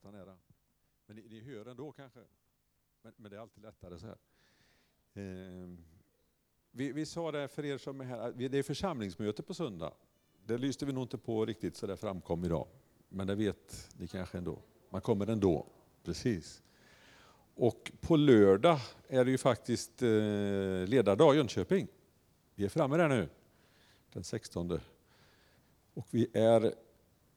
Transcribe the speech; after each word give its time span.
prata 0.00 0.16
nära. 0.16 0.36
Men 1.06 1.16
ni, 1.16 1.28
ni 1.28 1.40
hör 1.40 1.66
ändå 1.66 1.92
kanske. 1.92 2.20
Men, 3.02 3.12
men, 3.16 3.30
det 3.30 3.36
är 3.36 3.40
alltid 3.40 3.62
lättare 3.62 3.98
så 3.98 4.06
här. 4.06 4.18
Eh, 5.14 5.68
vi, 6.70 6.92
vi, 6.92 7.06
sa 7.06 7.32
det 7.32 7.48
för 7.48 7.64
er 7.64 7.78
som 7.78 8.00
är 8.00 8.04
här, 8.04 8.32
det 8.32 8.58
är 8.58 8.62
församlingsmöte 8.62 9.42
på 9.42 9.54
söndag. 9.54 9.92
Det 10.44 10.58
lyste 10.58 10.86
vi 10.86 10.92
nog 10.92 11.04
inte 11.04 11.18
på 11.18 11.46
riktigt 11.46 11.76
så 11.76 11.86
det 11.86 11.96
framkom 11.96 12.44
idag. 12.44 12.68
Men 13.08 13.26
det 13.26 13.34
vet 13.34 13.94
ni 13.98 14.08
kanske 14.08 14.38
ändå. 14.38 14.62
Man 14.90 15.00
kommer 15.00 15.26
ändå, 15.26 15.66
precis. 16.02 16.62
Och 17.54 17.92
på 18.00 18.16
lördag 18.16 18.78
är 19.08 19.24
det 19.24 19.30
ju 19.30 19.38
faktiskt 19.38 20.02
eh, 20.02 20.08
ledardag 20.86 21.34
i 21.34 21.36
Jönköping. 21.36 21.88
Vi 22.54 22.64
är 22.64 22.68
framme 22.68 22.96
där 22.96 23.08
nu, 23.08 23.28
den 24.12 24.24
16. 24.24 24.80
Och 25.94 26.06
vi 26.10 26.28
är, 26.32 26.74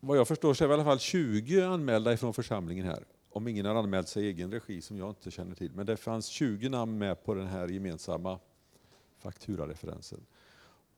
vad 0.06 0.18
jag 0.18 0.28
förstår 0.28 0.54
så 0.54 0.64
är 0.64 0.68
vi 0.68 0.72
i 0.72 0.76
alla 0.76 0.84
fall 0.84 1.00
20 1.00 1.62
anmälda 1.62 2.14
ifrån 2.14 2.34
församlingen 2.34 2.86
här. 2.86 3.06
Om 3.30 3.48
ingen 3.48 3.66
har 3.66 3.76
anmält 3.76 4.08
sig 4.08 4.26
i 4.26 4.28
egen 4.28 4.52
regi 4.52 4.82
som 4.82 4.98
jag 4.98 5.10
inte 5.10 5.32
känner 5.32 5.56
till. 5.56 5.72
Men 5.74 5.86
det 5.86 5.98
fanns 5.98 6.26
20 6.26 6.70
namn 6.70 6.98
med 6.98 7.24
på 7.24 7.34
den 7.34 7.48
här 7.48 7.68
gemensamma 7.68 8.40
fakturareferensen. 9.18 10.26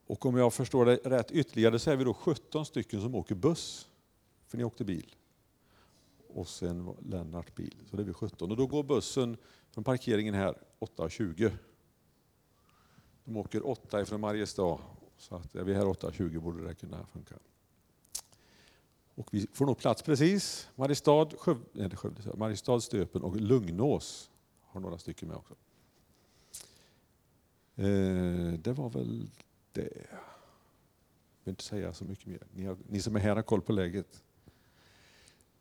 Och 0.08 0.26
om 0.26 0.38
jag 0.38 0.54
förstår 0.54 0.86
det 0.86 0.96
rätt 0.96 1.32
ytterligare 1.32 1.80
så 1.80 1.92
är 1.92 1.96
vi 1.96 2.04
då 2.04 2.14
17 2.14 2.66
stycken 2.66 3.02
som 3.02 3.16
åker 3.16 3.36
buss. 3.36 3.90
För 4.48 4.58
ni 4.58 4.64
åkte 4.64 4.86
bil. 4.86 5.16
Och 6.28 6.48
sen 6.48 6.96
Lennart 7.02 7.56
bil. 7.56 7.76
Så 7.90 7.96
det 7.96 8.04
är 8.04 8.06
vi 8.06 8.14
17. 8.14 8.52
Och 8.52 8.58
då 8.58 8.68
går 8.68 8.84
bussen 8.84 9.38
från 9.72 9.84
parkeringen 9.84 10.34
här 10.34 10.58
8.20. 10.80 11.52
De 13.24 13.38
åker 13.38 13.68
8 13.68 14.02
ifrån 14.02 14.22
Mariestad. 14.22 14.80
Så 15.18 15.36
att 15.36 15.56
är 15.56 15.64
vi 15.64 15.74
här 15.74 15.86
8.20 15.86 16.40
borde 16.40 16.68
det 16.68 16.76
kunna 16.76 17.06
funka. 17.06 17.36
Och 19.16 19.28
vi 19.32 19.48
får 19.54 19.66
nog 19.66 19.78
plats 19.78 20.02
precis. 20.02 20.70
Mariestad, 20.76 21.30
Skövde, 21.38 21.66
nej, 21.72 21.90
Skövde, 21.90 22.22
Mariestad, 22.38 22.82
Stöpen 22.82 23.22
och 23.22 23.36
Lugnås 23.36 24.30
har 24.62 24.82
några 24.82 24.98
stycken 24.98 25.28
med 25.28 25.38
också. 25.38 25.54
Eh, 27.76 28.60
det 28.60 28.74
var 28.74 28.90
väl 28.90 29.30
det. 29.72 29.82
Jag 29.82 31.44
vill 31.44 31.52
inte 31.52 31.64
säga 31.64 31.94
så 31.94 32.06
mycket 32.06 32.26
mer. 32.26 32.40
Ni, 32.54 32.66
har, 32.66 32.78
ni 32.90 33.02
som 33.02 33.16
är 33.16 33.20
här 33.20 33.36
har 33.36 33.44
koll 33.44 33.62
på 33.62 33.72
läget. 33.72 34.24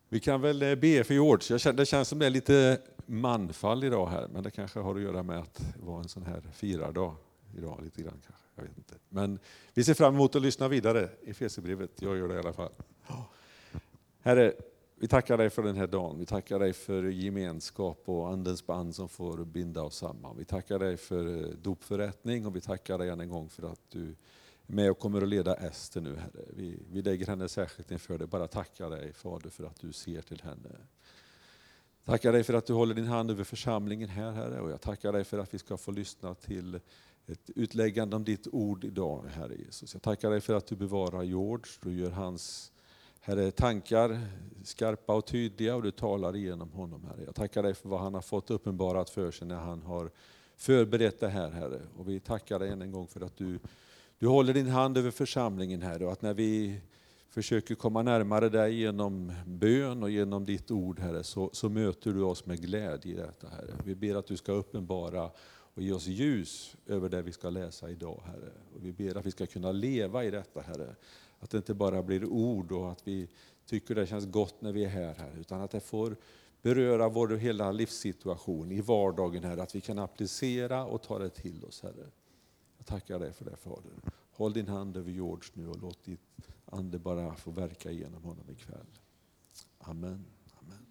Vi 0.08 0.20
kan 0.20 0.40
väl 0.40 0.62
eh, 0.62 0.74
be 0.74 1.04
för 1.04 1.14
George. 1.14 1.58
Känner, 1.58 1.76
det 1.76 1.86
känns 1.86 2.08
som 2.08 2.18
det 2.18 2.26
är 2.26 2.30
lite 2.30 2.80
manfall 3.06 3.84
idag 3.84 4.06
här, 4.06 4.28
men 4.28 4.42
det 4.42 4.50
kanske 4.50 4.80
har 4.80 4.94
att 4.94 5.02
göra 5.02 5.22
med 5.22 5.38
att 5.38 5.54
det 5.54 5.84
var 5.84 5.98
en 5.98 6.08
sån 6.08 6.22
här 6.22 6.42
firardag 6.52 7.16
idag 7.56 7.80
lite 7.82 8.02
grann 8.02 8.20
kanske. 8.26 8.44
Jag 8.54 8.62
vet 8.62 8.78
inte. 8.78 8.94
Men 9.08 9.38
vi 9.74 9.84
ser 9.84 9.94
fram 9.94 10.14
emot 10.14 10.36
att 10.36 10.42
lyssna 10.42 10.68
vidare 10.68 11.08
i 11.22 11.34
Fesebrevet. 11.34 12.02
Jag 12.02 12.16
gör 12.16 12.28
det 12.28 12.34
i 12.34 12.38
alla 12.38 12.52
fall. 12.52 12.72
Herre, 14.24 14.52
vi 14.96 15.08
tackar 15.08 15.38
dig 15.38 15.50
för 15.50 15.62
den 15.62 15.76
här 15.76 15.86
dagen. 15.86 16.18
Vi 16.18 16.26
tackar 16.26 16.58
dig 16.58 16.72
för 16.72 17.02
gemenskap 17.02 18.02
och 18.04 18.28
Andens 18.28 18.66
band 18.66 18.94
som 18.94 19.08
får 19.08 19.44
binda 19.44 19.82
oss 19.82 19.96
samman. 19.96 20.36
Vi 20.38 20.44
tackar 20.44 20.78
dig 20.78 20.96
för 20.96 21.42
eh, 21.42 21.48
dopförrättning 21.48 22.46
och 22.46 22.56
vi 22.56 22.60
tackar 22.60 22.98
dig 22.98 23.08
än 23.08 23.20
en 23.20 23.28
gång 23.28 23.48
för 23.48 23.72
att 23.72 23.80
du 23.88 24.02
är 24.02 24.14
med 24.66 24.90
och 24.90 24.98
kommer 24.98 25.22
att 25.22 25.28
leda 25.28 25.54
Ester 25.54 26.00
nu, 26.00 26.16
Herre. 26.16 26.44
Vi, 26.56 26.78
vi 26.90 27.02
lägger 27.02 27.26
henne 27.26 27.48
särskilt 27.48 27.90
inför 27.90 28.18
dig. 28.18 28.26
Bara 28.26 28.48
tackar 28.48 28.90
dig, 28.90 29.12
Fader, 29.12 29.50
för 29.50 29.64
att 29.64 29.80
du 29.80 29.92
ser 29.92 30.22
till 30.22 30.42
henne. 30.42 30.70
Tackar 32.04 32.32
dig 32.32 32.44
för 32.44 32.54
att 32.54 32.66
du 32.66 32.72
håller 32.72 32.94
din 32.94 33.06
hand 33.06 33.30
över 33.30 33.44
församlingen 33.44 34.08
här, 34.08 34.32
Herre. 34.32 34.60
Och 34.60 34.70
jag 34.70 34.80
tackar 34.80 35.12
dig 35.12 35.24
för 35.24 35.38
att 35.38 35.54
vi 35.54 35.58
ska 35.58 35.76
få 35.76 35.90
lyssna 35.90 36.34
till 36.34 36.80
ett 37.26 37.50
utläggande 37.56 38.16
om 38.16 38.24
ditt 38.24 38.46
ord 38.52 38.84
idag, 38.84 39.24
Herre 39.34 39.54
Jesus. 39.54 39.94
Jag 39.94 40.02
tackar 40.02 40.30
dig 40.30 40.40
för 40.40 40.54
att 40.54 40.66
du 40.66 40.76
bevarar 40.76 41.22
George, 41.22 41.72
du 41.82 41.92
gör 41.92 42.10
hans 42.10 42.72
Herre, 43.26 43.50
tankar 43.50 44.20
skarpa 44.64 45.14
och 45.14 45.26
tydliga 45.26 45.76
och 45.76 45.82
du 45.82 45.90
talar 45.90 46.36
igenom 46.36 46.70
honom, 46.70 47.04
Herre. 47.04 47.24
Jag 47.24 47.34
tackar 47.34 47.62
dig 47.62 47.74
för 47.74 47.88
vad 47.88 48.00
han 48.00 48.14
har 48.14 48.20
fått 48.20 48.50
uppenbarat 48.50 49.10
för 49.10 49.30
sig 49.30 49.48
när 49.48 49.56
han 49.56 49.82
har 49.82 50.10
förberett 50.56 51.20
det 51.20 51.28
här, 51.28 51.50
Herre. 51.50 51.80
Och 51.96 52.08
vi 52.08 52.20
tackar 52.20 52.58
dig 52.58 52.68
än 52.68 52.82
en 52.82 52.92
gång 52.92 53.06
för 53.06 53.20
att 53.20 53.36
du, 53.36 53.58
du 54.18 54.26
håller 54.26 54.54
din 54.54 54.68
hand 54.68 54.98
över 54.98 55.10
församlingen, 55.10 55.82
Herre. 55.82 56.06
Och 56.06 56.12
att 56.12 56.22
när 56.22 56.34
vi 56.34 56.80
försöker 57.30 57.74
komma 57.74 58.02
närmare 58.02 58.48
dig 58.48 58.74
genom 58.74 59.32
bön 59.46 60.02
och 60.02 60.10
genom 60.10 60.44
ditt 60.44 60.70
ord, 60.70 60.98
Herre, 60.98 61.22
så, 61.24 61.50
så 61.52 61.68
möter 61.68 62.12
du 62.12 62.22
oss 62.22 62.46
med 62.46 62.60
glädje 62.60 63.12
i 63.12 63.16
detta, 63.16 63.48
Herre. 63.48 63.74
Vi 63.84 63.94
ber 63.94 64.14
att 64.14 64.26
du 64.26 64.36
ska 64.36 64.52
uppenbara 64.52 65.30
och 65.74 65.82
ge 65.82 65.92
oss 65.92 66.06
ljus 66.06 66.76
över 66.86 67.08
det 67.08 67.22
vi 67.22 67.32
ska 67.32 67.50
läsa 67.50 67.90
idag, 67.90 68.22
Herre. 68.26 68.50
Och 68.74 68.84
vi 68.84 68.92
ber 68.92 69.16
att 69.16 69.26
vi 69.26 69.30
ska 69.30 69.46
kunna 69.46 69.72
leva 69.72 70.24
i 70.24 70.30
detta, 70.30 70.60
Herre. 70.60 70.94
Att 71.44 71.50
det 71.50 71.56
inte 71.56 71.74
bara 71.74 72.02
blir 72.02 72.24
ord 72.24 72.72
och 72.72 72.92
att 72.92 73.08
vi 73.08 73.28
tycker 73.66 73.94
det 73.94 74.06
känns 74.06 74.26
gott 74.26 74.60
när 74.60 74.72
vi 74.72 74.84
är 74.84 74.88
här, 74.88 75.14
här 75.14 75.32
utan 75.40 75.60
att 75.60 75.70
det 75.70 75.80
får 75.80 76.16
beröra 76.62 77.08
vår 77.08 77.28
hela 77.28 77.72
livssituation 77.72 78.72
i 78.72 78.80
vardagen, 78.80 79.44
här, 79.44 79.58
att 79.58 79.74
vi 79.74 79.80
kan 79.80 79.98
applicera 79.98 80.84
och 80.84 81.02
ta 81.02 81.18
det 81.18 81.28
till 81.28 81.64
oss, 81.64 81.82
Herre. 81.82 82.06
Jag 82.78 82.86
tackar 82.86 83.18
dig 83.18 83.32
för 83.32 83.44
det, 83.44 83.56
Fader. 83.56 83.92
Håll 84.32 84.52
din 84.52 84.68
hand 84.68 84.96
över 84.96 85.10
George 85.10 85.50
nu 85.54 85.68
och 85.68 85.78
låt 85.80 86.04
ditt 86.04 86.20
Ande 86.64 86.98
bara 86.98 87.34
få 87.34 87.50
verka 87.50 87.90
igenom 87.90 88.22
honom 88.22 88.50
ikväll. 88.50 88.86
Amen. 89.78 90.24
Amen. 90.60 90.86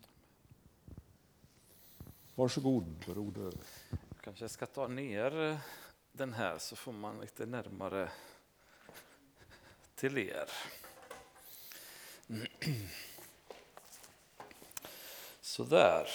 Varsågod, 2.36 2.84
broder. 3.06 3.54
Kanske 4.24 4.44
jag 4.44 4.52
ska 4.52 4.66
ta 4.66 4.88
ner 4.88 5.58
den 6.12 6.34
här 6.34 6.58
så 6.58 6.76
får 6.76 6.92
man 6.92 7.22
lite 7.22 7.46
närmare 7.46 8.10
till 9.96 10.18
er. 10.18 10.50
Sådär. 15.42 16.08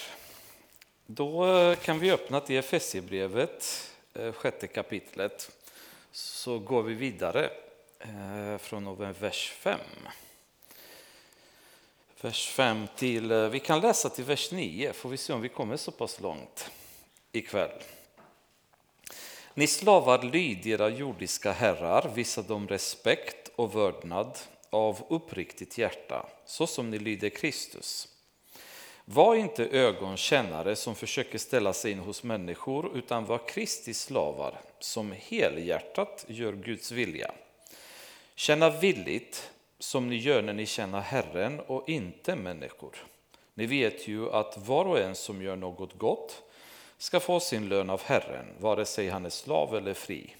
Då 1.06 1.46
eh, 1.46 1.76
kan 1.76 1.98
vi 1.98 2.10
öppna 2.10 2.40
till 2.40 2.56
Efesierbrevet, 2.56 3.90
eh, 4.14 4.32
sjätte 4.32 4.66
kapitlet. 4.66 5.50
Så 6.12 6.58
går 6.58 6.82
vi 6.82 6.94
vidare 6.94 7.50
eh, 7.98 8.58
från 8.58 9.12
vers 9.12 9.50
5. 9.50 9.80
Vers 12.20 12.48
5 12.48 12.86
till, 12.96 13.32
vi 13.32 13.60
kan 13.60 13.80
läsa 13.80 14.10
till 14.10 14.24
vers 14.24 14.52
9, 14.52 14.92
får 14.92 15.08
vi 15.08 15.16
se 15.16 15.32
om 15.32 15.40
vi 15.40 15.48
kommer 15.48 15.76
så 15.76 15.90
pass 15.90 16.20
långt 16.20 16.70
ikväll. 17.32 17.82
Ni 19.54 19.66
slavar, 19.66 20.22
lyd 20.22 20.66
era 20.66 20.88
jordiska 20.88 21.52
herrar, 21.52 22.10
visa 22.14 22.42
dem 22.42 22.68
respekt 22.68 23.47
och 23.58 23.74
vördnad 23.74 24.38
av 24.70 25.02
uppriktigt 25.08 25.78
hjärta, 25.78 26.26
så 26.44 26.66
som 26.66 26.90
ni 26.90 26.98
lyder 26.98 27.28
Kristus. 27.28 28.08
Var 29.04 29.34
inte 29.34 29.66
ögonkännare 29.66 30.76
som 30.76 30.94
försöker 30.94 31.38
ställa 31.38 31.72
sig 31.72 31.92
in 31.92 31.98
hos 31.98 32.22
människor, 32.22 32.96
utan 32.96 33.24
var 33.24 33.48
Kristi 33.48 33.94
slavar 33.94 34.60
som 34.78 35.14
helhjärtat 35.18 36.24
gör 36.28 36.52
Guds 36.52 36.92
vilja. 36.92 37.32
Känna 38.34 38.70
villigt 38.70 39.50
som 39.78 40.08
ni 40.08 40.16
gör 40.16 40.42
när 40.42 40.52
ni 40.52 40.66
känner 40.66 41.00
Herren 41.00 41.60
och 41.60 41.88
inte 41.88 42.36
människor. 42.36 42.96
Ni 43.54 43.66
vet 43.66 44.08
ju 44.08 44.30
att 44.30 44.58
var 44.66 44.84
och 44.84 44.98
en 44.98 45.14
som 45.14 45.42
gör 45.42 45.56
något 45.56 45.98
gott 45.98 46.42
ska 46.98 47.20
få 47.20 47.40
sin 47.40 47.68
lön 47.68 47.90
av 47.90 48.02
Herren, 48.02 48.46
vare 48.58 48.84
sig 48.84 49.08
han 49.08 49.26
är 49.26 49.30
slav 49.30 49.76
eller 49.76 49.94
fri. 49.94 50.34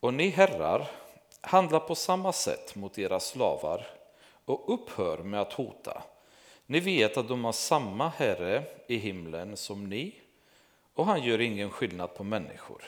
Och 0.00 0.14
ni 0.14 0.28
herrar, 0.28 0.88
handla 1.48 1.80
på 1.80 1.94
samma 1.94 2.32
sätt 2.32 2.74
mot 2.74 2.98
era 2.98 3.20
slavar 3.20 3.86
och 4.44 4.74
upphör 4.74 5.18
med 5.18 5.40
att 5.40 5.52
hota. 5.52 6.02
Ni 6.66 6.80
vet 6.80 7.16
att 7.16 7.28
de 7.28 7.44
har 7.44 7.52
samma 7.52 8.08
Herre 8.08 8.62
i 8.86 8.96
himlen 8.96 9.56
som 9.56 9.88
ni 9.88 10.14
och 10.94 11.06
han 11.06 11.22
gör 11.22 11.40
ingen 11.40 11.70
skillnad 11.70 12.14
på 12.14 12.24
människor. 12.24 12.84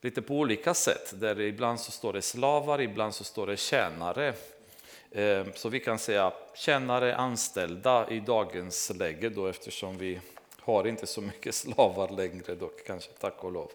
lite 0.00 0.22
på 0.22 0.34
olika 0.34 0.74
sätt. 0.74 1.20
Där 1.20 1.40
ibland 1.40 1.80
så 1.80 1.92
står 1.92 2.12
det 2.12 2.22
slavar, 2.22 2.80
ibland 2.80 3.14
så 3.14 3.24
står 3.24 3.46
det 3.46 3.56
tjänare. 3.56 4.34
Ehm, 5.16 5.52
så 5.54 5.68
vi 5.68 5.80
kan 5.80 5.98
säga 5.98 6.32
tjänare, 6.54 7.16
anställda 7.16 8.10
i 8.10 8.20
dagens 8.20 8.92
läge 8.94 9.28
då 9.28 9.46
eftersom 9.46 9.98
vi 9.98 10.20
har 10.60 10.86
inte 10.86 11.06
så 11.06 11.20
mycket 11.20 11.54
slavar 11.54 12.08
längre 12.08 12.54
dock, 12.54 12.86
kanske 12.86 13.12
tack 13.12 13.44
och 13.44 13.52
lov. 13.52 13.70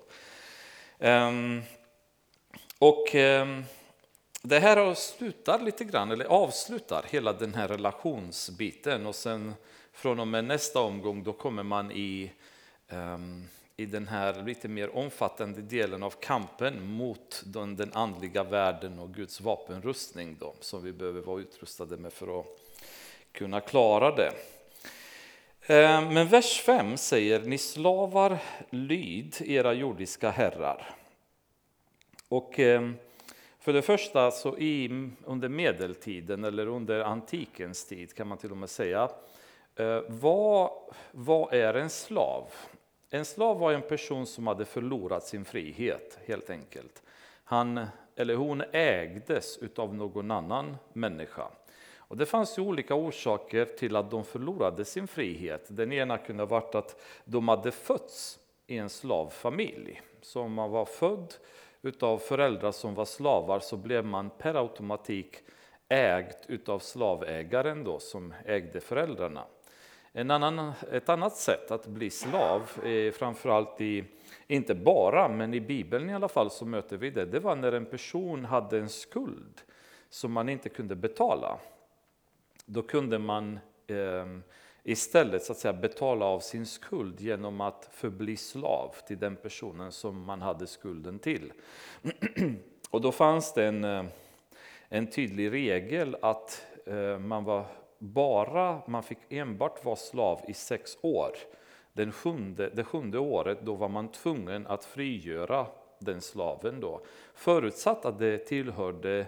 Ehm, 0.99 1.61
och 2.79 3.15
ehm, 3.15 3.63
det 4.41 4.59
här 4.59 4.93
slutar 4.93 5.59
lite 5.59 5.83
grann, 5.83 6.11
eller 6.11 6.25
avslutar 6.25 7.05
hela 7.09 7.33
den 7.33 7.53
här 7.53 7.67
relationsbiten 7.67 9.05
och 9.05 9.15
sen 9.15 9.53
från 9.93 10.19
och 10.19 10.27
med 10.27 10.45
nästa 10.45 10.79
omgång 10.79 11.23
då 11.23 11.33
kommer 11.33 11.63
man 11.63 11.91
i, 11.91 12.31
um, 12.89 13.47
i 13.79 13.85
den 13.85 14.07
här 14.07 14.43
lite 14.43 14.67
mer 14.67 14.95
omfattande 14.95 15.61
delen 15.61 16.03
av 16.03 16.09
kampen 16.09 16.87
mot 16.87 17.43
den, 17.45 17.75
den 17.75 17.93
andliga 17.93 18.43
världen 18.43 18.99
och 18.99 19.13
Guds 19.13 19.41
vapenrustning 19.41 20.37
då, 20.39 20.53
som 20.59 20.83
vi 20.83 20.91
behöver 20.91 21.21
vara 21.21 21.41
utrustade 21.41 21.97
med 21.97 22.13
för 22.13 22.39
att 22.39 22.45
kunna 23.31 23.61
klara 23.61 24.15
det. 24.15 24.31
Eh, 25.61 26.11
men 26.11 26.27
vers 26.27 26.61
5 26.61 26.97
säger, 26.97 27.39
ni 27.39 27.57
slavar 27.57 28.37
lyd 28.69 29.35
era 29.39 29.73
jordiska 29.73 30.29
herrar. 30.29 30.95
Och 32.27 32.59
eh, 32.59 32.91
för 33.59 33.73
det 33.73 33.81
första, 33.81 34.31
så 34.31 34.57
i, 34.57 35.09
under 35.25 35.49
medeltiden 35.49 36.43
eller 36.43 36.67
under 36.67 36.99
antikens 36.99 37.85
tid 37.85 38.13
kan 38.13 38.27
man 38.27 38.37
till 38.37 38.51
och 38.51 38.57
med 38.57 38.69
säga, 38.69 39.09
eh, 39.75 40.01
vad, 40.07 40.71
vad 41.11 41.53
är 41.53 41.73
en 41.73 41.89
slav? 41.89 42.51
En 43.09 43.25
slav 43.25 43.59
var 43.59 43.73
en 43.73 43.81
person 43.81 44.25
som 44.25 44.47
hade 44.47 44.65
förlorat 44.65 45.23
sin 45.23 45.45
frihet 45.45 46.19
helt 46.25 46.49
enkelt. 46.49 47.03
Han 47.43 47.85
eller 48.15 48.35
hon 48.35 48.63
ägdes 48.71 49.59
av 49.75 49.95
någon 49.95 50.31
annan 50.31 50.77
människa. 50.93 51.47
Och 51.97 52.17
det 52.17 52.25
fanns 52.25 52.57
ju 52.57 52.61
olika 52.61 52.95
orsaker 52.95 53.65
till 53.65 53.95
att 53.95 54.11
de 54.11 54.23
förlorade 54.23 54.85
sin 54.85 55.07
frihet. 55.07 55.65
Den 55.67 55.91
ena 55.91 56.17
kunde 56.17 56.43
ha 56.43 56.47
varit 56.47 56.75
att 56.75 57.01
de 57.25 57.47
hade 57.47 57.71
fötts 57.71 58.39
i 58.67 58.77
en 58.77 58.89
slavfamilj. 58.89 60.01
Så 60.21 60.41
om 60.41 60.53
man 60.53 60.71
var 60.71 60.85
född 60.85 61.33
utav 61.81 62.17
föräldrar 62.17 62.71
som 62.71 62.95
var 62.95 63.05
slavar 63.05 63.59
så 63.59 63.77
blev 63.77 64.05
man 64.05 64.29
per 64.29 64.55
automatik 64.55 65.37
ägd 65.89 66.35
utav 66.47 66.79
slavägaren 66.79 67.83
då, 67.83 67.99
som 67.99 68.33
ägde 68.45 68.79
föräldrarna. 68.79 69.45
En 70.19 70.31
annan, 70.31 70.73
ett 70.91 71.09
annat 71.09 71.35
sätt 71.35 71.71
att 71.71 71.87
bli 71.87 72.09
slav, 72.09 72.69
framförallt 73.13 73.81
i, 73.81 74.03
inte 74.47 74.75
bara, 74.75 75.27
men 75.27 75.53
i 75.53 75.61
Bibeln 75.61 76.09
i 76.09 76.13
alla 76.13 76.27
fall 76.27 76.51
så 76.51 76.65
möter 76.65 76.97
vi 76.97 77.09
det, 77.09 77.25
det 77.25 77.39
var 77.39 77.55
när 77.55 77.71
en 77.71 77.85
person 77.85 78.45
hade 78.45 78.79
en 78.79 78.89
skuld 78.89 79.61
som 80.09 80.31
man 80.31 80.49
inte 80.49 80.69
kunde 80.69 80.95
betala. 80.95 81.57
Då 82.65 82.81
kunde 82.81 83.19
man 83.19 83.59
eh, 83.87 84.25
istället 84.83 85.43
så 85.43 85.51
att 85.51 85.57
säga, 85.57 85.73
betala 85.73 86.25
av 86.25 86.39
sin 86.39 86.65
skuld 86.65 87.21
genom 87.21 87.61
att 87.61 87.89
förbli 87.93 88.37
slav 88.37 88.95
till 89.07 89.19
den 89.19 89.35
personen 89.35 89.91
som 89.91 90.23
man 90.23 90.41
hade 90.41 90.67
skulden 90.67 91.19
till. 91.19 91.53
Och 92.89 93.01
då 93.01 93.11
fanns 93.11 93.53
det 93.53 93.65
en, 93.65 93.83
eh, 93.83 94.05
en 94.89 95.07
tydlig 95.07 95.51
regel 95.51 96.17
att 96.21 96.65
eh, 96.85 97.19
man 97.19 97.43
var 97.43 97.65
bara, 97.99 98.81
man 98.87 99.03
fick 99.03 99.17
enbart 99.29 99.85
vara 99.85 99.95
slav 99.95 100.41
i 100.47 100.53
sex 100.53 100.97
år. 101.01 101.31
Den 101.93 102.11
sjunde, 102.11 102.69
det 102.69 102.83
sjunde 102.83 103.19
året 103.19 103.61
då 103.61 103.75
var 103.75 103.89
man 103.89 104.11
tvungen 104.11 104.67
att 104.67 104.85
frigöra 104.85 105.67
den 105.99 106.21
slaven 106.21 106.79
då. 106.79 107.01
Förutsatt 107.33 108.05
att 108.05 108.19
det 108.19 108.37
tillhörde 108.37 109.19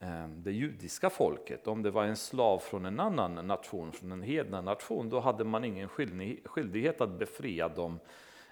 eh, 0.00 0.28
det 0.28 0.52
judiska 0.52 1.10
folket. 1.10 1.66
Om 1.66 1.82
det 1.82 1.90
var 1.90 2.04
en 2.04 2.16
slav 2.16 2.58
från 2.58 2.86
en 2.86 3.00
annan 3.00 3.46
nation, 3.46 3.92
från 3.92 4.12
en 4.12 4.22
hedna 4.22 4.60
nation, 4.60 5.10
då 5.10 5.20
hade 5.20 5.44
man 5.44 5.64
ingen 5.64 5.88
skyldighet 6.44 7.00
att 7.00 7.18
befria 7.18 7.68
dem 7.68 7.98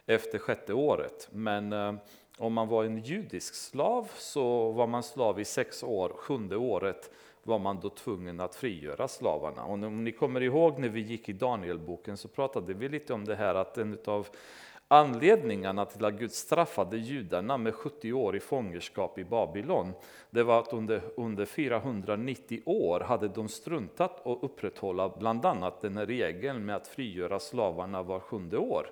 efter 0.07 0.39
sjätte 0.39 0.75
året. 0.75 1.29
Men 1.33 1.73
eh, 1.73 1.95
om 2.39 2.53
man 2.53 2.69
var 2.69 2.85
en 2.85 2.99
judisk 2.99 3.55
slav 3.55 4.11
så 4.17 4.73
var 4.73 4.87
man 4.87 5.03
slav 5.03 5.41
i 5.41 5.45
sex 5.45 5.83
år, 5.83 6.13
sjunde 6.17 6.57
året 6.57 7.11
var 7.43 7.59
man 7.59 7.81
då 7.81 7.89
tvungen 7.89 8.41
att 8.41 8.55
frigöra 8.55 9.09
slavarna. 9.09 9.65
Och 9.65 9.73
om 9.73 10.05
ni 10.05 10.13
kommer 10.13 10.41
ihåg 10.41 10.79
när 10.79 10.89
vi 10.89 11.01
gick 11.01 11.29
i 11.29 11.33
Danielboken 11.33 12.17
så 12.17 12.29
pratade 12.29 12.75
vi 12.75 12.89
lite 12.89 13.15
om 13.15 13.25
det 13.25 13.35
här 13.35 13.55
att 13.55 13.79
en 13.79 13.99
av 14.05 14.29
Anledningarna 14.93 15.85
till 15.85 16.05
att 16.05 16.15
Gud 16.15 16.33
straffade 16.33 16.97
judarna 16.97 17.59
med 17.59 17.75
70 17.75 18.13
år 18.13 18.37
i 18.37 18.41
fångenskap 18.41 19.19
i 19.19 19.25
Babylon, 19.25 19.93
det 20.31 20.43
var 20.43 20.59
att 20.59 20.73
under, 20.73 21.03
under 21.17 21.45
490 21.45 22.63
år 22.65 23.01
hade 23.01 23.29
de 23.29 23.49
struntat 23.49 24.27
att 24.27 24.39
upprätthålla 24.43 25.09
bland 25.09 25.47
annat 25.47 25.81
den 25.81 25.97
här 25.97 26.07
regeln 26.07 26.65
med 26.65 26.77
att 26.77 26.89
frigöra 26.89 27.39
slavarna 27.39 28.03
var 28.03 28.21
sjunde 28.21 28.59
år. 28.59 28.87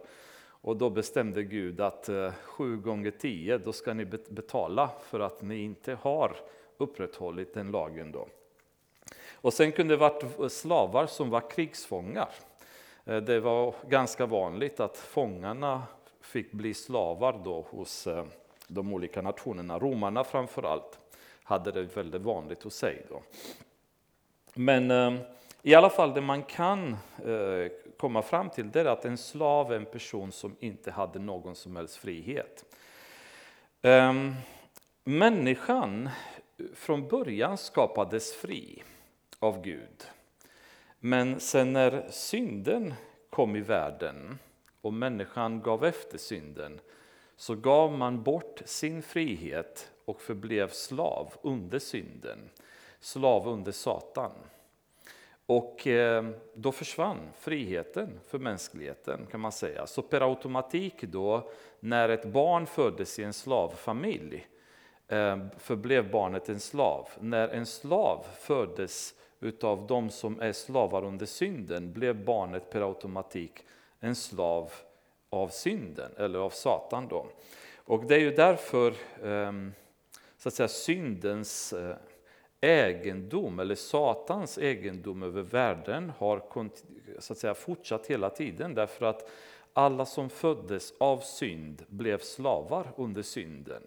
Och 0.61 0.77
då 0.77 0.91
bestämde 0.91 1.43
Gud 1.43 1.81
att 1.81 2.09
eh, 2.09 2.33
sju 2.33 2.77
gånger 2.77 3.11
tio, 3.11 3.59
då 3.59 3.73
ska 3.73 3.95
ni 3.95 4.05
betala 4.05 4.91
för 5.03 5.21
att 5.21 5.43
ni 5.43 5.63
inte 5.63 5.95
har 5.95 6.37
upprätthållit 6.77 7.55
den 7.55 7.71
lagen. 7.71 8.13
Då. 8.13 8.29
Och 9.41 9.53
sen 9.53 9.73
kunde 9.73 9.95
det 9.95 9.99
varit 9.99 10.53
slavar 10.53 11.07
som 11.07 11.31
var 11.31 11.51
krigsfångar. 11.51 12.29
Eh, 13.05 13.17
det 13.17 13.41
var 13.41 13.75
ganska 13.89 14.27
vanligt 14.27 14.81
att 14.81 14.97
fångarna 14.97 15.83
fick 16.21 16.53
bli 16.53 16.75
slavar 16.75 17.41
då 17.45 17.67
hos 17.71 18.07
eh, 18.07 18.25
de 18.69 18.93
olika 18.93 19.23
nationerna. 19.23 19.79
Romarna 19.79 20.25
framför 20.25 20.63
allt 20.63 20.99
hade 21.43 21.73
det 21.73 21.97
väldigt 21.97 22.23
vanligt 22.23 22.63
hos 22.63 22.75
sig. 22.75 23.07
Då. 23.09 23.23
Men 24.55 24.91
eh, 24.91 25.21
i 25.63 25.75
alla 25.75 25.91
fall 25.91 26.15
det 26.15 26.21
man 26.21 26.43
kan 26.43 26.97
komma 27.97 28.23
fram 28.23 28.51
till 28.51 28.71
det 28.71 28.81
är 28.81 28.85
att 28.85 29.05
en 29.05 29.19
slav 29.19 29.73
är 29.73 29.77
en 29.77 29.85
person 29.85 30.33
som 30.33 30.57
inte 30.61 30.91
hade 30.91 31.19
någon 31.19 31.55
som 31.55 31.77
helst 31.77 31.97
frihet. 31.97 32.65
Ehm, 33.83 34.35
människan 35.05 36.11
från 36.75 37.09
början 37.09 37.59
skapades 37.59 38.35
fri 38.35 38.83
av 39.39 39.63
Gud. 39.63 40.05
Men 41.01 41.41
sen 41.41 41.73
när 41.73 42.07
synden 42.11 42.95
kom 43.31 43.57
i 43.57 43.61
världen 43.61 44.39
och 44.81 44.93
människan 44.93 45.63
gav 45.63 45.85
efter 45.85 46.19
synden 46.19 46.81
så 47.37 47.55
gav 47.55 47.93
man 47.93 48.23
bort 48.23 48.63
sin 48.65 49.03
frihet 49.03 49.93
och 50.05 50.21
förblev 50.21 50.69
slav 50.69 51.35
under 51.43 51.79
synden, 51.79 52.51
slav 53.01 53.49
under 53.49 53.73
Satan. 53.73 54.33
Och 55.47 55.87
eh, 55.87 56.29
då 56.55 56.73
försvann 56.73 57.19
friheten 57.39 58.21
för 58.27 58.39
mänskligheten 58.39 59.27
kan 59.31 59.41
man 59.41 59.53
säga. 59.53 59.87
Så 59.87 60.03
per 60.03 60.21
automatik 60.21 61.03
då, 61.03 61.51
när 61.81 62.09
ett 62.09 62.25
barn 62.25 62.67
föddes 62.67 63.19
i 63.19 63.25
en 63.25 63.33
slavfamilj, 63.33 64.47
eh, 65.09 65.39
förblev 65.59 66.11
barnet 66.11 66.49
en 66.49 66.61
slav. 66.61 67.09
När 67.21 67.49
en 67.49 67.67
slav 67.67 68.27
föddes 68.39 69.15
utav 69.41 69.87
de 69.87 70.11
som 70.11 70.41
är 70.41 70.53
slavar 70.53 71.05
under 71.05 71.27
synden 71.27 71.93
blev 71.93 72.25
barnet 72.25 72.71
per 72.71 72.81
automatik 72.81 73.65
en 74.01 74.15
slav 74.15 74.73
av 75.31 75.49
synden, 75.49 76.13
eller 76.17 76.39
av 76.39 76.51
Satan. 76.51 77.09
Då. 77.09 77.27
Och 77.77 78.05
det 78.05 78.15
är 78.15 78.21
ju 78.21 78.31
därför 78.31 78.95
ehm, 79.25 79.73
så 80.39 80.49
att 80.49 80.55
säga, 80.55 80.69
syndens 80.69 81.73
eh, 81.73 81.97
egendom, 82.61 83.59
eller 83.59 83.75
Satans 83.75 84.59
egendom 84.59 85.23
över 85.23 85.43
världen 85.43 86.13
har 86.19 86.43
så 87.19 87.33
att 87.33 87.39
säga, 87.39 87.55
fortsatt 87.55 88.07
hela 88.07 88.31
tiden. 88.31 88.75
Därför 88.75 89.07
att 89.07 89.31
alla 89.73 90.07
som 90.07 90.31
föddes 90.31 90.93
av 90.99 91.19
synd 91.19 91.85
blev 91.89 92.19
slavar 92.19 92.87
under 92.97 93.23
synden. 93.23 93.83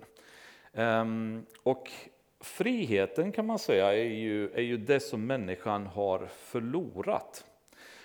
Ehm, 0.74 1.46
och 1.64 1.92
friheten 2.42 3.32
kan 3.32 3.46
man 3.46 3.60
säga 3.60 3.94
är 3.94 4.04
ju, 4.04 4.52
är 4.52 4.62
ju 4.62 4.78
det 4.78 5.00
som 5.00 5.28
människan 5.28 5.86
har 5.86 6.28
förlorat. 6.28 7.46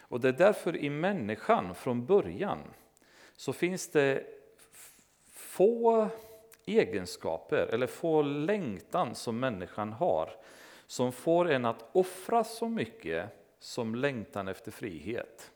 Och 0.01 0.21
det 0.21 0.29
är 0.29 0.33
därför 0.33 0.77
i 0.77 0.91
människan 0.91 1.75
från 1.75 2.07
början 2.07 2.59
så 3.37 3.53
finns 3.53 3.89
det 3.89 4.25
få 5.33 6.09
egenskaper 6.67 7.67
eller 7.73 7.87
få 7.87 8.23
längtan 8.23 9.15
som 9.15 9.41
människan 9.41 9.93
har 9.93 10.31
som 10.87 11.13
får 11.13 11.51
en 11.51 11.65
att 11.65 11.85
offra 11.93 12.45
så 12.45 12.69
mycket 12.69 13.29
som 13.59 13.95
längtan 13.95 14.49
efter 14.49 14.71
frihet. 14.71 15.51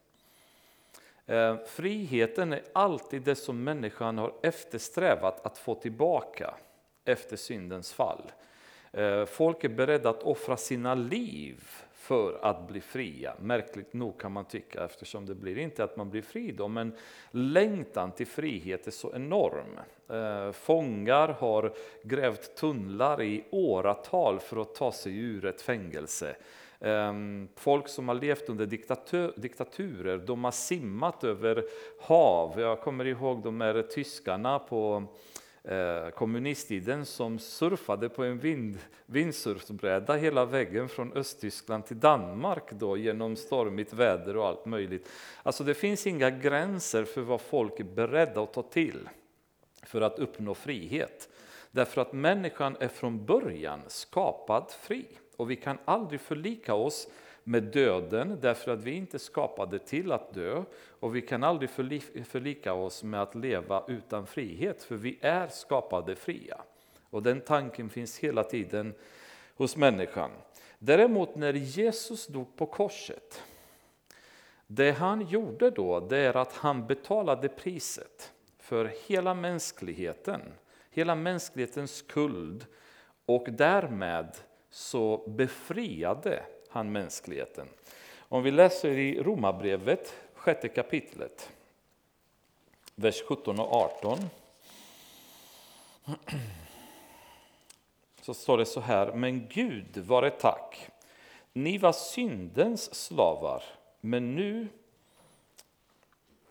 Eh, 1.27 1.57
friheten 1.67 2.53
är 2.53 2.63
alltid 2.73 3.23
det 3.23 3.35
som 3.35 3.65
människan 3.65 4.19
har 4.19 4.35
eftersträvat 4.43 5.47
att 5.47 5.59
få 5.59 5.75
tillbaka 5.75 6.55
efter 7.05 7.37
syndens 7.37 7.93
fall. 7.93 8.33
Eh, 8.93 9.25
folk 9.25 9.65
är 9.65 9.69
beredda 9.69 10.11
att 10.11 10.23
offra 10.23 10.57
sina 10.57 10.95
liv 10.95 11.65
för 11.93 12.39
att 12.43 12.69
bli 12.69 12.81
fria. 12.81 13.35
Märkligt 13.41 13.93
nog 13.93 14.21
kan 14.21 14.33
man 14.33 14.45
tycka 14.45 14.85
eftersom 14.85 15.27
det 15.27 15.35
blir 15.35 15.59
inte 15.59 15.85
att 15.85 15.97
man 15.97 16.11
blir 16.11 16.23
fri 16.23 16.53
då, 16.53 16.69
men 16.69 16.93
längtan 17.31 18.13
till 18.13 18.27
frihet 18.27 18.87
är 18.87 18.91
så 18.91 19.15
enorm. 19.15 19.79
Eh, 20.09 20.53
fångar 20.53 21.29
har 21.29 21.73
grävt 22.03 22.57
tunnlar 22.57 23.23
i 23.23 23.45
åratal 23.51 24.41
för 24.41 24.63
att 24.63 24.75
ta 24.75 24.93
sig 24.93 25.19
ur 25.19 25.45
ett 25.45 25.63
fängelse. 25.63 26.37
Ehm, 26.81 27.49
folk 27.57 27.89
som 27.89 28.09
har 28.09 28.15
levt 28.15 28.49
under 28.49 28.67
diktaturer, 29.37 30.19
de 30.19 30.45
har 30.45 30.51
simmat 30.51 31.25
över 31.25 31.65
hav. 32.01 32.61
Jag 32.61 32.81
kommer 32.81 33.05
ihåg 33.05 33.43
de 33.43 33.61
här 33.61 33.83
tyskarna 33.83 34.59
på 34.59 35.05
Eh, 35.65 36.11
kommunisttiden 36.11 37.07
som 37.07 37.39
surfade 37.39 38.09
på 38.09 38.25
en 38.25 38.39
vind, 38.39 38.79
vindsurfbräda 39.07 40.15
hela 40.15 40.45
vägen 40.45 40.89
från 40.89 41.13
Östtyskland 41.13 41.87
till 41.87 42.01
Danmark 42.01 42.73
då, 42.73 42.97
genom 42.97 43.37
stormigt 43.37 43.93
väder 43.93 44.37
och 44.37 44.47
allt 44.47 44.67
möjligt. 44.67 45.09
Alltså 45.43 45.65
det 45.65 45.75
finns 45.75 46.07
inga 46.07 46.31
gränser 46.31 47.05
för 47.05 47.21
vad 47.21 47.41
folk 47.41 47.81
är 47.81 47.85
beredda 47.85 48.43
att 48.43 48.53
ta 48.53 48.63
till 48.63 49.09
för 49.83 50.01
att 50.01 50.19
uppnå 50.19 50.55
frihet. 50.55 51.29
Därför 51.71 52.01
att 52.01 52.13
människan 52.13 52.77
är 52.81 52.89
från 52.89 53.25
början 53.27 53.81
skapad 53.87 54.71
fri 54.81 55.07
och 55.37 55.51
vi 55.51 55.57
kan 55.57 55.79
aldrig 55.85 56.21
förlika 56.21 56.75
oss 56.75 57.09
med 57.51 57.63
döden 57.63 58.39
därför 58.41 58.73
att 58.73 58.83
vi 58.83 58.91
inte 58.91 59.19
skapade 59.19 59.79
till 59.79 60.13
att 60.13 60.35
dö 60.35 60.65
och 61.01 61.17
vi 61.17 61.23
kan 61.23 61.45
aldrig 61.45 61.71
förlika 62.27 62.73
oss 62.73 63.03
med 63.03 63.23
att 63.23 63.35
leva 63.35 63.85
utan 63.89 64.27
frihet 64.27 64.83
för 64.83 64.97
vi 64.97 65.19
är 65.21 65.49
skapade 65.49 66.17
fria. 66.17 66.61
Och 67.11 67.23
den 67.23 67.41
tanken 67.41 67.89
finns 67.91 68.19
hela 68.19 68.45
tiden 68.45 68.95
hos 69.57 69.77
människan. 69.77 70.31
Däremot 70.79 71.37
när 71.37 71.53
Jesus 71.53 72.27
dog 72.27 72.57
på 72.57 72.67
korset, 72.67 73.43
det 74.67 74.91
han 74.91 75.27
gjorde 75.27 75.71
då 75.71 76.01
det 76.01 76.19
är 76.19 76.37
att 76.37 76.53
han 76.53 76.87
betalade 76.87 77.49
priset 77.49 78.33
för 78.59 78.93
hela 79.07 79.35
mänskligheten, 79.35 80.41
hela 80.91 81.15
mänsklighetens 81.15 81.97
skuld 81.97 82.67
och 83.27 83.47
därmed 83.51 84.37
så 84.71 85.25
befriade 85.29 86.43
han 86.71 86.93
mänskligheten. 86.93 87.69
Om 88.19 88.43
vi 88.43 88.51
läser 88.51 88.99
i 88.99 89.23
Romarbrevet, 89.23 90.15
sjätte 90.35 90.69
kapitlet, 90.69 91.51
vers 92.95 93.23
17 93.29 93.61
och 93.61 93.73
18. 93.73 94.19
Så 98.21 98.35
står 98.35 98.59
det 98.59 98.67
så 98.67 98.81
här, 98.81 99.13
men 99.13 99.49
Gud 99.49 99.97
var 99.97 100.23
ett 100.23 100.39
tack. 100.39 100.91
Ni 101.53 101.79
var 101.79 101.93
syndens 101.93 102.95
slavar, 102.95 103.63
men 104.01 104.35
nu 104.35 104.69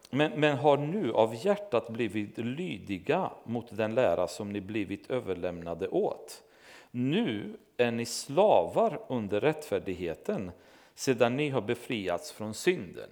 men, 0.10 0.32
men 0.32 0.58
har 0.58 0.78
nu 0.78 1.14
av 1.14 1.46
hjärtat 1.46 1.90
blivit 1.90 2.38
lydiga 2.38 3.32
mot 3.44 3.78
den 3.78 3.96
lära 3.96 4.28
som 4.28 4.52
ni 4.52 4.62
blivit 4.62 5.10
överlämnade 5.10 5.88
åt. 5.88 6.44
Nu 6.92 7.58
är 7.78 7.92
ni 7.92 8.06
slavar 8.06 9.02
under 9.08 9.42
rättfärdigheten 9.42 10.52
sedan 10.96 11.36
ni 11.36 11.50
har 11.50 11.62
befriats 11.62 12.32
från 12.32 12.54
synden. 12.54 13.10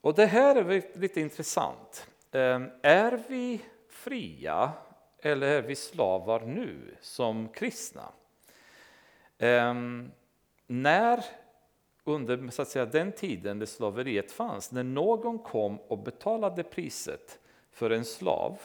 Och 0.00 0.14
Det 0.14 0.26
här 0.26 0.56
är 0.56 0.98
lite 0.98 1.20
intressant. 1.20 2.06
Ehm, 2.32 2.70
är 2.82 3.22
vi 3.28 3.60
fria 3.88 4.72
eller 5.18 5.46
är 5.46 5.62
vi 5.62 5.74
slavar 5.74 6.40
nu 6.40 6.96
som 7.00 7.48
kristna? 7.48 8.12
Ehm, 9.38 10.10
när 10.66 11.24
under 12.04 12.50
så 12.50 12.62
att 12.62 12.68
säga, 12.68 12.86
den 12.86 13.12
tiden 13.12 13.58
det 13.58 13.66
slaveriet 13.66 14.32
fanns, 14.32 14.72
när 14.72 14.82
någon 14.82 15.38
kom 15.38 15.78
och 15.78 15.98
betalade 15.98 16.62
priset 16.62 17.38
för 17.70 17.90
en 17.90 18.04
slav 18.04 18.58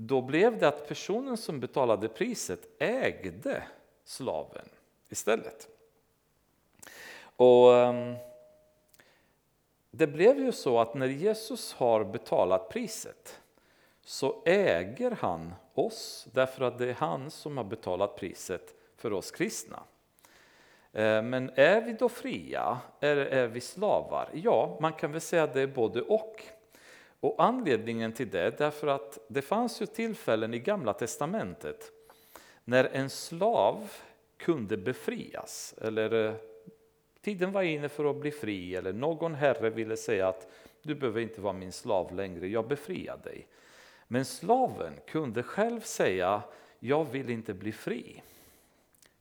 då 0.00 0.22
blev 0.22 0.58
det 0.58 0.68
att 0.68 0.88
personen 0.88 1.36
som 1.36 1.60
betalade 1.60 2.08
priset 2.08 2.68
ägde 2.78 3.62
slaven 4.04 4.68
istället. 5.08 5.68
Och 7.36 7.76
ehm, 7.76 8.14
Det 9.90 10.06
blev 10.06 10.38
ju 10.38 10.52
så 10.52 10.80
att 10.80 10.94
när 10.94 11.06
Jesus 11.06 11.72
har 11.72 12.04
betalat 12.04 12.68
priset 12.68 13.40
så 14.04 14.42
äger 14.46 15.10
han 15.10 15.54
oss 15.74 16.26
därför 16.32 16.64
att 16.64 16.78
det 16.78 16.88
är 16.88 16.94
han 16.94 17.30
som 17.30 17.56
har 17.56 17.64
betalat 17.64 18.16
priset 18.16 18.74
för 18.96 19.12
oss 19.12 19.30
kristna. 19.30 19.82
Eh, 20.92 21.22
men 21.22 21.50
är 21.54 21.80
vi 21.80 21.92
då 21.92 22.08
fria 22.08 22.78
eller 23.00 23.26
är 23.26 23.46
vi 23.46 23.60
slavar? 23.60 24.28
Ja, 24.32 24.78
man 24.80 24.92
kan 24.92 25.12
väl 25.12 25.20
säga 25.20 25.42
att 25.42 25.54
det 25.54 25.60
är 25.60 25.66
både 25.66 26.02
och. 26.02 26.44
Och 27.20 27.34
anledningen 27.38 28.12
till 28.12 28.30
det 28.30 28.40
är 28.40 28.50
därför 28.50 28.86
att 28.86 29.18
det 29.28 29.42
fanns 29.42 29.82
ju 29.82 29.86
tillfällen 29.86 30.54
i 30.54 30.58
Gamla 30.58 30.92
Testamentet 30.92 31.92
när 32.64 32.84
en 32.84 33.10
slav 33.10 33.90
kunde 34.36 34.76
befrias 34.76 35.74
eller 35.80 36.26
eh, 36.26 36.34
tiden 37.20 37.52
var 37.52 37.62
inne 37.62 37.88
för 37.88 38.10
att 38.10 38.16
bli 38.16 38.30
fri 38.30 38.76
eller 38.76 38.92
någon 38.92 39.34
herre 39.34 39.70
ville 39.70 39.96
säga 39.96 40.28
att 40.28 40.52
du 40.82 40.94
behöver 40.94 41.20
inte 41.20 41.40
vara 41.40 41.52
min 41.52 41.72
slav 41.72 42.14
längre, 42.14 42.48
jag 42.48 42.68
befriar 42.68 43.16
dig. 43.16 43.46
Men 44.08 44.24
slaven 44.24 44.92
kunde 45.06 45.42
själv 45.42 45.80
säga 45.80 46.42
jag 46.78 47.04
vill 47.04 47.30
inte 47.30 47.54
bli 47.54 47.72
fri. 47.72 48.22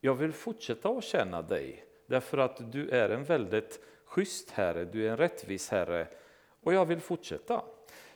Jag 0.01 0.16
vill 0.16 0.34
fortsätta 0.34 0.89
att 0.89 1.04
känna 1.04 1.42
dig 1.42 1.86
därför 2.06 2.38
att 2.38 2.72
du 2.72 2.89
är 2.89 3.10
en 3.10 3.24
väldigt 3.24 3.80
schysst 4.06 4.51
herre, 4.51 4.86
du 4.86 5.08
är 5.08 5.12
en 5.12 5.18
rättvis 5.18 5.70
herre 5.70 6.08
och 6.63 6.74
jag 6.74 6.86
vill 6.86 7.00
fortsätta. 7.00 7.62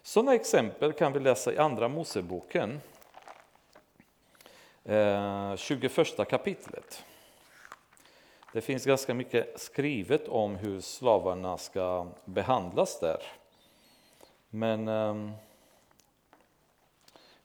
Sådana 0.04 0.36
exempel 0.36 0.94
kan 0.94 1.14
vi 1.14 1.20
läsa 1.20 1.54
i 1.54 1.58
Andra 1.58 1.88
Moseboken, 1.88 2.82
eh, 4.84 5.56
21 5.56 6.26
kapitlet. 6.26 7.04
Det 8.54 8.62
finns 8.62 8.86
ganska 8.86 9.14
mycket 9.14 9.60
skrivet 9.60 10.28
om 10.28 10.56
hur 10.56 10.82
slavarna 10.82 11.58
ska 11.58 12.08
behandlas 12.26 13.00
där. 13.00 13.24
Men 14.50 14.88
ehm, 14.88 15.32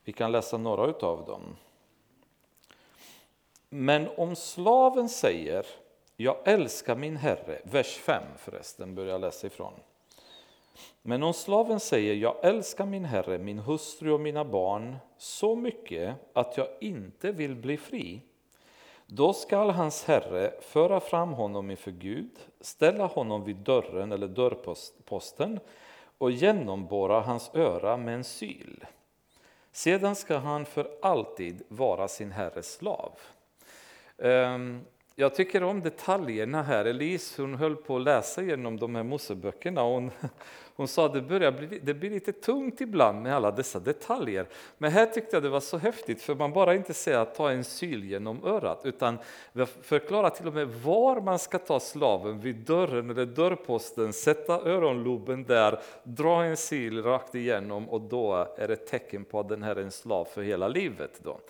vi 0.05 0.13
kan 0.13 0.33
läsa 0.33 0.59
några 0.59 0.83
av 0.83 1.25
dem. 1.27 1.57
Men 3.69 4.09
om 4.17 4.37
slaven 4.37 5.09
säger 5.09 5.67
jag 6.17 6.37
älskar 6.45 6.97
min 6.97 7.17
herre, 7.17 7.61
vers 7.65 7.97
5 7.97 8.23
förresten 8.39 8.95
börjar 8.95 9.13
jag 9.13 9.21
läsa 9.21 9.47
ifrån. 9.47 9.73
Men 11.03 11.23
om 11.23 11.35
slaven 11.35 11.81
säger 11.81 12.15
jag 12.15 12.45
älskar 12.45 12.87
min 12.87 13.05
herre, 13.05 13.39
min 13.39 13.59
hustru 13.59 14.13
och 14.13 14.21
mina 14.21 14.45
barn 14.45 14.97
så 15.19 15.57
mycket 15.57 16.17
att 16.33 16.57
jag 16.57 16.69
inte 16.81 17.33
vill 17.33 17.55
bli 17.55 17.77
fri 17.77 18.23
då 19.07 19.33
skall 19.33 19.71
hans 19.71 20.05
herre 20.05 20.53
föra 20.61 21.01
fram 21.01 21.33
honom 21.33 21.71
inför 21.71 21.91
Gud, 21.91 22.31
ställa 22.61 23.07
honom 23.07 23.45
vid 23.45 23.57
dörren 23.57 24.13
eller 24.13 24.29
dörrposten 24.29 25.61
och 26.19 26.31
genomborra 26.31 27.21
hans 27.21 27.51
öra 27.55 27.97
med 27.97 28.15
en 28.15 28.25
syl. 28.25 28.85
Sedan 29.73 30.17
ska 30.17 30.37
han 30.37 30.65
för 30.65 30.91
alltid 31.03 31.63
vara 31.69 32.09
sin 32.09 32.33
herres 32.33 32.75
slav. 32.75 33.13
Ehm, 34.19 34.85
jag 35.19 35.35
tycker 35.35 35.63
om 35.63 35.81
detaljerna 35.81 36.63
här. 36.63 36.85
Elise 36.85 37.43
hon 37.43 37.55
höll 37.55 37.77
på 37.77 37.97
att 37.97 38.03
läsa 38.03 38.43
igenom 38.43 38.77
de 38.77 38.95
här 38.95 39.03
Moseböckerna. 39.03 39.83
Hon, 39.83 40.11
hon 40.77 40.89
sa 40.89 41.07
att 41.07 41.13
det, 41.13 41.23
börjar 41.23 41.53
bli, 41.53 41.79
det 41.83 41.95
blir 41.95 42.11
lite 42.11 42.33
tungt 42.33 42.81
ibland 42.81 43.23
med 43.23 43.37
alla 43.37 43.51
dessa 43.51 43.79
detaljer. 43.79 44.47
Men 44.79 44.93
här 44.93 45.07
tyckte 45.07 45.37
jag 45.37 45.43
det 45.43 45.49
var 45.49 45.61
så 45.61 45.79
häftigt, 45.79 46.23
för 46.23 46.35
man 46.35 46.53
bara 46.53 46.75
inte 46.75 46.95
säger 46.95 47.19
att 47.19 47.35
ta 47.35 47.51
en 47.51 47.65
syl 47.65 48.05
genom 48.05 48.45
örat, 48.45 48.81
utan 48.85 49.19
förklara 49.83 50.31
till 50.31 50.47
och 50.47 50.55
med 50.55 50.69
var 50.69 51.21
man 51.21 51.39
ska 51.39 51.59
ta 51.59 51.81
slaven, 51.81 52.41
vid 52.41 52.57
dörren 52.57 53.11
eller 53.11 53.27
dörrposten, 53.27 54.13
sätta 54.13 54.53
öronloben 54.53 55.45
där, 55.45 55.81
dra 56.03 56.45
en 56.45 56.57
sil 56.67 56.97
rakt 57.03 57.35
igenom 57.35 57.89
och 57.89 58.01
då 58.01 58.55
är 58.57 58.69
det 58.69 58.75
ett 58.75 58.87
tecken 58.87 59.25
på 59.25 59.41
att 59.41 59.49
den 59.49 59.63
här 59.63 59.77
är 59.77 59.83
en 59.83 59.91
slav 59.91 60.25
för 60.25 60.43
hela 60.43 60.69
livet. 60.69 61.21
Då. 61.23 61.41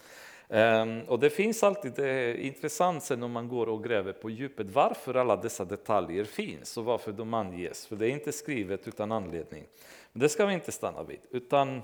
Ehm, 0.48 1.00
och 1.00 1.18
det 1.18 1.30
finns 1.30 1.62
alltid 1.62 1.92
det 1.92 2.44
intressant 2.44 3.02
sen 3.02 3.22
om 3.22 3.32
man 3.32 3.48
går 3.48 3.68
och 3.68 3.84
gräver 3.84 4.12
på 4.12 4.30
djupet 4.30 4.70
varför 4.70 5.14
alla 5.14 5.36
dessa 5.36 5.64
detaljer 5.64 6.24
finns 6.24 6.76
och 6.76 6.84
varför 6.84 7.12
de 7.12 7.34
anges. 7.34 7.86
För 7.86 7.96
det 7.96 8.06
är 8.06 8.10
inte 8.10 8.32
skrivet 8.32 8.88
utan 8.88 9.12
anledning. 9.12 9.64
Men 10.12 10.20
det 10.20 10.28
ska 10.28 10.46
vi 10.46 10.54
inte 10.54 10.72
stanna 10.72 11.02
vid. 11.02 11.20
Utan 11.30 11.82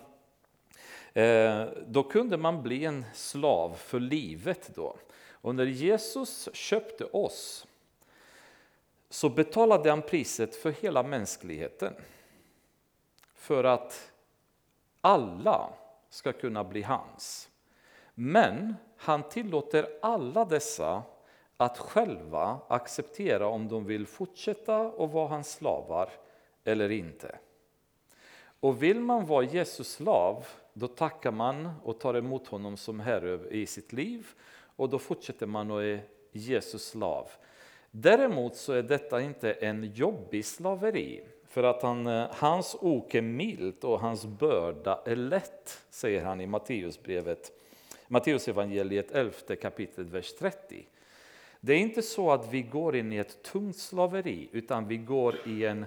eh, 1.12 1.64
då 1.86 2.02
kunde 2.02 2.36
man 2.36 2.62
bli 2.62 2.84
en 2.84 3.04
slav 3.14 3.74
för 3.74 4.00
livet 4.00 4.70
då. 4.74 4.96
Och 5.30 5.54
när 5.54 5.66
Jesus 5.66 6.48
köpte 6.52 7.04
oss 7.04 7.66
så 9.10 9.28
betalade 9.28 9.90
han 9.90 10.02
priset 10.02 10.56
för 10.56 10.70
hela 10.70 11.02
mänskligheten. 11.02 11.94
För 13.34 13.64
att 13.64 14.12
alla 15.00 15.72
ska 16.10 16.32
kunna 16.32 16.64
bli 16.64 16.82
hans. 16.82 17.48
Men 18.14 18.74
han 18.96 19.22
tillåter 19.22 19.88
alla 20.02 20.44
dessa 20.44 21.02
att 21.56 21.78
själva 21.78 22.58
acceptera 22.68 23.46
om 23.46 23.68
de 23.68 23.84
vill 23.84 24.06
fortsätta 24.06 24.86
att 24.86 25.10
vara 25.10 25.28
hans 25.28 25.52
slavar 25.52 26.10
eller 26.64 26.90
inte. 26.90 27.38
Och 28.60 28.82
vill 28.82 29.00
man 29.00 29.26
vara 29.26 29.44
Jesus 29.44 29.92
slav, 29.92 30.46
då 30.72 30.88
tackar 30.88 31.32
man 31.32 31.70
och 31.84 32.00
tar 32.00 32.14
emot 32.14 32.46
honom 32.46 32.76
som 32.76 33.00
Herre 33.00 33.48
i 33.50 33.66
sitt 33.66 33.92
liv 33.92 34.26
och 34.76 34.88
då 34.88 34.98
fortsätter 34.98 35.46
man 35.46 35.66
att 35.66 35.72
vara 35.72 35.98
Jesus 36.32 36.88
slav. 36.88 37.30
Däremot 37.90 38.56
så 38.56 38.72
är 38.72 38.82
detta 38.82 39.20
inte 39.20 39.52
en 39.52 39.84
jobbig 39.84 40.44
slaveri, 40.44 41.24
För 41.48 41.62
att 41.62 41.82
han, 41.82 42.06
eh, 42.06 42.26
hans 42.30 42.76
ok 42.80 43.14
är 43.14 43.22
milt 43.22 43.84
och 43.84 44.00
hans 44.00 44.26
börda 44.26 45.02
är 45.06 45.16
lätt, 45.16 45.82
säger 45.90 46.24
han 46.24 46.40
i 46.40 46.46
Matteusbrevet, 46.46 47.52
Matteus 48.12 48.48
evangeliet 48.48 49.12
11 49.12 49.56
kapitel, 49.60 50.04
vers 50.04 50.32
30. 50.32 50.86
Det 51.60 51.72
är 51.72 51.78
inte 51.78 52.02
så 52.02 52.30
att 52.30 52.52
vi 52.52 52.62
går 52.62 52.96
in 52.96 53.12
i 53.12 53.16
ett 53.16 53.42
tungt 53.42 53.76
slaveri, 53.76 54.48
utan 54.52 54.88
vi 54.88 54.96
går 54.96 55.48
i 55.48 55.64
en 55.64 55.86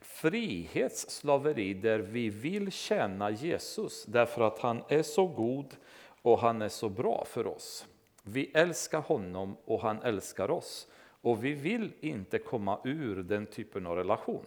frihetsslaveri 0.00 1.74
där 1.74 1.98
vi 1.98 2.28
vill 2.28 2.72
tjäna 2.72 3.30
Jesus 3.30 4.04
därför 4.04 4.42
att 4.42 4.58
han 4.58 4.82
är 4.88 5.02
så 5.02 5.26
god 5.26 5.76
och 6.22 6.38
han 6.38 6.62
är 6.62 6.68
så 6.68 6.88
bra 6.88 7.24
för 7.28 7.46
oss. 7.46 7.86
Vi 8.22 8.50
älskar 8.54 9.00
honom 9.00 9.56
och 9.64 9.80
han 9.80 10.02
älskar 10.02 10.50
oss 10.50 10.88
och 11.20 11.44
vi 11.44 11.54
vill 11.54 11.92
inte 12.00 12.38
komma 12.38 12.80
ur 12.84 13.22
den 13.22 13.46
typen 13.46 13.86
av 13.86 13.96
relation. 13.96 14.46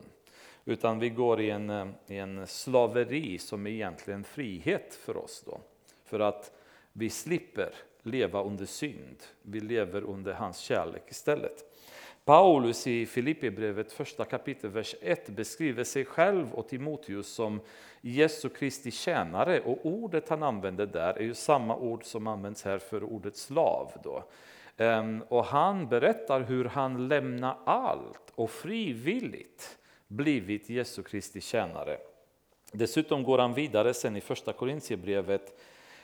Utan 0.65 0.99
vi 0.99 1.09
går 1.09 1.41
i 1.41 1.49
en, 1.49 1.69
eh, 1.69 1.87
i 2.07 2.17
en 2.17 2.47
slaveri 2.47 3.37
som 3.37 3.67
är 3.67 3.71
egentligen 3.71 4.23
frihet 4.23 4.95
för 5.05 5.17
oss. 5.17 5.43
Då. 5.45 5.59
För 6.05 6.19
att 6.19 6.57
vi 6.93 7.09
slipper 7.09 7.73
leva 8.03 8.43
under 8.43 8.65
synd, 8.65 9.17
vi 9.41 9.59
lever 9.59 10.01
under 10.01 10.33
hans 10.33 10.57
kärlek 10.57 11.03
istället. 11.07 11.65
Paulus 12.25 12.87
i 12.87 13.05
Filipperbrevet 13.05 13.91
första 13.91 14.25
kapitel, 14.25 14.69
vers 14.69 14.95
1 15.01 15.27
beskriver 15.27 15.83
sig 15.83 16.05
själv 16.05 16.53
och 16.53 16.67
Timoteus 16.67 17.27
som 17.27 17.59
Jesu 18.01 18.49
Kristi 18.49 18.91
tjänare 18.91 19.61
och 19.61 19.85
ordet 19.85 20.29
han 20.29 20.43
använder 20.43 20.85
där 20.85 21.13
är 21.13 21.23
ju 21.23 21.33
samma 21.33 21.75
ord 21.75 22.03
som 22.03 22.27
används 22.27 22.63
här 22.63 22.79
för 22.79 23.03
ordet 23.03 23.37
slav. 23.37 23.91
Då. 24.03 24.23
Ehm, 24.77 25.23
och 25.27 25.45
han 25.45 25.87
berättar 25.87 26.41
hur 26.41 26.65
han 26.65 27.07
lämnar 27.07 27.57
allt 27.65 28.31
och 28.35 28.51
frivilligt 28.51 29.77
blivit 30.07 30.69
Jesu 30.69 31.03
Kristi 31.03 31.41
tjänare. 31.41 31.97
Dessutom 32.71 33.23
går 33.23 33.37
han 33.37 33.53
vidare 33.53 33.93
sen 33.93 34.15
i 34.15 34.21
första 34.21 34.53
Korintierbrevet 34.53 35.61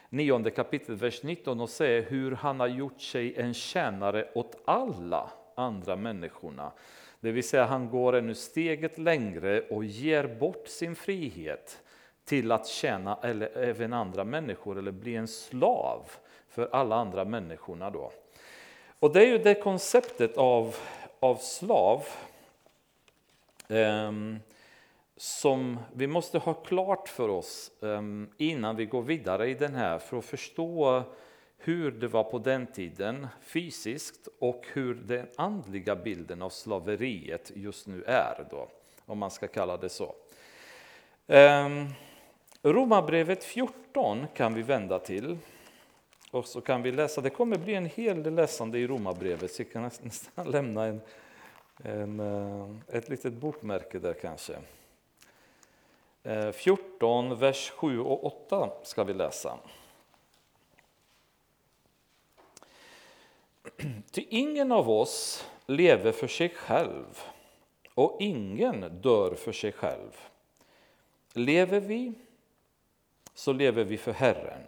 9 0.10 0.50
kapitlet, 0.50 1.02
vers 1.02 1.24
19 1.24 1.62
och 1.62 1.70
säger 1.70 2.02
hur 2.02 2.32
han 2.32 2.60
har 2.60 2.68
gjort 2.68 3.02
sig 3.02 3.36
en 3.36 3.54
tjänare 3.54 4.30
åt 4.36 4.62
alla 4.66 5.30
andra 5.56 5.96
människorna. 5.96 6.72
Det 7.20 7.32
vill 7.32 7.48
säga 7.48 7.66
han 7.66 7.90
går 7.90 8.16
ännu 8.16 8.36
steget 8.36 8.98
längre 8.98 9.62
och 9.62 9.86
ger 9.86 10.28
bort 10.28 10.68
sin 10.68 10.96
frihet 10.96 11.82
till 12.26 12.52
att 12.52 12.68
tjäna 12.68 13.20
eller 13.24 13.58
även 13.58 13.94
andra 13.94 14.24
människor 14.24 14.78
eller 14.78 14.92
bli 14.92 15.16
en 15.16 15.28
slav 15.28 16.10
för 16.50 16.70
alla 16.72 16.96
andra 16.96 17.26
människorna. 17.26 17.90
Då. 17.90 18.12
Och 19.00 19.14
det 19.14 19.22
är 19.22 19.28
ju 19.28 19.38
det 19.38 19.56
konceptet 19.56 20.38
av, 20.38 20.76
av 21.20 21.36
slav 21.36 22.04
um, 23.68 24.40
som 25.18 25.80
vi 25.94 26.08
måste 26.08 26.38
ha 26.38 26.54
klart 26.54 27.10
för 27.10 27.30
oss 27.30 27.72
ehm, 27.84 28.30
innan 28.38 28.76
vi 28.76 28.86
går 28.86 29.02
vidare 29.02 29.50
i 29.50 29.54
den 29.54 29.76
här 29.76 30.00
för 30.00 30.18
att 30.18 30.26
förstå 30.26 31.04
hur 31.58 31.92
det 31.92 32.08
var 32.08 32.24
på 32.24 32.40
den 32.40 32.68
tiden 32.68 33.28
fysiskt 33.42 34.28
och 34.40 34.66
hur 34.74 34.96
den 34.96 35.28
andliga 35.36 35.96
bilden 35.96 36.42
av 36.42 36.50
slaveriet 36.50 37.52
just 37.56 37.88
nu 37.88 38.04
är, 38.04 38.48
då, 38.52 38.70
om 39.06 39.18
man 39.18 39.32
ska 39.32 39.48
kalla 39.48 39.78
det 39.78 39.90
så. 39.90 40.16
Ehm, 41.28 41.88
Romarbrevet 42.62 43.44
14 43.44 44.28
kan 44.34 44.54
vi 44.54 44.62
vända 44.62 45.00
till. 45.00 45.38
Och 46.32 46.46
så 46.46 46.62
kan 46.62 46.82
vi 46.82 46.92
läsa, 46.92 47.22
det 47.22 47.30
kommer 47.30 47.58
bli 47.58 47.74
en 47.74 47.86
hel 47.86 48.24
del 48.24 48.36
läsande 48.36 48.80
i 48.80 48.88
Romarbrevet, 48.88 49.52
så 49.52 49.64
vi 49.64 49.70
kan 49.70 49.84
nästan 49.84 50.52
lämna 50.52 50.86
en, 50.86 51.02
en, 51.84 52.20
eh, 52.20 52.98
ett 52.98 53.10
litet 53.10 53.34
bokmärke 53.34 54.00
där 54.00 54.14
kanske. 54.14 54.54
Eh, 56.28 56.52
14, 56.52 57.40
vers 57.40 57.70
7 57.70 58.00
och 58.00 58.26
8 58.26 58.72
ska 58.84 59.04
vi 59.04 59.14
läsa. 59.14 59.60
Ty 64.12 64.26
ingen 64.30 64.72
av 64.72 64.90
oss 64.90 65.48
lever 65.66 66.12
för 66.12 66.28
sig 66.28 66.50
själv 66.50 67.22
och 67.94 68.18
ingen 68.20 69.02
dör 69.02 69.36
för 69.36 69.52
sig 69.52 69.72
själv. 69.72 70.18
Lever 71.34 71.80
vi 71.80 72.14
så 73.34 73.54
lever 73.54 73.84
vi 73.84 73.98
för 73.98 74.14
Herren. 74.14 74.62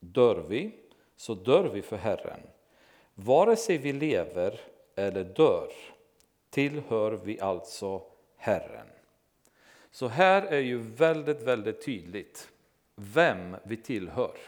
Dör 0.00 0.44
vi 0.48 0.70
så 1.16 1.34
dör 1.34 1.64
vi 1.64 1.82
för 1.82 1.96
Herren. 1.96 2.40
Vare 3.14 3.56
sig 3.56 3.78
vi 3.78 3.92
lever 3.92 4.60
eller 4.94 5.24
dör 5.24 5.72
tillhör 6.50 7.12
vi 7.12 7.40
alltså 7.40 8.02
Herren. 8.36 8.86
Så 9.98 10.08
här 10.08 10.42
är 10.42 10.60
ju 10.60 10.78
väldigt, 10.78 11.42
väldigt 11.42 11.84
tydligt 11.84 12.48
vem 12.96 13.56
vi 13.64 13.76
tillhör. 13.76 14.38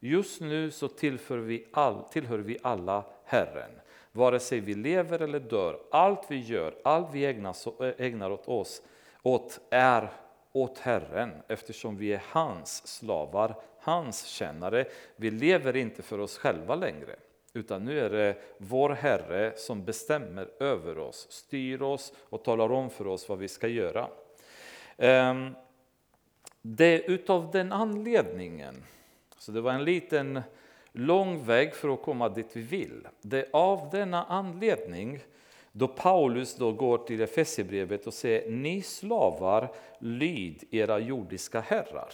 Just 0.00 0.40
nu 0.40 0.70
så 0.70 0.88
tillhör 0.88 1.38
vi, 1.38 1.66
all, 1.72 2.02
tillhör 2.02 2.38
vi 2.38 2.58
alla 2.62 3.04
Herren. 3.24 3.70
Vare 4.12 4.40
sig 4.40 4.60
vi 4.60 4.74
lever 4.74 5.22
eller 5.22 5.40
dör, 5.40 5.80
allt 5.90 6.26
vi 6.28 6.40
gör, 6.40 6.74
allt 6.84 7.08
vi 7.12 7.26
ägnar, 7.26 7.56
ägnar 8.00 8.30
åt 8.30 8.48
oss 8.48 8.82
åt 9.22 9.60
är 9.70 10.08
åt 10.52 10.78
Herren 10.78 11.30
eftersom 11.48 11.96
vi 11.96 12.12
är 12.12 12.22
hans 12.28 12.86
slavar, 12.86 13.54
hans 13.80 14.24
tjänare. 14.24 14.84
Vi 15.16 15.30
lever 15.30 15.76
inte 15.76 16.02
för 16.02 16.20
oss 16.20 16.38
själva 16.38 16.74
längre. 16.74 17.16
Utan 17.52 17.84
nu 17.84 18.00
är 18.00 18.10
det 18.10 18.36
vår 18.58 18.90
Herre 18.90 19.52
som 19.56 19.84
bestämmer 19.84 20.48
över 20.60 20.98
oss, 20.98 21.26
styr 21.30 21.82
oss 21.82 22.12
och 22.18 22.44
talar 22.44 22.72
om 22.72 22.90
för 22.90 23.06
oss 23.06 23.28
vad 23.28 23.38
vi 23.38 23.48
ska 23.48 23.68
göra. 23.68 24.08
Ehm, 24.98 25.54
det 26.62 26.84
är 26.84 27.10
utav 27.10 27.50
den 27.50 27.72
anledningen, 27.72 28.84
så 29.36 29.52
det 29.52 29.60
var 29.60 29.72
en 29.72 29.84
liten 29.84 30.42
lång 30.92 31.44
väg 31.44 31.74
för 31.74 31.88
att 31.94 32.02
komma 32.02 32.28
dit 32.28 32.50
vi 32.52 32.62
vill. 32.62 33.08
Det 33.20 33.38
är 33.38 33.48
av 33.52 33.88
denna 33.92 34.24
anledning 34.24 35.20
då 35.72 35.88
Paulus 35.88 36.56
då 36.56 36.72
går 36.72 36.98
till 36.98 37.20
Efesierbrevet 37.20 38.06
och 38.06 38.14
säger 38.14 38.50
ni 38.50 38.82
slavar, 38.82 39.72
lyd 39.98 40.64
era 40.70 40.98
jordiska 40.98 41.60
herrar. 41.60 42.12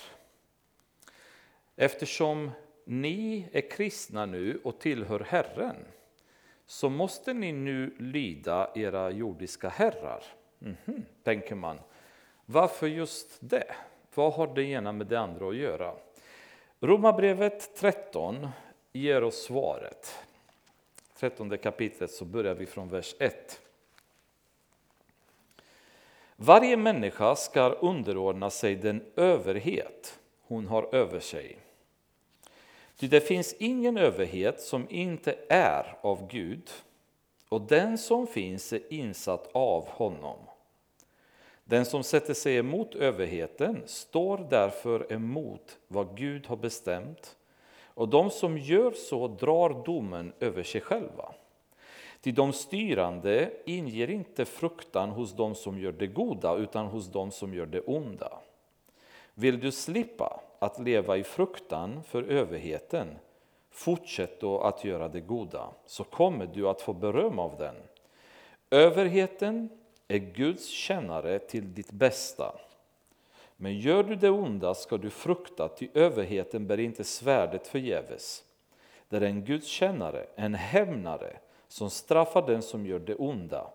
Eftersom 1.76 2.50
ni 2.84 3.48
är 3.52 3.70
kristna 3.70 4.26
nu 4.26 4.60
och 4.64 4.78
tillhör 4.78 5.20
Herren 5.20 5.76
så 6.66 6.88
måste 6.88 7.32
ni 7.32 7.52
nu 7.52 7.96
lyda 7.98 8.70
era 8.74 9.10
jordiska 9.10 9.68
herrar. 9.68 10.24
Mm 10.60 10.76
-hmm, 10.84 11.02
tänker 11.22 11.54
man. 11.54 11.78
Varför 12.46 12.86
just 12.86 13.36
det? 13.40 13.74
Vad 14.14 14.32
har 14.32 14.54
det 14.54 14.62
ena 14.62 14.92
med 14.92 15.06
det 15.06 15.20
andra 15.20 15.48
att 15.48 15.56
göra? 15.56 15.94
Romarbrevet 16.80 17.76
13 17.76 18.48
ger 18.92 19.24
oss 19.24 19.42
svaret. 19.42 20.18
13 21.16 21.58
kapitlet 21.58 22.10
så 22.10 22.24
börjar 22.24 22.54
vi 22.54 22.66
från 22.66 22.88
vers 22.88 23.14
1. 23.18 23.60
Varje 26.36 26.76
människa 26.76 27.36
ska 27.36 27.68
underordna 27.68 28.50
sig 28.50 28.76
den 28.76 29.02
överhet 29.16 30.18
hon 30.42 30.66
har 30.66 30.94
över 30.94 31.20
sig. 31.20 31.58
Ty 32.96 33.08
det 33.08 33.20
finns 33.20 33.54
ingen 33.58 33.96
överhet 33.96 34.60
som 34.60 34.86
inte 34.90 35.38
är 35.48 35.96
av 36.00 36.28
Gud, 36.30 36.70
och 37.48 37.60
den 37.60 37.98
som 37.98 38.26
finns 38.26 38.72
är 38.72 38.92
insatt 38.92 39.50
av 39.52 39.88
honom. 39.88 40.36
Den 41.72 41.84
som 41.84 42.02
sätter 42.02 42.34
sig 42.34 42.56
emot 42.56 42.94
överheten 42.94 43.82
står 43.86 44.46
därför 44.50 45.12
emot 45.12 45.78
vad 45.88 46.16
Gud 46.16 46.46
har 46.46 46.56
bestämt, 46.56 47.36
och 47.84 48.08
de 48.08 48.30
som 48.30 48.58
gör 48.58 48.92
så 48.92 49.28
drar 49.28 49.84
domen 49.84 50.32
över 50.40 50.62
sig 50.62 50.80
själva. 50.80 51.32
Till 52.20 52.34
de 52.34 52.52
styrande 52.52 53.50
inger 53.64 54.10
inte 54.10 54.44
fruktan 54.44 55.10
hos 55.10 55.32
de 55.32 55.54
som 55.54 55.78
gör 55.78 55.92
det 55.92 56.06
goda, 56.06 56.56
utan 56.56 56.86
hos 56.86 57.06
de 57.06 57.30
som 57.30 57.54
gör 57.54 57.66
det 57.66 57.80
onda. 57.80 58.38
Vill 59.34 59.60
du 59.60 59.72
slippa 59.72 60.40
att 60.58 60.78
leva 60.78 61.16
i 61.16 61.24
fruktan 61.24 62.02
för 62.02 62.22
överheten, 62.22 63.08
fortsätt 63.70 64.40
då 64.40 64.60
att 64.60 64.84
göra 64.84 65.08
det 65.08 65.20
goda, 65.20 65.68
så 65.86 66.04
kommer 66.04 66.46
du 66.46 66.68
att 66.68 66.82
få 66.82 66.92
beröm 66.92 67.38
av 67.38 67.56
den. 67.58 67.74
Överheten 68.70 69.68
är 70.14 70.18
Guds 70.18 70.68
tjänare 70.68 71.38
till 71.38 71.74
ditt 71.74 71.92
bästa. 71.92 72.54
Men 73.56 73.78
gör 73.78 74.02
du 74.02 74.16
det 74.16 74.30
onda 74.30 74.74
ska 74.74 74.96
du 74.96 75.10
frukta, 75.10 75.68
ty 75.68 75.88
överheten 75.94 76.66
bär 76.66 76.80
inte 76.80 77.04
svärdet 77.04 77.66
förgäves. 77.66 78.44
Det 79.08 79.16
är 79.16 79.20
en 79.20 79.44
Guds 79.44 79.66
tjänare, 79.66 80.26
en 80.36 80.54
hämnare, 80.54 81.36
som 81.68 81.90
straffar 81.90 82.46
den 82.46 82.62
som 82.62 82.86
gör 82.86 82.98
det 82.98 83.14
onda. 83.14 83.70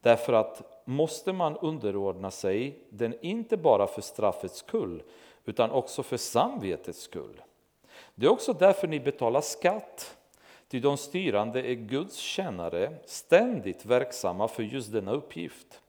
Därför 0.00 0.32
att 0.32 0.82
måste 0.84 1.32
man 1.32 1.56
underordna 1.56 2.30
sig 2.30 2.78
den 2.90 3.14
inte 3.20 3.56
bara 3.56 3.86
för 3.86 4.02
straffets 4.02 4.56
skull, 4.56 5.02
utan 5.44 5.70
också 5.70 6.02
för 6.02 6.16
samvetets 6.16 7.00
skull. 7.00 7.42
Det 8.14 8.26
är 8.26 8.30
också 8.30 8.52
därför 8.52 8.88
ni 8.88 9.00
betalar 9.00 9.40
skatt, 9.40 10.16
ty 10.70 10.80
de 10.80 10.96
styrande 10.96 11.62
är 11.62 11.74
Guds 11.74 12.16
tjänare, 12.16 12.92
ständigt 13.06 13.86
verksamma 13.86 14.48
för 14.48 14.62
just 14.62 14.92
denna 14.92 15.12
uppgift. 15.12 15.80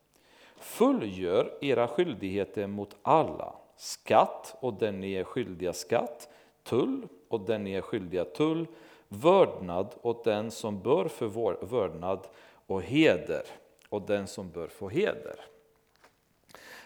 Fullgör 0.57 1.57
era 1.61 1.87
skyldigheter 1.87 2.67
mot 2.67 2.95
alla. 3.01 3.55
Skatt 3.75 4.55
och 4.59 4.73
den 4.73 4.99
ni 4.99 5.13
är 5.13 5.23
skyldiga 5.23 5.73
skatt, 5.73 6.29
tull 6.63 7.07
och 7.27 7.41
den 7.41 7.63
ni 7.63 7.73
är 7.73 7.81
skyldiga 7.81 8.25
tull, 8.25 8.67
vördnad 9.07 9.95
åt 10.01 10.23
den 10.23 10.51
som 10.51 10.81
bör 10.81 11.07
få 11.07 11.55
vördnad 11.61 12.27
och 12.67 12.81
heder 12.81 13.43
och 13.89 14.01
den 14.01 14.27
som 14.27 14.49
bör 14.49 14.67
få 14.67 14.89
heder. 14.89 15.35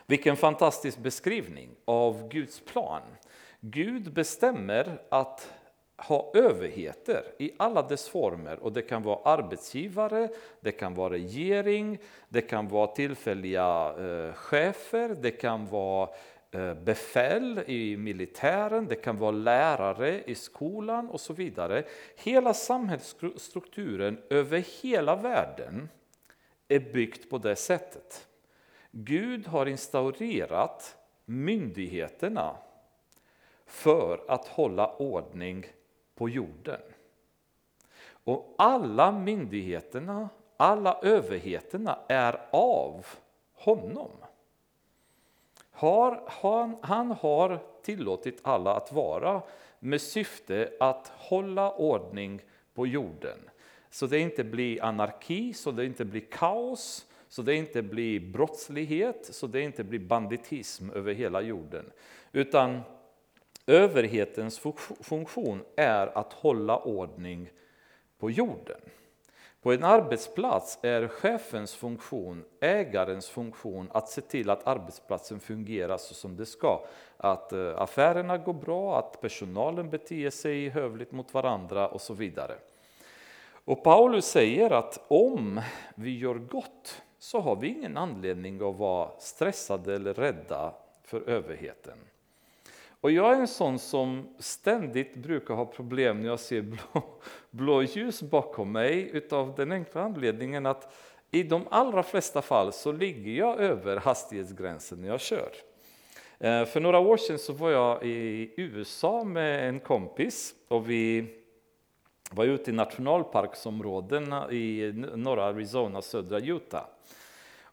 Vilken 0.05 0.37
fantastisk 0.37 0.97
beskrivning 0.97 1.69
av 1.85 2.29
Guds 2.29 2.59
plan. 2.59 3.01
Gud 3.59 4.13
bestämmer 4.13 5.01
att 5.09 5.53
ha 5.97 6.31
överheter 6.33 7.23
i 7.37 7.51
alla 7.57 7.81
dess 7.81 8.09
former. 8.09 8.59
Och 8.59 8.73
Det 8.73 8.81
kan 8.81 9.03
vara 9.03 9.19
arbetsgivare, 9.23 10.29
det 10.59 10.71
kan 10.71 10.93
vara 10.93 11.13
regering, 11.13 11.99
det 12.29 12.41
kan 12.41 12.67
vara 12.67 12.87
tillfälliga 12.87 13.93
eh, 13.99 14.33
chefer, 14.33 15.15
det 15.21 15.31
kan 15.31 15.67
vara 15.67 16.09
eh, 16.51 16.73
befäl 16.73 17.63
i 17.67 17.97
militären, 17.97 18.87
det 18.87 18.95
kan 18.95 19.17
vara 19.17 19.31
lärare 19.31 20.23
i 20.25 20.35
skolan 20.35 21.09
och 21.09 21.21
så 21.21 21.33
vidare. 21.33 21.83
Hela 22.15 22.53
samhällsstrukturen 22.53 24.21
över 24.29 24.81
hela 24.81 25.15
världen 25.15 25.89
är 26.67 26.79
byggt 26.79 27.29
på 27.29 27.37
det 27.37 27.55
sättet. 27.55 28.27
Gud 28.91 29.47
har 29.47 29.65
instaurerat 29.65 30.97
myndigheterna 31.25 32.57
för 33.65 34.19
att 34.27 34.47
hålla 34.47 34.95
ordning 34.95 35.65
på 36.15 36.29
jorden. 36.29 36.81
Och 38.07 38.55
alla 38.57 39.11
myndigheterna, 39.11 40.29
alla 40.57 40.99
överheterna 41.01 41.99
är 42.07 42.41
av 42.51 43.05
honom. 43.53 44.11
Har, 45.71 46.23
han, 46.27 46.77
han 46.81 47.11
har 47.11 47.59
tillåtit 47.81 48.39
alla 48.41 48.75
att 48.75 48.91
vara 48.91 49.41
med 49.79 50.01
syfte 50.01 50.71
att 50.79 51.07
hålla 51.07 51.71
ordning 51.71 52.41
på 52.73 52.87
jorden. 52.87 53.37
Så 53.89 54.07
det 54.07 54.19
inte 54.19 54.43
blir 54.43 54.83
anarki, 54.83 55.53
så 55.53 55.71
det 55.71 55.85
inte 55.85 56.05
blir 56.05 56.25
kaos, 56.31 57.05
så 57.27 57.41
det 57.41 57.55
inte 57.55 57.81
blir 57.81 58.19
brottslighet, 58.19 59.29
så 59.31 59.47
det 59.47 59.61
inte 59.61 59.83
blir 59.83 59.99
banditism 59.99 60.89
över 60.89 61.13
hela 61.13 61.41
jorden. 61.41 61.91
Utan 62.31 62.81
överhetens 63.67 64.61
funktion 65.01 65.63
är 65.75 66.17
att 66.17 66.33
hålla 66.33 66.77
ordning 66.79 67.49
på 68.19 68.31
jorden. 68.31 68.81
På 69.61 69.73
en 69.73 69.83
arbetsplats 69.83 70.79
är 70.81 71.07
chefens 71.07 71.75
funktion, 71.75 72.45
ägarens 72.61 73.29
funktion, 73.29 73.89
att 73.93 74.09
se 74.09 74.21
till 74.21 74.49
att 74.49 74.67
arbetsplatsen 74.67 75.39
fungerar 75.39 75.97
så 75.97 76.13
som 76.13 76.35
det 76.35 76.45
ska. 76.45 76.85
Att 77.17 77.53
eh, 77.53 77.81
affärerna 77.81 78.37
går 78.37 78.53
bra, 78.53 78.99
att 78.99 79.21
personalen 79.21 79.89
beter 79.89 80.29
sig 80.29 80.69
hövligt 80.69 81.11
mot 81.11 81.33
varandra 81.33 81.87
och 81.87 82.01
så 82.01 82.13
vidare. 82.13 82.55
Och 83.65 83.83
Paulus 83.83 84.25
säger 84.25 84.71
att 84.71 85.05
om 85.07 85.61
vi 85.95 86.17
gör 86.17 86.35
gott 86.35 87.01
så 87.19 87.39
har 87.39 87.55
vi 87.55 87.67
ingen 87.67 87.97
anledning 87.97 88.55
att 88.69 88.75
vara 88.75 89.09
stressade 89.19 89.95
eller 89.95 90.13
rädda 90.13 90.73
för 91.03 91.29
överheten. 91.29 91.97
Och 93.01 93.11
jag 93.11 93.33
är 93.33 93.39
en 93.39 93.47
sån 93.47 93.79
som 93.79 94.35
ständigt 94.39 95.15
brukar 95.15 95.53
ha 95.53 95.65
problem 95.65 96.21
när 96.21 96.27
jag 96.27 96.39
ser 96.39 96.61
blå, 96.61 97.03
blå 97.49 97.83
ljus 97.83 98.21
bakom 98.21 98.71
mig 98.71 99.09
utav 99.13 99.55
den 99.55 99.71
enkla 99.71 100.01
anledningen 100.01 100.65
att 100.65 100.93
i 101.31 101.43
de 101.43 101.67
allra 101.69 102.03
flesta 102.03 102.41
fall 102.41 102.73
så 102.73 102.91
ligger 102.91 103.31
jag 103.31 103.59
över 103.59 103.97
hastighetsgränsen 103.97 105.01
när 105.01 105.07
jag 105.07 105.21
kör. 105.21 105.51
Eh, 106.39 106.65
för 106.65 106.79
några 106.79 106.99
år 106.99 107.17
sedan 107.17 107.39
så 107.39 107.53
var 107.53 107.71
jag 107.71 108.03
i 108.03 108.53
USA 108.57 109.23
med 109.23 109.69
en 109.69 109.79
kompis 109.79 110.55
och 110.67 110.89
vi 110.89 111.25
var 112.31 112.45
ute 112.45 112.71
i 112.71 112.73
nationalparksområdena 112.73 114.51
i 114.51 114.93
norra 115.15 115.45
Arizona, 115.45 116.01
södra 116.01 116.39
Utah. 116.39 116.85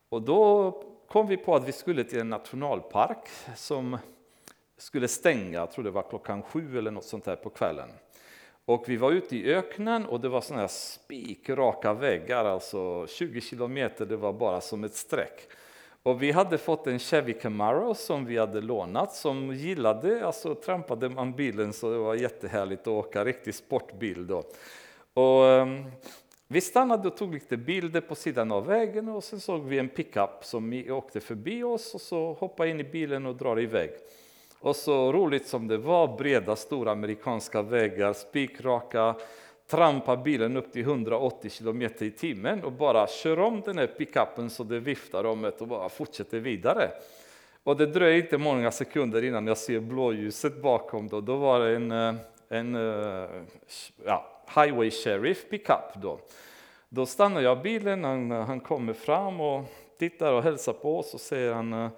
Och 0.08 0.22
då 0.22 0.72
kom 1.08 1.26
vi 1.26 1.36
på 1.36 1.54
att 1.54 1.68
vi 1.68 1.72
skulle 1.72 2.04
till 2.04 2.20
en 2.20 2.30
nationalpark 2.30 3.28
som 3.56 3.98
skulle 4.82 5.08
stänga, 5.08 5.58
jag 5.58 5.70
tror 5.70 5.84
det 5.84 5.90
var 5.90 6.02
klockan 6.02 6.42
sju 6.42 6.78
eller 6.78 6.90
något 6.90 7.04
sånt 7.04 7.24
där 7.24 7.36
på 7.36 7.50
kvällen. 7.50 7.88
Och 8.64 8.84
vi 8.88 8.96
var 8.96 9.10
ute 9.10 9.36
i 9.36 9.54
öknen 9.54 10.06
och 10.06 10.20
det 10.20 10.28
var 10.28 10.40
sådana 10.40 10.60
här 10.60 10.68
spikraka 10.68 11.92
väggar, 11.92 12.44
alltså 12.44 13.06
20 13.06 13.40
kilometer, 13.40 14.06
det 14.06 14.16
var 14.16 14.32
bara 14.32 14.60
som 14.60 14.84
ett 14.84 14.94
streck. 14.94 15.48
Och 16.02 16.22
vi 16.22 16.30
hade 16.30 16.58
fått 16.58 16.86
en 16.86 16.98
Chevy 16.98 17.32
Camaro 17.32 17.94
som 17.94 18.24
vi 18.24 18.38
hade 18.38 18.60
lånat 18.60 19.14
som 19.14 19.54
gillade, 19.54 20.26
alltså 20.26 20.54
trampade 20.54 21.08
man 21.08 21.32
bilen 21.32 21.72
så 21.72 21.90
det 21.90 21.98
var 21.98 22.14
jättehärligt 22.14 22.82
att 22.82 22.88
åka, 22.88 23.24
riktig 23.24 23.54
sportbil 23.54 24.26
då. 24.26 24.42
Och, 25.14 25.42
um, 25.42 25.90
vi 26.48 26.60
stannade 26.60 27.08
och 27.08 27.16
tog 27.16 27.34
lite 27.34 27.56
bilder 27.56 28.00
på 28.00 28.14
sidan 28.14 28.52
av 28.52 28.66
vägen 28.66 29.08
och 29.08 29.24
sen 29.24 29.40
såg 29.40 29.64
vi 29.64 29.78
en 29.78 29.88
pickup 29.88 30.44
som 30.44 30.84
åkte 30.90 31.20
förbi 31.20 31.62
oss 31.62 31.94
och 31.94 32.00
så 32.00 32.32
hoppade 32.32 32.70
in 32.70 32.80
i 32.80 32.84
bilen 32.84 33.26
och 33.26 33.36
drar 33.36 33.60
iväg. 33.60 33.90
Och 34.62 34.76
så 34.76 35.12
roligt 35.12 35.46
som 35.46 35.68
det 35.68 35.78
var, 35.78 36.16
breda 36.18 36.56
stora 36.56 36.92
amerikanska 36.92 37.62
vägar, 37.62 38.12
spikraka, 38.12 39.14
trampa 39.70 40.16
bilen 40.16 40.56
upp 40.56 40.72
till 40.72 40.82
180 40.82 41.50
km 41.58 41.82
i 41.82 42.10
timmen 42.10 42.64
och 42.64 42.72
bara 42.72 43.06
kör 43.06 43.38
om 43.38 43.60
den 43.60 43.78
här 43.78 43.86
pickupen 43.86 44.50
så 44.50 44.64
det 44.64 44.80
viftar 44.80 45.24
om 45.24 45.42
det 45.42 45.60
och 45.60 45.68
bara 45.68 45.88
fortsätter 45.88 46.40
vidare. 46.40 46.90
Och 47.62 47.76
det 47.76 47.86
dröjer 47.86 48.22
inte 48.22 48.38
många 48.38 48.70
sekunder 48.70 49.24
innan 49.24 49.46
jag 49.46 49.58
ser 49.58 49.80
blåljuset 49.80 50.62
bakom. 50.62 51.08
Då, 51.08 51.20
då 51.20 51.36
var 51.36 51.60
det 51.60 51.76
en, 51.76 51.92
eh, 51.92 52.14
en 52.48 52.74
eh, 52.74 53.28
ja, 54.04 54.44
Highway 54.54 54.90
Sheriff 54.90 55.50
pickup. 55.50 56.02
Då. 56.02 56.18
då 56.88 57.06
stannar 57.06 57.40
jag 57.40 57.62
bilen, 57.62 58.04
han, 58.04 58.30
han 58.30 58.60
kommer 58.60 58.92
fram 58.92 59.40
och 59.40 59.64
tittar 59.98 60.32
och 60.32 60.42
hälsar 60.42 60.72
på 60.72 60.98
oss 60.98 61.14
och 61.14 61.20
säger 61.20 61.52
han 61.52 61.72
eh, 61.72 61.90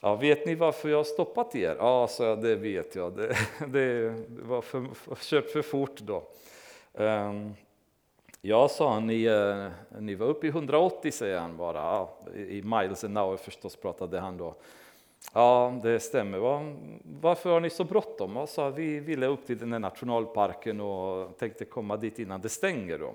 Ja, 0.00 0.14
vet 0.14 0.46
ni 0.46 0.54
varför 0.54 0.88
jag 0.88 0.96
har 0.96 1.04
stoppat 1.04 1.54
er? 1.54 1.76
Ja, 1.78 2.06
så 2.08 2.22
jag, 2.22 2.42
det 2.42 2.56
vet 2.56 2.94
jag. 2.94 3.16
Det, 3.16 3.36
det 3.66 4.14
var 4.28 4.62
för, 4.62 4.86
kört 5.16 5.50
för 5.50 5.62
fort 5.62 6.00
då. 6.00 6.22
Um, 6.92 7.54
ja, 8.40 8.68
sa 8.68 8.92
han, 8.92 9.06
ni, 9.06 9.28
uh, 9.28 9.68
ni 9.98 10.14
var 10.14 10.26
uppe 10.26 10.46
i 10.46 10.50
180 10.50 11.12
säger 11.12 11.38
han 11.38 11.56
bara. 11.56 11.78
Ja, 11.78 12.18
I 12.34 12.62
miles 12.62 13.04
an 13.04 13.16
hour 13.16 13.36
förstås 13.36 13.76
pratade 13.76 14.20
han 14.20 14.36
då. 14.36 14.54
Ja, 15.32 15.80
det 15.82 16.00
stämmer. 16.00 16.38
Varför 17.20 17.50
har 17.50 17.60
ni 17.60 17.70
så 17.70 17.84
bråttom? 17.84 18.36
Ja, 18.36 18.46
sa, 18.46 18.70
vi 18.70 19.00
ville 19.00 19.26
upp 19.26 19.46
till 19.46 19.58
den 19.58 19.72
här 19.72 19.78
nationalparken 19.78 20.80
och 20.80 21.38
tänkte 21.38 21.64
komma 21.64 21.96
dit 21.96 22.18
innan 22.18 22.40
det 22.40 22.48
stänger. 22.48 22.98
Då. 22.98 23.14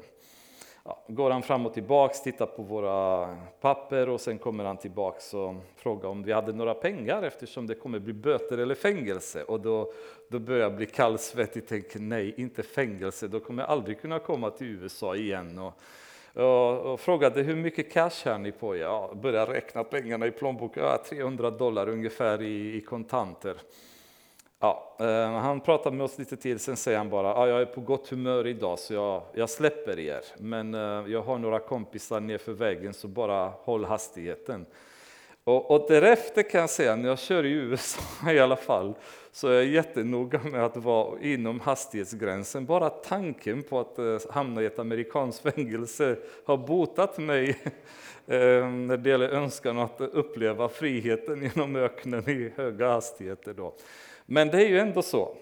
Ja, 0.87 1.03
går 1.07 1.31
han 1.31 1.41
fram 1.41 1.65
och 1.65 1.73
tillbaks, 1.73 2.21
tittar 2.21 2.45
på 2.45 2.63
våra 2.63 3.27
papper 3.61 4.09
och 4.09 4.21
sen 4.21 4.37
kommer 4.37 4.63
han 4.63 4.77
tillbaks 4.77 5.33
och 5.33 5.55
frågar 5.75 6.09
om 6.09 6.23
vi 6.23 6.31
hade 6.31 6.53
några 6.53 6.73
pengar 6.73 7.23
eftersom 7.23 7.67
det 7.67 7.75
kommer 7.75 7.99
bli 7.99 8.13
böter 8.13 8.57
eller 8.57 8.75
fängelse. 8.75 9.43
Och 9.43 9.59
då, 9.59 9.91
då 10.29 10.39
börjar 10.39 10.61
jag 10.61 10.75
bli 10.75 10.85
kallsvettig, 10.85 11.67
tänker 11.67 11.99
nej, 11.99 12.33
inte 12.37 12.63
fängelse, 12.63 13.27
då 13.27 13.39
kommer 13.39 13.63
jag 13.63 13.69
aldrig 13.69 14.01
kunna 14.01 14.19
komma 14.19 14.49
till 14.49 14.67
USA 14.67 15.15
igen. 15.15 15.59
Och, 15.59 15.73
och, 16.43 16.93
och 16.93 16.99
frågade 16.99 17.41
hur 17.41 17.55
mycket 17.55 17.91
cash 17.91 18.25
har 18.25 18.37
ni 18.37 18.51
på 18.51 18.75
Ja, 18.75 19.13
började 19.15 19.53
räkna 19.53 19.83
pengarna 19.83 20.27
i 20.27 20.31
plånboken, 20.31 20.83
ja, 20.83 21.03
300 21.09 21.49
dollar 21.49 21.89
ungefär 21.89 22.41
i, 22.41 22.77
i 22.77 22.81
kontanter. 22.81 23.55
Ja, 24.65 24.95
eh, 24.99 25.31
han 25.31 25.61
pratar 25.61 25.91
med 25.91 26.05
oss 26.05 26.17
lite 26.17 26.37
till, 26.37 26.59
sen 26.59 26.77
säger 26.77 26.97
han 26.97 27.09
bara 27.09 27.35
ah, 27.35 27.47
jag 27.47 27.61
är 27.61 27.65
på 27.65 27.81
gott 27.81 28.09
humör 28.09 28.47
idag 28.47 28.79
så 28.79 28.93
jag, 28.93 29.23
jag 29.33 29.49
släpper 29.49 29.99
er. 29.99 30.21
Men 30.37 30.73
eh, 30.73 31.11
jag 31.11 31.21
har 31.21 31.37
några 31.37 31.59
kompisar 31.59 32.19
nerför 32.19 32.53
vägen 32.53 32.93
så 32.93 33.07
bara 33.07 33.49
håll 33.49 33.85
hastigheten. 33.85 34.65
Och, 35.43 35.71
och 35.71 35.85
därefter 35.89 36.49
kan 36.49 36.61
jag 36.61 36.69
säga, 36.69 36.95
när 36.95 37.09
jag 37.09 37.19
kör 37.19 37.45
i 37.45 37.51
USA 37.51 38.01
i 38.31 38.39
alla 38.39 38.55
fall, 38.55 38.93
så 39.31 39.47
är 39.47 39.53
jag 39.53 39.65
jättenoga 39.65 40.39
med 40.43 40.65
att 40.65 40.77
vara 40.77 41.19
inom 41.21 41.59
hastighetsgränsen. 41.59 42.65
Bara 42.65 42.89
tanken 42.89 43.63
på 43.63 43.79
att 43.79 43.99
eh, 43.99 44.17
hamna 44.29 44.61
i 44.61 44.65
ett 44.65 44.79
amerikanskt 44.79 45.41
fängelse 45.55 46.17
har 46.45 46.57
botat 46.57 47.17
mig 47.17 47.49
eh, 48.27 48.69
när 48.69 48.97
det 48.97 49.09
gäller 49.09 49.29
önskan 49.29 49.79
att 49.79 50.01
uppleva 50.01 50.69
friheten 50.69 51.41
genom 51.41 51.75
öknen 51.75 52.29
i 52.29 52.51
höga 52.55 52.89
hastigheter. 52.89 53.53
Då. 53.53 53.73
Men 54.25 54.47
det 54.47 54.57
är 54.57 54.67
ju 54.67 54.79
ändå 54.79 55.01
så 55.01 55.35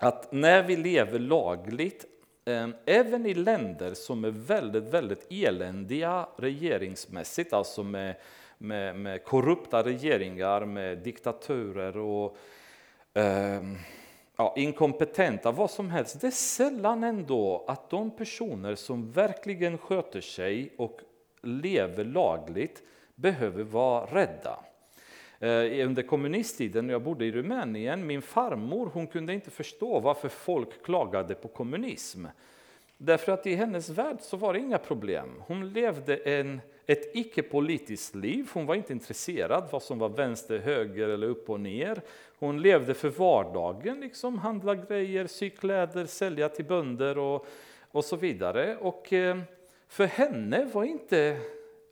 att 0.00 0.32
när 0.32 0.62
vi 0.62 0.76
lever 0.76 1.18
lagligt, 1.18 2.04
eh, 2.44 2.68
även 2.86 3.26
i 3.26 3.34
länder 3.34 3.94
som 3.94 4.24
är 4.24 4.30
väldigt, 4.30 4.84
väldigt 4.84 5.26
eländiga 5.30 6.28
regeringsmässigt, 6.36 7.52
alltså 7.52 7.82
med, 7.82 8.14
med, 8.58 8.96
med 8.96 9.24
korrupta 9.24 9.82
regeringar, 9.82 10.64
med 10.64 10.98
diktaturer 10.98 11.96
och 11.96 12.36
eh, 13.14 13.62
ja, 14.36 14.54
inkompetenta, 14.56 15.52
vad 15.52 15.70
som 15.70 15.90
helst. 15.90 16.20
Det 16.20 16.26
är 16.26 16.30
sällan 16.30 17.04
ändå 17.04 17.64
att 17.68 17.90
de 17.90 18.10
personer 18.16 18.74
som 18.74 19.12
verkligen 19.12 19.78
sköter 19.78 20.20
sig 20.20 20.74
och 20.78 21.00
lever 21.42 22.04
lagligt 22.04 22.82
behöver 23.14 23.62
vara 23.62 24.06
rädda. 24.06 24.58
Eh, 25.42 25.86
under 25.86 26.02
kommunisttiden 26.02 26.86
när 26.86 26.94
jag 26.94 27.02
bodde 27.02 27.24
i 27.24 27.32
Rumänien, 27.32 28.06
min 28.06 28.22
farmor 28.22 28.90
hon 28.92 29.06
kunde 29.06 29.34
inte 29.34 29.50
förstå 29.50 30.00
varför 30.00 30.28
folk 30.28 30.82
klagade 30.84 31.34
på 31.34 31.48
kommunism. 31.48 32.26
Därför 32.96 33.32
att 33.32 33.46
i 33.46 33.54
hennes 33.54 33.88
värld 33.88 34.16
så 34.20 34.36
var 34.36 34.52
det 34.52 34.58
inga 34.58 34.78
problem. 34.78 35.42
Hon 35.46 35.72
levde 35.72 36.16
en, 36.16 36.60
ett 36.86 37.16
icke-politiskt 37.16 38.14
liv. 38.14 38.48
Hon 38.52 38.66
var 38.66 38.74
inte 38.74 38.92
intresserad 38.92 39.68
vad 39.72 39.82
som 39.82 39.98
var 39.98 40.08
vänster, 40.08 40.58
höger 40.58 41.08
eller 41.08 41.26
upp 41.26 41.50
och 41.50 41.60
ner. 41.60 42.00
Hon 42.38 42.62
levde 42.62 42.94
för 42.94 43.08
vardagen, 43.08 44.00
liksom 44.00 44.38
handla 44.38 44.74
grejer, 44.74 45.26
sy 45.26 45.50
kläder, 45.50 46.06
sälja 46.06 46.48
till 46.48 46.64
bönder 46.64 47.18
och, 47.18 47.46
och 47.90 48.04
så 48.04 48.16
vidare. 48.16 48.76
Och 48.76 49.12
eh, 49.12 49.38
för 49.88 50.06
henne 50.06 50.68
var 50.72 50.84
inte 50.84 51.40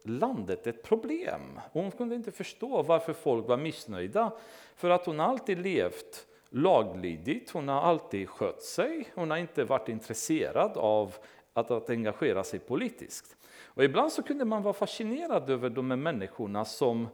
landet 0.03 0.67
ett 0.67 0.83
problem. 0.83 1.61
Hon 1.73 1.91
kunde 1.91 2.15
inte 2.15 2.33
förstå 2.33 2.83
varför 2.83 3.13
folk 3.13 3.49
var 3.49 3.57
missnöjda. 3.57 4.33
För 4.77 4.91
att 4.91 5.07
hon 5.07 5.21
alltid 5.21 5.59
levt 5.59 6.27
laglydigt, 6.51 7.51
hon 7.51 7.69
har 7.69 7.81
alltid 7.81 8.29
skött 8.29 8.63
sig, 8.63 9.09
hon 9.15 9.31
har 9.31 9.39
inte 9.39 9.65
varit 9.65 9.89
intresserad 9.89 10.77
av 10.77 11.15
att, 11.53 11.71
att 11.71 11.91
engagera 11.91 12.45
sig 12.45 12.59
politiskt. 12.59 13.37
Och 13.65 13.85
ibland 13.85 14.13
så 14.13 14.23
kunde 14.23 14.45
man 14.45 14.63
vara 14.63 14.75
fascinerad 14.75 15.51
över 15.51 15.71
de 15.71 15.91
här 15.91 15.97
människorna 15.97 16.65
som 16.65 17.09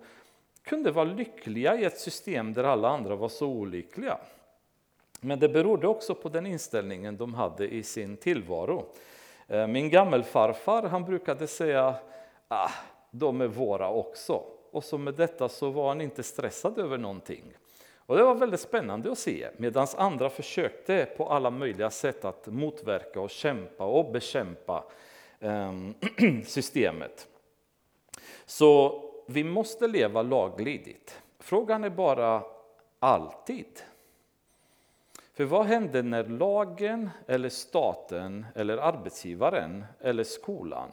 kunde 0.62 0.90
vara 0.90 1.04
lyckliga 1.04 1.76
i 1.76 1.84
ett 1.84 1.98
system 1.98 2.52
där 2.52 2.64
alla 2.64 2.88
andra 2.88 3.16
var 3.16 3.28
så 3.28 3.46
olyckliga. 3.46 4.18
Men 5.20 5.38
det 5.38 5.48
berodde 5.48 5.86
också 5.86 6.14
på 6.14 6.28
den 6.28 6.46
inställningen 6.46 7.16
de 7.16 7.34
hade 7.34 7.68
i 7.68 7.82
sin 7.82 8.16
tillvaro. 8.16 8.86
Eh, 9.48 9.66
min 9.66 9.90
gammelfarfar 9.90 10.82
han 10.82 11.04
brukade 11.04 11.46
säga 11.46 11.94
ah, 12.48 12.70
de 13.10 13.40
är 13.40 13.46
våra 13.46 13.90
också. 13.90 14.42
Och 14.70 14.84
så 14.84 14.98
med 14.98 15.14
detta 15.14 15.48
så 15.48 15.70
var 15.70 15.88
han 15.88 16.00
inte 16.00 16.22
stressad 16.22 16.78
över 16.78 16.98
någonting. 16.98 17.44
Och 18.06 18.16
det 18.16 18.24
var 18.24 18.34
väldigt 18.34 18.60
spännande 18.60 19.12
att 19.12 19.18
se, 19.18 19.48
medan 19.56 19.86
andra 19.96 20.30
försökte 20.30 21.08
på 21.16 21.28
alla 21.28 21.50
möjliga 21.50 21.90
sätt 21.90 22.24
att 22.24 22.46
motverka 22.46 23.20
och 23.20 23.30
kämpa 23.30 23.84
och 23.84 24.12
bekämpa 24.12 24.84
ehm, 25.40 25.94
systemet. 26.46 27.28
Så 28.46 29.02
vi 29.26 29.44
måste 29.44 29.86
leva 29.86 30.22
laglydigt. 30.22 31.22
Frågan 31.38 31.84
är 31.84 31.90
bara 31.90 32.42
alltid. 32.98 33.80
För 35.32 35.44
vad 35.44 35.66
händer 35.66 36.02
när 36.02 36.24
lagen, 36.24 37.10
eller 37.26 37.48
staten, 37.48 38.46
eller 38.54 38.78
arbetsgivaren 38.78 39.84
eller 40.00 40.24
skolan 40.24 40.90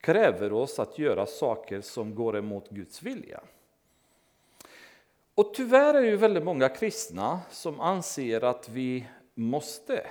kräver 0.00 0.52
oss 0.52 0.78
att 0.78 0.98
göra 0.98 1.26
saker 1.26 1.80
som 1.80 2.14
går 2.14 2.36
emot 2.36 2.68
Guds 2.68 3.02
vilja? 3.02 3.40
Och 5.34 5.54
tyvärr 5.54 5.94
är 5.94 6.02
det 6.02 6.16
väldigt 6.16 6.44
många 6.44 6.68
kristna 6.68 7.40
som 7.50 7.80
anser 7.80 8.44
att 8.44 8.68
vi 8.68 9.06
måste 9.34 10.06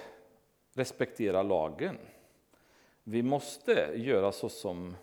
respektera 0.73 1.43
lagen. 1.43 1.97
Vi 3.04 3.23
måste 3.23 3.91
göra 3.95 4.32
så 4.32 4.49
som 4.49 4.95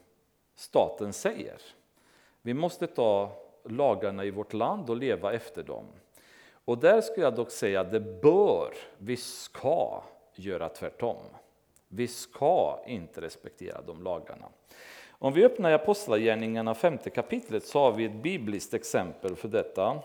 staten 0.54 1.12
säger. 1.12 1.60
Vi 2.42 2.54
måste 2.54 2.86
ta 2.86 3.32
lagarna 3.64 4.24
i 4.24 4.30
vårt 4.30 4.52
land 4.52 4.90
och 4.90 4.96
leva 4.96 5.32
efter 5.32 5.62
dem. 5.62 5.84
Och 6.64 6.78
där 6.78 7.00
skulle 7.00 7.26
jag 7.26 7.34
dock 7.34 7.50
säga 7.50 7.80
att 7.80 7.92
det 7.92 8.00
bör, 8.00 8.74
vi 8.98 9.16
ska 9.16 10.02
göra 10.34 10.68
tvärtom. 10.68 11.22
Vi 11.88 12.08
ska 12.08 12.78
inte 12.86 13.20
respektera 13.20 13.82
de 13.82 14.02
lagarna. 14.02 14.48
Om 15.18 15.32
vi 15.32 15.44
öppnar 15.44 15.72
Apostlagärningarna 15.72 16.74
femte 16.74 17.10
kapitlet 17.10 17.64
så 17.66 17.78
har 17.78 17.92
vi 17.92 18.04
ett 18.04 18.22
bibliskt 18.22 18.74
exempel 18.74 19.36
för 19.36 19.48
detta. 19.48 20.02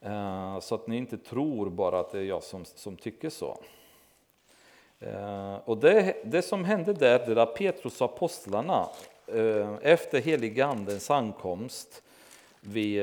Eh, 0.00 0.60
så 0.60 0.74
att 0.74 0.86
ni 0.86 0.96
inte 0.96 1.18
tror 1.18 1.70
bara 1.70 2.00
att 2.00 2.12
det 2.12 2.18
är 2.18 2.24
jag 2.24 2.42
som, 2.42 2.64
som 2.64 2.96
tycker 2.96 3.30
så. 3.30 3.58
Eh, 4.98 5.56
och 5.64 5.78
det, 5.78 6.16
det 6.24 6.42
som 6.42 6.64
hände 6.64 6.92
där, 6.92 7.26
det 7.26 7.34
där 7.34 7.46
Petrus 7.46 8.00
och 8.00 8.14
apostlarna 8.14 8.88
eh, 9.26 9.74
efter 9.82 10.20
heligandens 10.20 11.10
ankomst 11.10 12.02
vid 12.60 13.02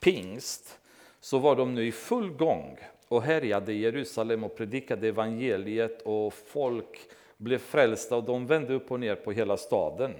pingst 0.00 0.78
så 1.20 1.38
var 1.38 1.56
de 1.56 1.74
nu 1.74 1.86
i 1.86 1.92
full 1.92 2.30
gång 2.30 2.78
och 3.12 3.22
härjade 3.22 3.72
i 3.72 3.78
Jerusalem 3.78 4.44
och 4.44 4.56
predikade 4.56 5.08
evangeliet 5.08 6.02
och 6.02 6.34
folk 6.34 6.98
blev 7.36 7.58
frälsta 7.58 8.16
och 8.16 8.24
de 8.24 8.46
vände 8.46 8.74
upp 8.74 8.90
och 8.90 9.00
ner 9.00 9.14
på 9.14 9.32
hela 9.32 9.56
staden. 9.56 10.14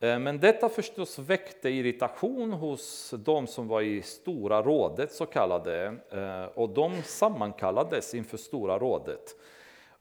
Eh, 0.00 0.18
men 0.18 0.40
detta 0.40 0.68
förstås 0.68 1.18
väckte 1.18 1.68
irritation 1.68 2.52
hos 2.52 3.14
de 3.18 3.46
som 3.46 3.68
var 3.68 3.82
i 3.82 4.02
Stora 4.02 4.62
rådet, 4.62 5.12
så 5.12 5.26
kallade, 5.26 5.94
eh, 6.10 6.44
och 6.44 6.68
de 6.68 7.02
sammankallades 7.02 8.14
inför 8.14 8.36
Stora 8.36 8.78
rådet. 8.78 9.36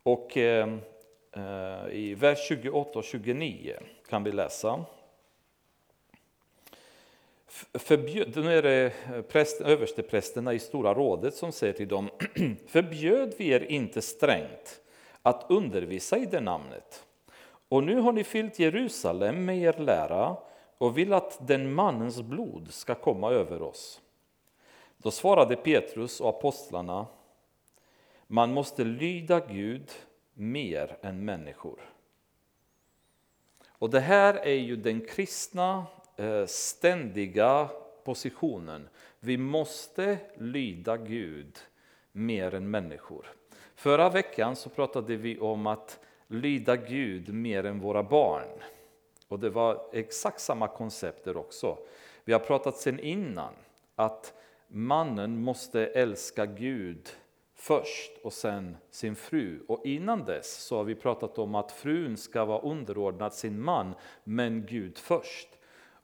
Och 0.03 0.37
eh, 0.37 0.67
i 1.91 2.15
vers 2.15 2.47
28 2.47 2.99
och 2.99 3.03
29 3.03 3.73
kan 4.09 4.23
vi 4.23 4.31
läsa. 4.31 4.85
Förbjöd, 7.73 8.35
nu 8.35 8.57
är 8.57 8.61
det 8.61 8.85
eh, 8.85 9.21
präst, 9.21 9.61
översteprästerna 9.61 10.53
i 10.53 10.59
Stora 10.59 10.93
rådet 10.93 11.35
som 11.35 11.51
säger 11.51 11.73
till 11.73 11.87
dem, 11.87 12.09
förbjöd 12.67 13.33
vi 13.37 13.49
er 13.49 13.59
inte 13.59 14.01
strängt 14.01 14.81
att 15.21 15.45
undervisa 15.49 16.17
i 16.17 16.25
det 16.25 16.41
namnet? 16.41 17.05
Och 17.69 17.83
nu 17.83 17.95
har 17.95 18.13
ni 18.13 18.23
fyllt 18.23 18.59
Jerusalem 18.59 19.45
med 19.45 19.57
er 19.57 19.73
lära 19.73 20.37
och 20.77 20.97
vill 20.97 21.13
att 21.13 21.47
den 21.47 21.73
mannens 21.73 22.21
blod 22.21 22.73
ska 22.73 22.95
komma 22.95 23.31
över 23.31 23.61
oss. 23.61 24.01
Då 24.97 25.11
svarade 25.11 25.55
Petrus 25.55 26.21
och 26.21 26.29
apostlarna 26.29 27.07
man 28.27 28.53
måste 28.53 28.83
lyda 28.83 29.39
Gud 29.39 29.91
mer 30.33 30.97
än 31.01 31.25
människor. 31.25 31.79
Och 33.67 33.89
det 33.89 33.99
här 33.99 34.33
är 34.33 34.53
ju 34.53 34.75
den 34.75 35.05
kristna 35.05 35.85
Eh, 36.17 36.45
ständiga 36.45 37.69
positionen. 38.03 38.89
Vi 39.19 39.37
måste 39.37 40.17
lyda 40.37 40.97
Gud 40.97 41.57
mer 42.11 42.53
än 42.53 42.69
människor. 42.69 43.25
Förra 43.75 44.09
veckan 44.09 44.55
så 44.55 44.69
pratade 44.69 45.15
vi 45.15 45.39
om 45.39 45.67
att 45.67 45.99
lyda 46.27 46.75
Gud 46.75 47.33
mer 47.33 47.65
än 47.65 47.79
våra 47.79 48.03
barn. 48.03 48.63
Och 49.27 49.39
det 49.39 49.49
var 49.49 49.89
exakt 49.93 50.39
samma 50.39 50.67
koncept 50.67 51.23
där 51.23 51.37
också. 51.37 51.77
Vi 52.25 52.33
har 52.33 52.39
pratat 52.39 52.77
sen 52.77 52.99
innan 52.99 53.53
att 53.95 54.33
mannen 54.67 55.41
måste 55.41 55.85
älska 55.85 56.45
Gud 56.45 57.09
först 57.55 58.11
och 58.23 58.33
sen 58.33 58.77
sin 58.91 59.15
fru. 59.15 59.59
Och 59.67 59.85
innan 59.85 60.25
dess 60.25 60.55
så 60.55 60.77
har 60.77 60.83
vi 60.83 60.95
pratat 60.95 61.37
om 61.37 61.55
att 61.55 61.71
frun 61.71 62.17
ska 62.17 62.45
vara 62.45 62.59
underordnad 62.59 63.33
sin 63.33 63.61
man, 63.61 63.95
men 64.23 64.65
Gud 64.65 64.97
först. 64.97 65.54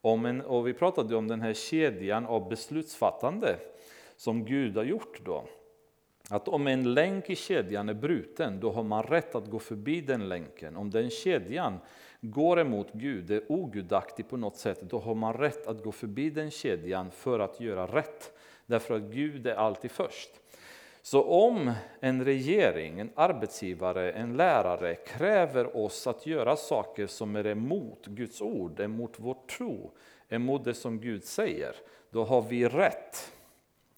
Och 0.02 0.68
vi 0.68 0.74
pratade 0.74 1.16
om 1.16 1.28
den 1.28 1.42
här 1.42 1.54
kedjan 1.54 2.26
av 2.26 2.50
beslutsfattande 2.50 3.56
som 4.16 4.46
Gud 4.46 4.78
har 4.78 4.84
gjort 4.84 5.22
då 5.26 5.44
att 6.32 6.48
om 6.48 6.68
en 6.68 6.94
länk 6.94 7.30
i 7.30 7.36
kedjan 7.36 7.90
är 7.90 7.94
bruten, 7.94 8.60
då 8.60 8.72
har 8.72 8.84
man 8.84 9.04
rätt 9.04 9.36
att 9.36 9.50
gå 9.50 9.60
förbi 9.60 10.02
den 10.02 10.30
länken. 10.30 10.78
Om 10.78 10.90
den 10.90 11.10
kedjan 11.10 11.80
går 12.22 12.60
emot 12.60 12.88
Gud, 12.94 13.32
är 13.32 13.52
ogudaktig 13.52 14.30
på 14.30 14.38
något 14.38 14.58
sätt, 14.58 14.82
då 14.82 15.00
har 15.00 15.16
man 15.16 15.34
rätt 15.34 15.68
att 15.68 15.84
gå 15.84 15.92
förbi 15.92 16.30
den 16.30 16.52
kedjan 16.52 17.12
för 17.12 17.40
att 17.40 17.60
göra 17.60 17.88
rätt. 17.88 18.38
Därför 18.66 18.96
att 18.96 19.02
Gud 19.02 19.48
är 19.48 19.56
alltid 19.56 19.92
först. 19.92 20.41
Så 21.02 21.24
om 21.24 21.72
en 22.00 22.26
regering, 22.26 23.00
en 23.00 23.12
arbetsgivare, 23.16 24.12
en 24.12 24.38
lärare 24.38 24.96
kräver 24.96 25.78
oss 25.78 26.08
att 26.08 26.26
göra 26.26 26.56
saker 26.56 27.08
som 27.08 27.36
är 27.36 27.48
emot 27.48 28.06
Guds 28.06 28.42
ord, 28.42 28.80
emot 28.80 29.14
vår 29.18 29.38
tro, 29.58 29.92
emot 30.30 30.64
det 30.64 30.74
som 30.74 31.00
Gud 31.00 31.24
säger, 31.24 31.76
då 32.10 32.24
har 32.24 32.42
vi 32.42 32.68
rätt 32.68 33.32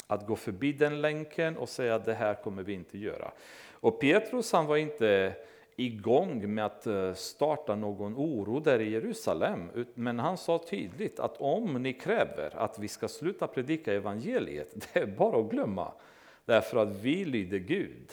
att 0.07 0.27
gå 0.27 0.35
förbi 0.35 0.73
den 0.73 1.01
länken 1.01 1.57
och 1.57 1.69
säga 1.69 1.95
att 1.95 2.05
det 2.05 2.13
här 2.13 2.33
kommer 2.33 2.63
vi 2.63 2.73
inte 2.73 2.97
göra. 2.97 3.31
Och 3.71 3.99
Petrus 3.99 4.51
han 4.51 4.65
var 4.65 4.77
inte 4.77 5.33
igång 5.75 6.53
med 6.53 6.65
att 6.65 6.87
eh, 6.87 7.13
starta 7.13 7.75
någon 7.75 8.15
oro 8.15 8.59
där 8.59 8.79
i 8.79 8.91
Jerusalem. 8.91 9.85
Men 9.93 10.19
han 10.19 10.37
sa 10.37 10.63
tydligt 10.69 11.19
att 11.19 11.37
om 11.37 11.83
ni 11.83 11.93
kräver 11.93 12.55
att 12.55 12.79
vi 12.79 12.87
ska 12.87 13.07
sluta 13.07 13.47
predika 13.47 13.93
evangeliet, 13.93 14.87
det 14.93 14.99
är 14.99 15.07
bara 15.07 15.39
att 15.39 15.51
glömma. 15.51 15.91
Därför 16.45 16.77
att 16.77 16.89
vi 16.89 17.25
lyder 17.25 17.57
Gud. 17.57 18.11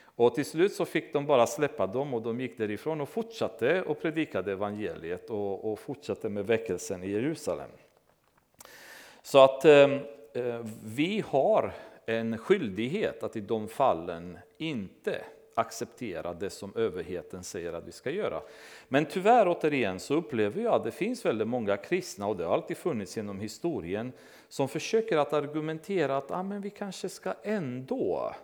Och 0.00 0.34
till 0.34 0.44
slut 0.44 0.72
så 0.72 0.84
fick 0.84 1.12
de 1.12 1.26
bara 1.26 1.46
släppa 1.46 1.86
dem 1.86 2.14
och 2.14 2.22
de 2.22 2.40
gick 2.40 2.58
därifrån 2.58 3.00
och 3.00 3.08
fortsatte 3.08 3.82
och 3.82 4.02
predikade 4.02 4.52
evangeliet 4.52 5.30
och, 5.30 5.72
och 5.72 5.78
fortsatte 5.78 6.28
med 6.28 6.46
väckelsen 6.46 7.02
i 7.02 7.10
Jerusalem. 7.10 7.70
Så 9.22 9.44
att 9.44 9.64
eh, 9.64 9.92
eh, 10.34 10.66
vi 10.84 11.24
har 11.26 11.72
en 12.06 12.38
skyldighet 12.38 13.22
att 13.22 13.36
i 13.36 13.40
de 13.40 13.68
fallen 13.68 14.38
inte 14.58 15.24
acceptera 15.54 16.34
det 16.34 16.50
som 16.50 16.72
överheten 16.76 17.44
säger 17.44 17.72
att 17.72 17.86
vi 17.86 17.92
ska 17.92 18.10
göra. 18.10 18.40
Men 18.88 19.06
tyvärr 19.06 19.48
återigen 19.48 20.00
så 20.00 20.14
upplever 20.14 20.62
jag 20.62 20.74
att 20.74 20.84
det 20.84 20.90
finns 20.90 21.24
väldigt 21.26 21.48
många 21.48 21.76
kristna, 21.76 22.26
och 22.26 22.36
det 22.36 22.44
har 22.44 22.54
alltid 22.54 22.76
funnits 22.76 23.16
genom 23.16 23.40
historien, 23.40 24.12
som 24.48 24.68
försöker 24.68 25.16
att 25.16 25.32
argumentera 25.32 26.16
att 26.16 26.30
ah, 26.30 26.42
men 26.42 26.60
vi 26.60 26.70
kanske 26.70 27.08
ska 27.08 27.34
ändå 27.42 28.34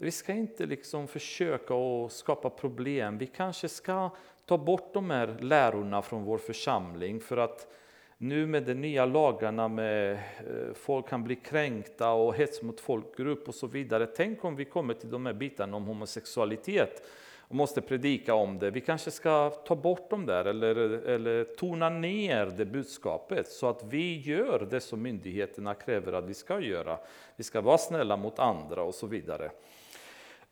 vi 0.00 0.10
ska 0.10 0.32
inte 0.32 0.66
liksom 0.66 1.08
försöka 1.08 1.74
att 1.74 2.12
skapa 2.12 2.50
problem. 2.50 3.18
Vi 3.18 3.26
kanske 3.26 3.68
ska 3.68 4.10
ta 4.46 4.58
bort 4.58 4.94
de 4.94 5.10
här 5.10 5.36
lärorna 5.40 6.02
från 6.02 6.24
vår 6.24 6.38
församling 6.38 7.20
för 7.20 7.36
att 7.36 7.66
nu 8.18 8.46
med 8.46 8.62
de 8.62 8.74
nya 8.74 9.06
lagarna 9.06 9.68
med 9.68 10.12
eh, 10.12 10.74
folk 10.74 11.08
kan 11.08 11.24
bli 11.24 11.36
kränkta 11.36 12.10
och 12.10 12.34
hets 12.34 12.62
mot 12.62 12.80
folkgrupp 12.80 13.48
och 13.48 13.54
så 13.54 13.66
vidare. 13.66 14.06
Tänk 14.06 14.44
om 14.44 14.56
vi 14.56 14.64
kommer 14.64 14.94
till 14.94 15.10
de 15.10 15.26
här 15.26 15.32
bitarna 15.32 15.76
om 15.76 15.84
homosexualitet 15.84 17.06
och 17.48 17.54
måste 17.54 17.80
predika 17.80 18.34
om 18.34 18.58
det. 18.58 18.70
Vi 18.70 18.80
kanske 18.80 19.10
ska 19.10 19.50
ta 19.50 19.76
bort 19.76 20.10
dem 20.10 20.26
där 20.26 20.44
eller, 20.44 20.76
eller 21.08 21.44
tona 21.44 21.88
ner 21.88 22.46
det 22.46 22.64
budskapet 22.64 23.48
så 23.48 23.68
att 23.68 23.84
vi 23.84 24.20
gör 24.20 24.66
det 24.70 24.80
som 24.80 25.02
myndigheterna 25.02 25.74
kräver 25.74 26.12
att 26.12 26.24
vi 26.24 26.34
ska 26.34 26.60
göra. 26.60 26.98
Vi 27.36 27.44
ska 27.44 27.60
vara 27.60 27.78
snälla 27.78 28.16
mot 28.16 28.38
andra 28.38 28.82
och 28.82 28.94
så 28.94 29.06
vidare. 29.06 29.50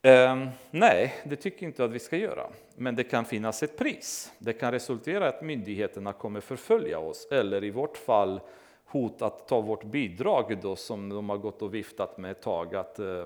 Eh, 0.02 0.46
nej, 0.70 1.14
det 1.24 1.36
tycker 1.36 1.66
inte 1.66 1.84
att 1.84 1.90
vi 1.90 1.98
ska 1.98 2.16
göra. 2.16 2.46
Men 2.76 2.96
det 2.96 3.04
kan 3.04 3.24
finnas 3.24 3.62
ett 3.62 3.78
pris. 3.78 4.32
Det 4.38 4.52
kan 4.52 4.72
resultera 4.72 5.24
i 5.24 5.28
att 5.28 5.42
myndigheterna 5.42 6.12
kommer 6.12 6.40
förfölja 6.40 6.98
oss 6.98 7.28
eller 7.30 7.64
i 7.64 7.70
vårt 7.70 7.96
fall 7.96 8.40
hot 8.84 9.22
att 9.22 9.48
ta 9.48 9.60
vårt 9.60 9.84
bidrag 9.84 10.58
då, 10.62 10.76
som 10.76 11.08
de 11.08 11.30
har 11.30 11.36
gått 11.36 11.62
och 11.62 11.74
viftat 11.74 12.18
med 12.18 12.30
ett 12.30 12.42
tag. 12.42 12.74
Att, 12.74 12.98
eh, 12.98 13.24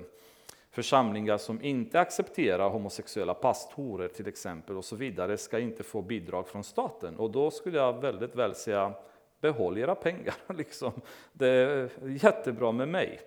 församlingar 0.71 1.39
som 1.39 1.63
inte 1.63 2.01
accepterar 2.01 2.71
homosexuella 2.71 3.35
pastorer 3.35 4.09
till 4.09 4.29
exempel 4.29 4.77
och 4.77 4.85
så 4.85 4.97
vidare 4.97 5.37
ska 5.37 5.59
inte 5.59 5.83
få 5.83 6.03
bidrag 6.03 6.49
från 6.49 6.65
staten. 6.65 7.17
Och 7.17 7.31
då 7.31 7.51
skulle 7.51 7.79
jag 7.79 8.01
väldigt 8.01 8.35
väl 8.35 8.55
säga 8.55 8.93
behåll 9.41 9.79
era 9.79 9.95
pengar. 9.95 10.35
Liksom. 10.57 10.93
Det 11.33 11.49
är 11.49 11.91
jättebra 12.23 12.73
med 12.73 12.89
mig. 12.89 13.21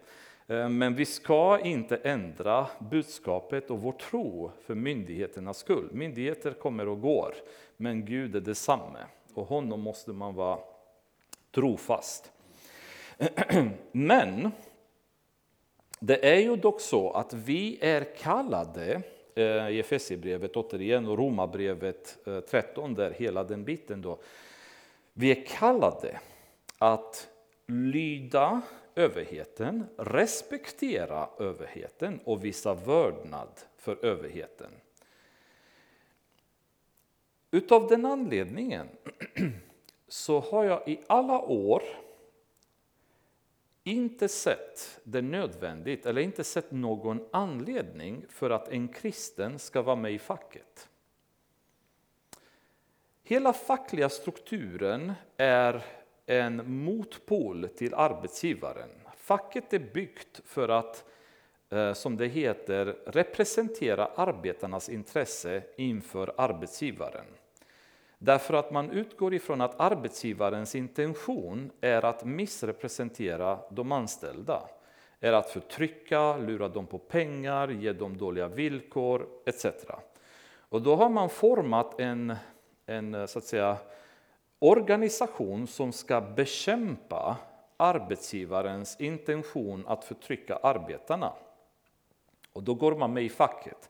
Eh, 0.48 0.70
men 0.70 0.96
vi 0.96 1.06
ska 1.06 1.60
inte 1.60 1.96
ändra 1.96 2.68
budskapet 2.80 3.72
och 3.72 3.82
vår 3.82 3.92
tro 3.92 4.52
för 4.66 4.76
myndigheternas 4.76 5.58
skull. 5.58 5.90
Myndigheter 5.92 6.54
kommer 6.54 6.88
och 6.88 7.02
går, 7.02 7.34
men 7.78 8.06
Gud 8.06 8.36
är 8.36 8.42
detsamme 8.42 9.00
och 9.34 9.48
honom 9.48 9.82
måste 9.82 10.12
man 10.12 10.36
vara 10.36 10.60
trofast. 11.52 12.32
Men 13.92 14.52
det 16.06 16.30
är 16.30 16.39
ju 16.39 16.56
dock 16.56 16.82
så 16.82 17.12
att 17.12 17.34
vi 17.34 17.78
är 17.82 18.18
kallade 18.18 19.02
eh, 19.36 19.70
i 19.70 19.80
Efesierbrevet 19.80 20.56
återigen 20.56 21.08
och 21.08 21.18
Romarbrevet 21.18 22.18
eh, 22.28 22.39
13, 22.39 22.94
där 22.94 23.12
hela 23.12 23.44
den 23.44 23.63
biten 23.63 24.02
då. 24.02 24.20
Vi 25.13 25.32
är 25.32 25.46
kallade 25.46 26.20
att 26.78 27.30
lyda 27.68 28.62
överheten, 28.96 29.86
respektera 29.98 31.30
överheten 31.39 32.20
och 32.24 32.46
visa 32.46 32.74
vördnad 32.74 33.60
för 33.78 34.06
överheten. 34.06 34.72
Utav 37.52 37.88
den 37.88 38.06
anledningen 38.06 38.88
så 40.08 40.39
har 40.39 40.63
jag 40.63 40.88
i 40.88 41.00
alla 41.08 41.39
år 41.39 41.84
inte 43.84 44.28
sett 44.28 45.00
det 45.04 45.22
nödvändigt, 45.22 46.06
eller 46.06 46.22
inte 46.22 46.43
sett 46.43 46.72
någon 46.72 47.26
anledning 47.32 48.26
för 48.30 48.50
att 48.50 48.69
en 48.69 48.88
kristen 48.88 49.60
ska 49.60 49.82
vara 49.82 49.96
med 49.96 50.13
i 50.13 50.19
facket. 50.19 50.89
Hela 53.24 53.54
fackliga 53.54 54.10
strukturen 54.10 55.13
är 55.38 55.84
en 56.26 56.84
motpol 56.84 57.67
till 57.67 57.93
arbetsgivaren. 57.93 58.89
Facket 59.17 59.74
är 59.74 59.80
byggt 59.80 60.41
för 60.46 60.69
att, 60.69 61.06
eh, 61.69 61.93
som 61.93 62.17
det 62.17 62.28
heter, 62.28 62.86
representera 63.06 64.06
arbetarnas 64.06 64.89
intresse 64.89 65.63
inför 65.78 66.34
arbetsgivaren. 66.38 67.26
Därför 68.24 68.54
att 68.54 68.72
man 68.72 68.92
utgår 68.92 69.34
ifrån 69.34 69.62
att 69.62 69.80
arbetsgivarens 69.80 70.76
intention 70.76 71.72
är 71.82 72.06
att 72.06 72.26
missrepresentera 72.26 73.60
de 73.70 73.92
anställda. 73.92 74.64
Är 75.20 75.34
att 75.34 75.50
förtrycka, 75.50 76.38
lura 76.38 76.68
dem 76.68 76.88
på 76.88 76.98
pengar, 76.98 77.68
ge 77.68 77.94
dem 77.94 78.18
dåliga 78.18 78.48
villkor 78.48 79.28
etc. 79.46 79.66
Och 80.70 80.82
då 80.82 80.96
har 80.96 81.10
man 81.10 81.30
format 81.30 82.00
en, 82.00 82.36
en 82.86 83.28
så 83.28 83.40
att 83.40 83.46
säga, 83.46 83.78
organisation 84.60 85.68
som 85.68 85.92
ska 85.92 86.22
bekämpa 86.22 87.38
arbetsgivarens 87.78 89.00
intention 89.00 89.84
att 89.88 90.06
förtrycka 90.06 90.56
arbetarna. 90.56 91.34
Och 92.54 92.64
då 92.64 92.74
går 92.74 92.96
man 92.96 93.14
med 93.14 93.24
i 93.24 93.30
facket. 93.30 93.90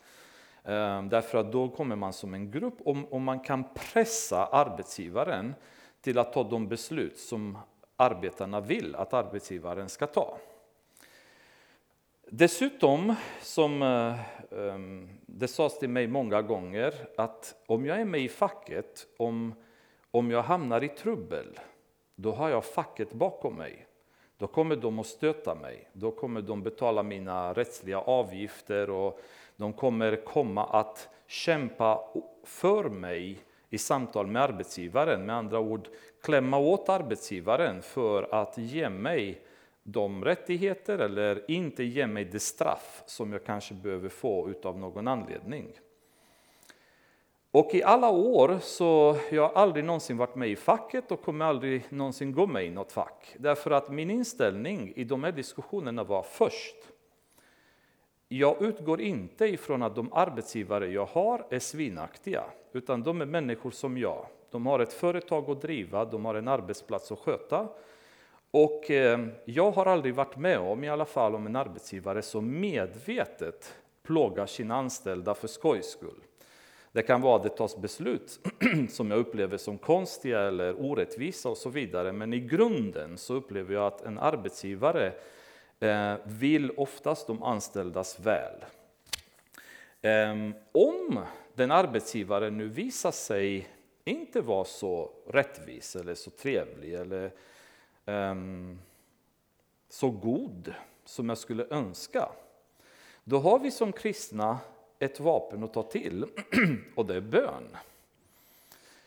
Ehm, 0.63 1.09
därför 1.09 1.37
att 1.37 1.51
då 1.51 1.69
kommer 1.69 1.95
man 1.95 2.13
som 2.13 2.33
en 2.33 2.51
grupp 2.51 2.81
och 3.11 3.21
man 3.21 3.39
kan 3.39 3.63
pressa 3.73 4.45
arbetsgivaren 4.45 5.55
till 6.01 6.17
att 6.17 6.33
ta 6.33 6.43
de 6.43 6.67
beslut 6.67 7.17
som 7.17 7.57
arbetarna 7.95 8.61
vill 8.61 8.95
att 8.95 9.13
arbetsgivaren 9.13 9.89
ska 9.89 10.07
ta. 10.07 10.37
Dessutom, 12.29 13.15
som 13.41 13.81
eh, 13.81 14.19
ehm, 14.59 15.09
det 15.25 15.47
sades 15.47 15.79
till 15.79 15.89
mig 15.89 16.07
många 16.07 16.41
gånger, 16.41 16.93
att 17.17 17.55
om 17.67 17.85
jag 17.85 18.01
är 18.01 18.05
med 18.05 18.21
i 18.21 18.29
facket, 18.29 19.07
om 19.17 19.53
om 20.15 20.31
jag 20.31 20.43
hamnar 20.43 20.83
i 20.83 20.89
trubbel, 20.89 21.59
då 22.15 22.31
har 22.31 22.49
jag 22.49 22.65
facket 22.65 23.13
bakom 23.13 23.55
mig. 23.55 23.87
Då 24.37 24.47
kommer 24.47 24.75
de 24.75 24.99
att 24.99 25.07
stöta 25.07 25.55
mig. 25.55 25.89
Då 25.93 26.11
kommer 26.11 26.41
de 26.41 26.63
betala 26.63 27.03
mina 27.03 27.53
rättsliga 27.53 27.99
avgifter 27.99 28.89
och 28.89 29.19
de 29.55 29.73
kommer 29.73 30.25
komma 30.25 30.65
att 30.65 31.09
kämpa 31.27 32.01
för 32.43 32.89
mig 32.89 33.39
i 33.69 33.77
samtal 33.77 34.27
med 34.27 34.41
arbetsgivaren. 34.41 35.25
Med 35.25 35.35
andra 35.35 35.59
ord 35.59 35.87
klämma 36.21 36.57
åt 36.57 36.89
arbetsgivaren 36.89 37.81
för 37.81 38.35
att 38.35 38.57
ge 38.57 38.89
mig 38.89 39.41
de 39.83 40.25
rättigheter 40.25 40.99
eller 40.99 41.51
inte 41.51 41.83
ge 41.83 42.07
mig 42.07 42.25
det 42.25 42.39
straff 42.39 43.03
som 43.05 43.33
jag 43.33 43.45
kanske 43.45 43.73
behöver 43.73 44.09
få 44.09 44.53
av 44.63 44.79
någon 44.79 45.07
anledning. 45.07 45.67
Och 47.55 47.75
i 47.75 47.83
alla 47.83 48.09
år 48.09 48.57
så 48.61 49.17
jag 49.31 49.47
har 49.47 49.61
aldrig 49.61 49.85
någonsin 49.85 50.17
varit 50.17 50.35
med 50.35 50.49
i 50.49 50.55
facket 50.55 51.11
och 51.11 51.21
kommer 51.21 51.45
aldrig 51.45 51.85
någonsin 51.89 52.31
gå 52.31 52.47
med 52.47 52.65
i 52.65 52.69
något 52.69 52.91
fack. 52.91 53.35
Därför 53.39 53.71
att 53.71 53.89
min 53.89 54.09
inställning 54.09 54.93
i 54.95 55.03
de 55.03 55.23
här 55.23 55.31
diskussionerna 55.31 56.03
var 56.03 56.23
först. 56.23 56.75
Jag 58.27 58.61
utgår 58.61 59.01
inte 59.01 59.45
ifrån 59.45 59.83
att 59.83 59.95
de 59.95 60.13
arbetsgivare 60.13 60.87
jag 60.87 61.05
har 61.05 61.45
är 61.49 61.59
svinaktiga, 61.59 62.43
utan 62.71 63.03
de 63.03 63.21
är 63.21 63.25
människor 63.25 63.71
som 63.71 63.97
jag. 63.97 64.25
De 64.51 64.65
har 64.65 64.79
ett 64.79 64.93
företag 64.93 65.49
att 65.49 65.61
driva, 65.61 66.05
de 66.05 66.25
har 66.25 66.35
en 66.35 66.47
arbetsplats 66.47 67.11
att 67.11 67.19
sköta. 67.19 67.67
Och 68.51 68.91
eh, 68.91 69.27
jag 69.45 69.71
har 69.71 69.85
aldrig 69.85 70.15
varit 70.15 70.37
med 70.37 70.59
om, 70.59 70.83
i 70.83 70.89
alla 70.89 71.05
fall 71.05 71.35
om 71.35 71.45
en 71.45 71.55
arbetsgivare 71.55 72.21
som 72.21 72.59
medvetet 72.59 73.75
plågar 74.03 74.45
sina 74.45 74.75
anställda 74.75 75.33
för 75.33 75.47
skojs 75.47 75.91
skull. 75.91 76.21
Det 76.93 77.01
kan 77.01 77.21
vara 77.21 77.35
att 77.35 77.43
det 77.43 77.49
tas 77.49 77.77
beslut 77.77 78.39
som 78.89 79.11
jag 79.11 79.19
upplever 79.19 79.57
som 79.57 79.77
konstiga 79.77 80.41
eller 80.41 80.81
orättvisa 80.81 81.49
och 81.49 81.57
så 81.57 81.69
vidare. 81.69 82.11
Men 82.11 82.33
i 82.33 82.39
grunden 82.39 83.17
så 83.17 83.33
upplever 83.33 83.73
jag 83.73 83.87
att 83.87 84.01
en 84.01 84.19
arbetsgivare 84.19 85.13
eh, 85.79 86.15
vill 86.23 86.71
oftast 86.71 87.27
de 87.27 87.43
anställdas 87.43 88.19
väl. 88.19 88.65
Ehm, 90.01 90.53
om 90.71 91.25
den 91.53 91.71
arbetsgivaren 91.71 92.57
nu 92.57 92.67
visar 92.67 93.11
sig 93.11 93.67
inte 94.05 94.41
vara 94.41 94.65
så 94.65 95.11
rättvis 95.27 95.95
eller 95.95 96.15
så 96.15 96.29
trevlig 96.29 96.93
eller 96.93 97.31
ehm, 98.05 98.79
så 99.89 100.09
god 100.09 100.73
som 101.05 101.29
jag 101.29 101.37
skulle 101.37 101.67
önska, 101.69 102.29
då 103.23 103.39
har 103.39 103.59
vi 103.59 103.71
som 103.71 103.91
kristna 103.91 104.59
ett 105.03 105.19
vapen 105.19 105.63
att 105.63 105.73
ta 105.73 105.83
till 105.83 106.25
och 106.95 107.05
det 107.05 107.15
är 107.15 107.21
bön. 107.21 107.77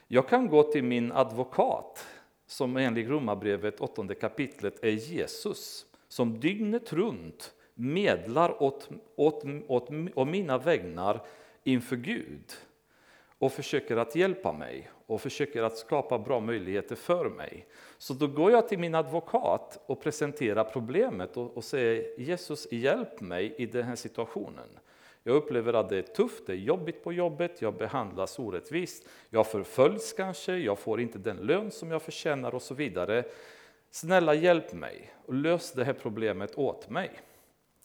Jag 0.08 0.28
kan 0.28 0.48
gå 0.48 0.62
till 0.62 0.84
min 0.84 1.12
advokat 1.12 2.06
som 2.46 2.76
enligt 2.76 3.08
Romarbrevet 3.08 3.80
8 3.80 4.14
kapitlet 4.14 4.84
är 4.84 4.90
Jesus 4.90 5.86
som 6.08 6.40
dygnet 6.40 6.92
runt 6.92 7.54
medlar 7.74 8.62
åt, 8.62 8.88
åt, 9.16 9.44
åt, 9.66 9.88
åt 10.14 10.28
mina 10.28 10.58
vägnar 10.58 11.20
inför 11.64 11.96
Gud 11.96 12.52
och 13.38 13.52
försöker 13.52 13.96
att 13.96 14.16
hjälpa 14.16 14.52
mig 14.52 14.90
och 15.06 15.20
försöker 15.20 15.62
att 15.62 15.78
skapa 15.78 16.18
bra 16.18 16.40
möjligheter 16.40 16.96
för 16.96 17.30
mig. 17.30 17.66
Så 17.98 18.14
då 18.14 18.26
går 18.26 18.50
jag 18.50 18.68
till 18.68 18.78
min 18.78 18.94
advokat 18.94 19.82
och 19.86 20.00
presenterar 20.00 20.64
problemet 20.64 21.36
och, 21.36 21.56
och 21.56 21.64
säger 21.64 22.20
Jesus 22.20 22.72
hjälp 22.72 23.20
mig 23.20 23.54
i 23.58 23.66
den 23.66 23.82
här 23.82 23.96
situationen. 23.96 24.68
Jag 25.26 25.36
upplever 25.36 25.72
att 25.72 25.88
det 25.88 25.98
är 25.98 26.02
tufft, 26.02 26.46
det 26.46 26.52
är 26.52 26.56
jobbigt 26.56 27.04
på 27.04 27.12
jobbet, 27.12 27.62
jag 27.62 27.74
behandlas 27.74 28.38
orättvist, 28.38 29.08
jag 29.30 29.46
förföljs 29.46 30.12
kanske, 30.12 30.56
jag 30.56 30.78
får 30.78 31.00
inte 31.00 31.18
den 31.18 31.36
lön 31.36 31.70
som 31.70 31.90
jag 31.90 32.02
förtjänar 32.02 32.54
och 32.54 32.62
så 32.62 32.74
vidare. 32.74 33.24
Snälla 33.90 34.34
hjälp 34.34 34.72
mig 34.72 35.14
och 35.26 35.34
lös 35.34 35.72
det 35.72 35.84
här 35.84 35.92
problemet 35.92 36.58
åt 36.58 36.90
mig. 36.90 37.10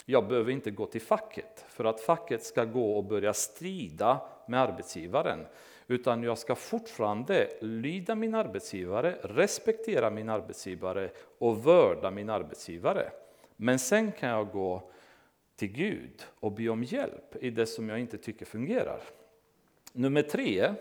Jag 0.04 0.28
behöver 0.28 0.52
inte 0.52 0.70
gå 0.70 0.86
till 0.86 1.00
facket 1.00 1.64
för 1.68 1.84
att 1.84 2.00
facket 2.00 2.44
ska 2.44 2.64
gå 2.64 2.96
och 2.96 3.04
börja 3.04 3.32
strida 3.32 4.20
med 4.48 4.60
arbetsgivaren. 4.60 5.46
Utan 5.86 6.22
jag 6.22 6.38
ska 6.38 6.54
fortfarande 6.54 7.48
lyda 7.60 8.14
min 8.14 8.34
arbetsgivare, 8.34 9.16
respektera 9.22 10.10
min 10.10 10.28
arbetsgivare 10.28 11.10
och 11.38 11.64
vörda 11.64 12.10
min 12.10 12.30
arbetsgivare. 12.30 13.10
Men 13.56 13.78
sen 13.78 14.12
kan 14.12 14.28
jag 14.28 14.50
gå 14.50 14.82
till 15.62 15.72
Gud 15.72 16.26
och 16.40 16.52
be 16.52 16.68
om 16.68 16.84
hjälp 16.84 17.36
i 17.40 17.50
det 17.50 17.66
som 17.66 17.88
jag 17.88 18.00
inte 18.00 18.18
tycker 18.18 18.46
fungerar. 18.46 19.00
Nummer 19.92 20.22
tre, 20.22 20.74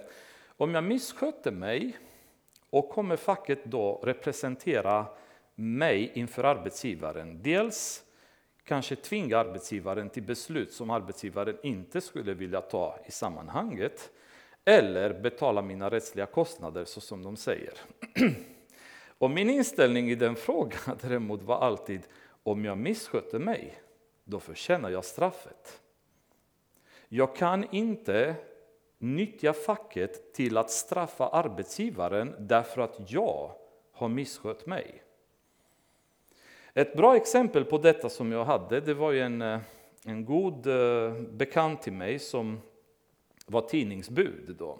om 0.47 0.73
jag 0.73 0.83
missköter 0.83 1.51
mig 1.51 1.97
och 2.69 2.89
kommer 2.89 3.15
facket 3.15 3.65
då 3.65 4.01
representera 4.03 5.05
mig 5.55 6.11
inför 6.13 6.43
arbetsgivaren. 6.43 7.39
Dels 7.43 8.03
kanske 8.63 8.95
tvinga 8.95 9.37
arbetsgivaren 9.37 10.09
till 10.09 10.23
beslut 10.23 10.73
som 10.73 10.89
arbetsgivaren 10.89 11.57
inte 11.63 12.01
skulle 12.01 12.33
vilja 12.33 12.61
ta 12.61 12.99
i 13.05 13.11
sammanhanget. 13.11 14.11
Eller 14.65 15.21
betala 15.21 15.61
mina 15.61 15.89
rättsliga 15.89 16.25
kostnader 16.25 16.85
så 16.85 17.01
som 17.01 17.23
de 17.23 17.35
säger. 17.35 17.73
Och 19.17 19.31
min 19.31 19.49
inställning 19.49 20.09
i 20.11 20.15
den 20.15 20.35
frågan 20.35 20.97
däremot 21.01 21.41
var 21.41 21.59
alltid 21.59 22.01
om 22.43 22.65
jag 22.65 22.77
missköter 22.77 23.39
mig, 23.39 23.81
då 24.31 24.39
förtjänar 24.39 24.89
jag 24.89 25.05
straffet. 25.05 25.81
Jag 27.09 27.35
kan 27.35 27.65
inte 27.71 28.35
nyttja 28.97 29.53
facket 29.53 30.33
till 30.33 30.57
att 30.57 30.69
straffa 30.71 31.27
arbetsgivaren 31.27 32.35
därför 32.39 32.81
att 32.81 33.11
jag 33.11 33.51
har 33.91 34.09
misskött 34.09 34.65
mig. 34.65 35.03
Ett 36.73 36.95
bra 36.95 37.15
exempel 37.15 37.65
på 37.65 37.77
detta 37.77 38.09
som 38.09 38.31
jag 38.31 38.45
hade, 38.45 38.81
det 38.81 38.93
var 38.93 39.13
en, 39.13 39.41
eh, 39.41 39.59
en 40.05 40.25
god 40.25 40.67
eh, 40.67 41.13
bekant 41.13 41.81
till 41.81 41.93
mig 41.93 42.19
som 42.19 42.61
var 43.45 43.61
tidningsbud 43.61 44.55
då, 44.59 44.79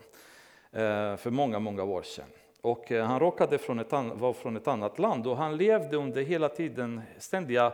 eh, 0.72 1.16
för 1.16 1.30
många, 1.30 1.60
många 1.60 1.84
år 1.84 2.02
sedan. 2.02 2.30
Och 2.62 2.89
han 2.89 3.20
råkade 3.20 3.58
från 3.58 3.80
ett, 3.80 3.91
var 3.91 4.34
från 4.34 4.58
ett 4.58 4.68
annat 4.68 4.99
land 4.99 5.28
och 5.28 5.38
han 5.38 5.58
levde 5.58 5.97
under 5.97 6.22
hela 6.22 6.49
tiden 6.49 7.02
ständiga 7.18 7.74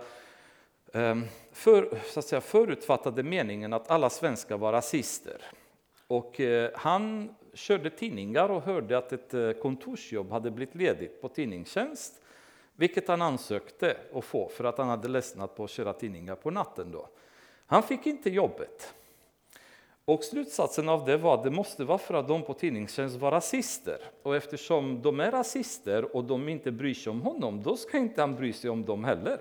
Ehm, 0.93 1.23
för, 1.51 1.99
så 2.05 2.19
att 2.19 2.25
säga, 2.25 2.41
förutfattade 2.41 3.23
meningen 3.23 3.73
att 3.73 3.91
alla 3.91 4.09
svenskar 4.09 4.57
var 4.57 4.71
rasister. 4.71 5.41
Och 6.07 6.39
eh, 6.39 6.71
han 6.75 7.35
körde 7.53 7.89
tidningar 7.89 8.49
och 8.49 8.61
hörde 8.61 8.97
att 8.97 9.13
ett 9.13 9.33
eh, 9.33 9.51
kontorsjobb 9.51 10.31
hade 10.31 10.51
blivit 10.51 10.75
ledigt 10.75 11.21
på 11.21 11.29
tidningstjänst 11.29 12.21
vilket 12.77 13.07
han 13.07 13.21
ansökte 13.21 13.97
att 14.13 14.25
få 14.25 14.49
för 14.49 14.63
att 14.63 14.77
han 14.77 14.87
hade 14.87 15.07
ledsnat 15.07 15.55
på 15.55 15.63
att 15.63 15.69
köra 15.69 15.93
tidningar 15.93 16.35
på 16.35 16.51
natten. 16.51 16.91
Då. 16.91 17.09
Han 17.65 17.83
fick 17.83 18.07
inte 18.07 18.29
jobbet. 18.29 18.93
Och 20.05 20.23
slutsatsen 20.23 20.89
av 20.89 21.05
det 21.05 21.17
var 21.17 21.33
att 21.33 21.43
det 21.43 21.51
måste 21.51 21.83
vara 21.83 21.97
för 21.97 22.13
att 22.13 22.27
de 22.27 22.43
på 22.43 22.53
tidningstjänst 22.53 23.15
var 23.15 23.31
rasister. 23.31 23.97
Och 24.23 24.35
eftersom 24.35 25.01
de 25.01 25.19
är 25.19 25.31
rasister 25.31 26.15
och 26.15 26.23
de 26.23 26.49
inte 26.49 26.71
bryr 26.71 26.93
sig 26.93 27.11
om 27.11 27.21
honom, 27.21 27.63
då 27.63 27.77
ska 27.77 27.97
inte 27.97 28.21
han 28.21 28.35
bry 28.35 28.53
sig 28.53 28.69
om 28.69 28.85
dem 28.85 29.03
heller. 29.03 29.39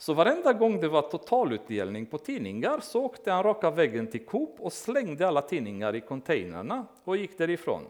Så 0.00 0.14
varenda 0.14 0.52
gång 0.52 0.80
det 0.80 0.88
var 0.88 1.02
totalutdelning 1.02 2.06
på 2.06 2.18
tidningar 2.18 2.80
så 2.80 3.04
åkte 3.04 3.30
han 3.30 3.42
raka 3.42 3.70
vägen 3.70 4.06
till 4.06 4.24
Coop 4.24 4.56
och 4.58 4.72
slängde 4.72 5.28
alla 5.28 5.42
tidningar 5.42 5.94
i 5.96 6.00
containrarna 6.00 6.86
och 7.04 7.16
gick 7.16 7.38
därifrån 7.38 7.82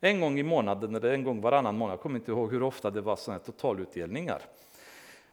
en 0.00 0.20
gång 0.20 0.38
i 0.38 0.42
månaden 0.42 0.94
eller 0.94 1.12
en 1.12 1.24
gång 1.24 1.40
varannan 1.40 1.78
månad. 1.78 1.92
Jag 1.92 2.00
kommer 2.00 2.18
inte 2.18 2.30
ihåg 2.30 2.52
hur 2.52 2.62
ofta 2.62 2.90
det 2.90 3.00
var 3.00 3.16
sådana 3.16 3.40
totalutdelningar. 3.40 4.42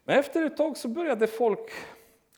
Men 0.03 0.19
efter 0.19 0.45
ett 0.45 0.57
tag 0.57 0.77
så 0.77 0.87
började 0.87 1.27
folk 1.27 1.71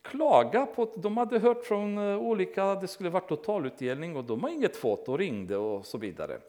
klaga 0.02 0.66
på 0.66 0.84
att 0.84 1.02
de 1.04 1.18
hade 1.18 1.40
hört 1.40 1.66
från 1.66 1.98
eh, 1.98 2.18
olika 2.18 2.64
att 2.64 2.82
det 2.82 2.88
skulle 2.88 3.10
vara 3.10 3.24
totalutdelning 3.24 4.16
och 4.16 4.24
de 4.24 4.44
har 4.44 4.50
inget 4.50 4.76
fått 4.76 5.10
och 5.10 5.18
ringde 5.18 5.58
och 5.58 5.86
så 5.86 5.98
vidare. 5.98 6.40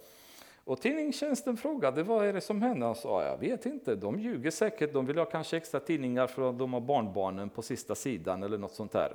Och 0.65 0.81
tidningstjänsten 0.81 1.57
frågade 1.57 2.03
vad 2.03 2.27
är 2.27 2.33
det 2.33 2.41
som 2.41 2.63
händer? 2.63 2.87
Han 2.87 2.97
sa 2.97 3.25
jag 3.25 3.39
vet 3.39 3.67
inte, 3.67 3.95
de 3.95 4.21
ljuger 4.21 4.51
säkert, 4.51 4.93
de 4.93 5.07
vill 5.07 5.19
ha 5.19 5.25
kanske 5.25 5.57
extra 5.57 5.81
tidningar 5.81 6.27
för 6.27 6.51
att 6.51 6.59
de 6.59 6.73
har 6.73 6.81
barnbarnen 6.81 7.49
på 7.51 7.63
sista 7.63 7.95
sidan 7.95 8.43
eller 8.43 8.59
något 8.59 8.75
sånt 8.75 8.93
där. 8.93 9.13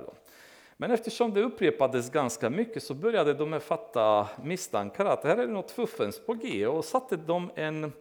Men 0.78 0.92
eftersom 0.92 1.34
det 1.34 1.42
upprepades 1.42 2.10
ganska 2.10 2.50
mycket 2.50 2.84
så 2.84 2.94
började 2.94 3.34
de 3.34 3.60
fatta 3.60 4.28
misstankar 4.44 5.06
att 5.06 5.24
här 5.24 5.38
är 5.38 5.48
det 5.48 5.54
något 5.54 5.72
fuffens 5.72 6.20
på 6.26 6.34
G 6.34 6.68
och 6.68 6.86
satte 6.86 7.16
de 7.16 7.52
en 7.56 7.92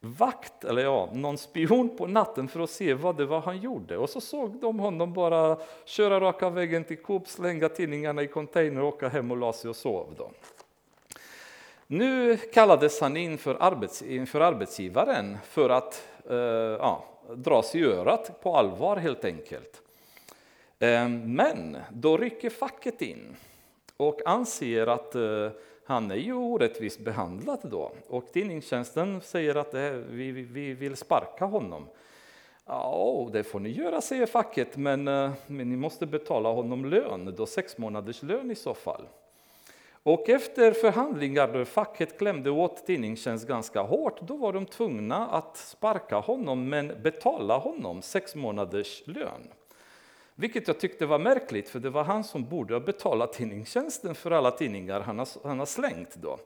vakt, 0.00 0.64
eller 0.64 0.82
ja, 0.82 1.10
någon 1.12 1.38
spion 1.38 1.96
på 1.96 2.06
natten 2.06 2.48
för 2.48 2.60
att 2.60 2.70
se 2.70 2.94
vad 2.94 3.16
det 3.16 3.26
var 3.26 3.40
han 3.40 3.60
gjorde. 3.60 3.98
Och 3.98 4.10
så 4.10 4.20
såg 4.20 4.60
de 4.60 4.78
honom 4.78 5.12
bara 5.12 5.58
köra 5.84 6.20
raka 6.20 6.50
vägen 6.50 6.84
till 6.84 7.02
Coop, 7.02 7.28
slänga 7.28 7.68
tidningarna 7.68 8.22
i 8.22 8.26
container, 8.26 8.82
åka 8.82 9.08
hem 9.08 9.30
och 9.30 9.36
la 9.36 9.52
sig 9.52 9.70
och 9.70 9.76
sov. 9.76 10.14
Då. 10.18 10.30
Nu 11.86 12.36
kallades 12.36 13.00
han 13.00 13.16
in 13.16 13.38
för, 13.38 13.56
arbets, 13.60 14.02
inför 14.02 14.40
arbetsgivaren 14.40 15.38
för 15.44 15.70
att 15.70 16.08
eh, 16.30 16.36
ja, 16.36 17.04
dra 17.34 17.62
sig 17.62 17.80
i 17.80 17.84
örat 17.84 18.40
på 18.42 18.56
allvar 18.56 18.96
helt 18.96 19.24
enkelt. 19.24 19.82
Eh, 20.78 21.08
men 21.08 21.78
då 21.92 22.16
rycker 22.16 22.50
facket 22.50 23.02
in 23.02 23.36
och 23.96 24.20
anser 24.26 24.86
att 24.86 25.14
eh, 25.14 25.50
han 25.84 26.10
är 26.10 26.16
ju 26.16 26.32
orättvist 26.32 27.00
behandlad 27.00 27.58
då. 27.62 27.92
Och 28.08 28.32
tidningstjänsten 28.32 29.20
säger 29.20 29.54
att 29.54 29.74
eh, 29.74 29.90
vi, 29.90 30.30
vi 30.32 30.74
vill 30.74 30.96
sparka 30.96 31.44
honom. 31.44 31.88
Ja, 32.64 33.28
det 33.32 33.44
får 33.44 33.60
ni 33.60 33.70
göra, 33.70 34.00
säger 34.00 34.26
facket, 34.26 34.76
men, 34.76 35.08
eh, 35.08 35.32
men 35.46 35.70
ni 35.70 35.76
måste 35.76 36.06
betala 36.06 36.52
honom 36.52 36.84
lön, 36.84 37.34
då 37.36 37.46
sex 37.46 37.78
månaders 37.78 38.22
lön 38.22 38.50
i 38.50 38.54
så 38.54 38.74
fall. 38.74 39.06
Och 40.06 40.28
efter 40.28 40.72
förhandlingar 40.72 41.52
då 41.52 41.64
facket 41.64 42.18
klämde 42.18 42.50
åt 42.50 42.86
tidningstjänst 42.86 43.48
ganska 43.48 43.82
hårt, 43.82 44.20
då 44.20 44.36
var 44.36 44.52
de 44.52 44.66
tvungna 44.66 45.26
att 45.26 45.56
sparka 45.56 46.16
honom 46.16 46.68
men 46.68 47.02
betala 47.02 47.58
honom 47.58 48.02
sex 48.02 48.34
månaders 48.34 49.02
lön. 49.06 49.52
Vilket 50.34 50.68
jag 50.68 50.80
tyckte 50.80 51.06
var 51.06 51.18
märkligt, 51.18 51.68
för 51.68 51.78
det 51.78 51.90
var 51.90 52.04
han 52.04 52.24
som 52.24 52.48
borde 52.48 52.74
ha 52.74 52.80
betalat 52.80 53.32
tidningstjänsten 53.32 54.14
för 54.14 54.30
alla 54.30 54.50
tidningar 54.50 55.00
han 55.00 55.18
har, 55.18 55.28
han 55.44 55.58
har 55.58 55.66
slängt. 55.66 56.14
Då. 56.14 56.38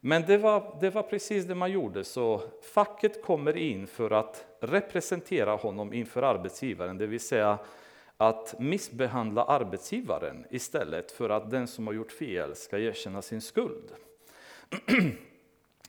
Men 0.00 0.22
det 0.26 0.38
var, 0.38 0.76
det 0.80 0.90
var 0.90 1.02
precis 1.02 1.44
det 1.44 1.54
man 1.54 1.72
gjorde, 1.72 2.04
så 2.04 2.40
facket 2.74 3.24
kommer 3.24 3.56
in 3.56 3.86
för 3.86 4.10
att 4.10 4.44
representera 4.60 5.56
honom 5.56 5.92
inför 5.92 6.22
arbetsgivaren, 6.22 6.98
det 6.98 7.06
vill 7.06 7.20
säga 7.20 7.58
att 8.20 8.54
missbehandla 8.58 9.44
arbetsgivaren 9.44 10.46
istället 10.50 11.12
för 11.12 11.30
att 11.30 11.50
den 11.50 11.66
som 11.66 11.86
har 11.86 11.94
gjort 11.94 12.12
fel 12.12 12.56
ska 12.56 12.78
erkänna 12.78 13.22
sin 13.22 13.40
skuld. 13.40 13.92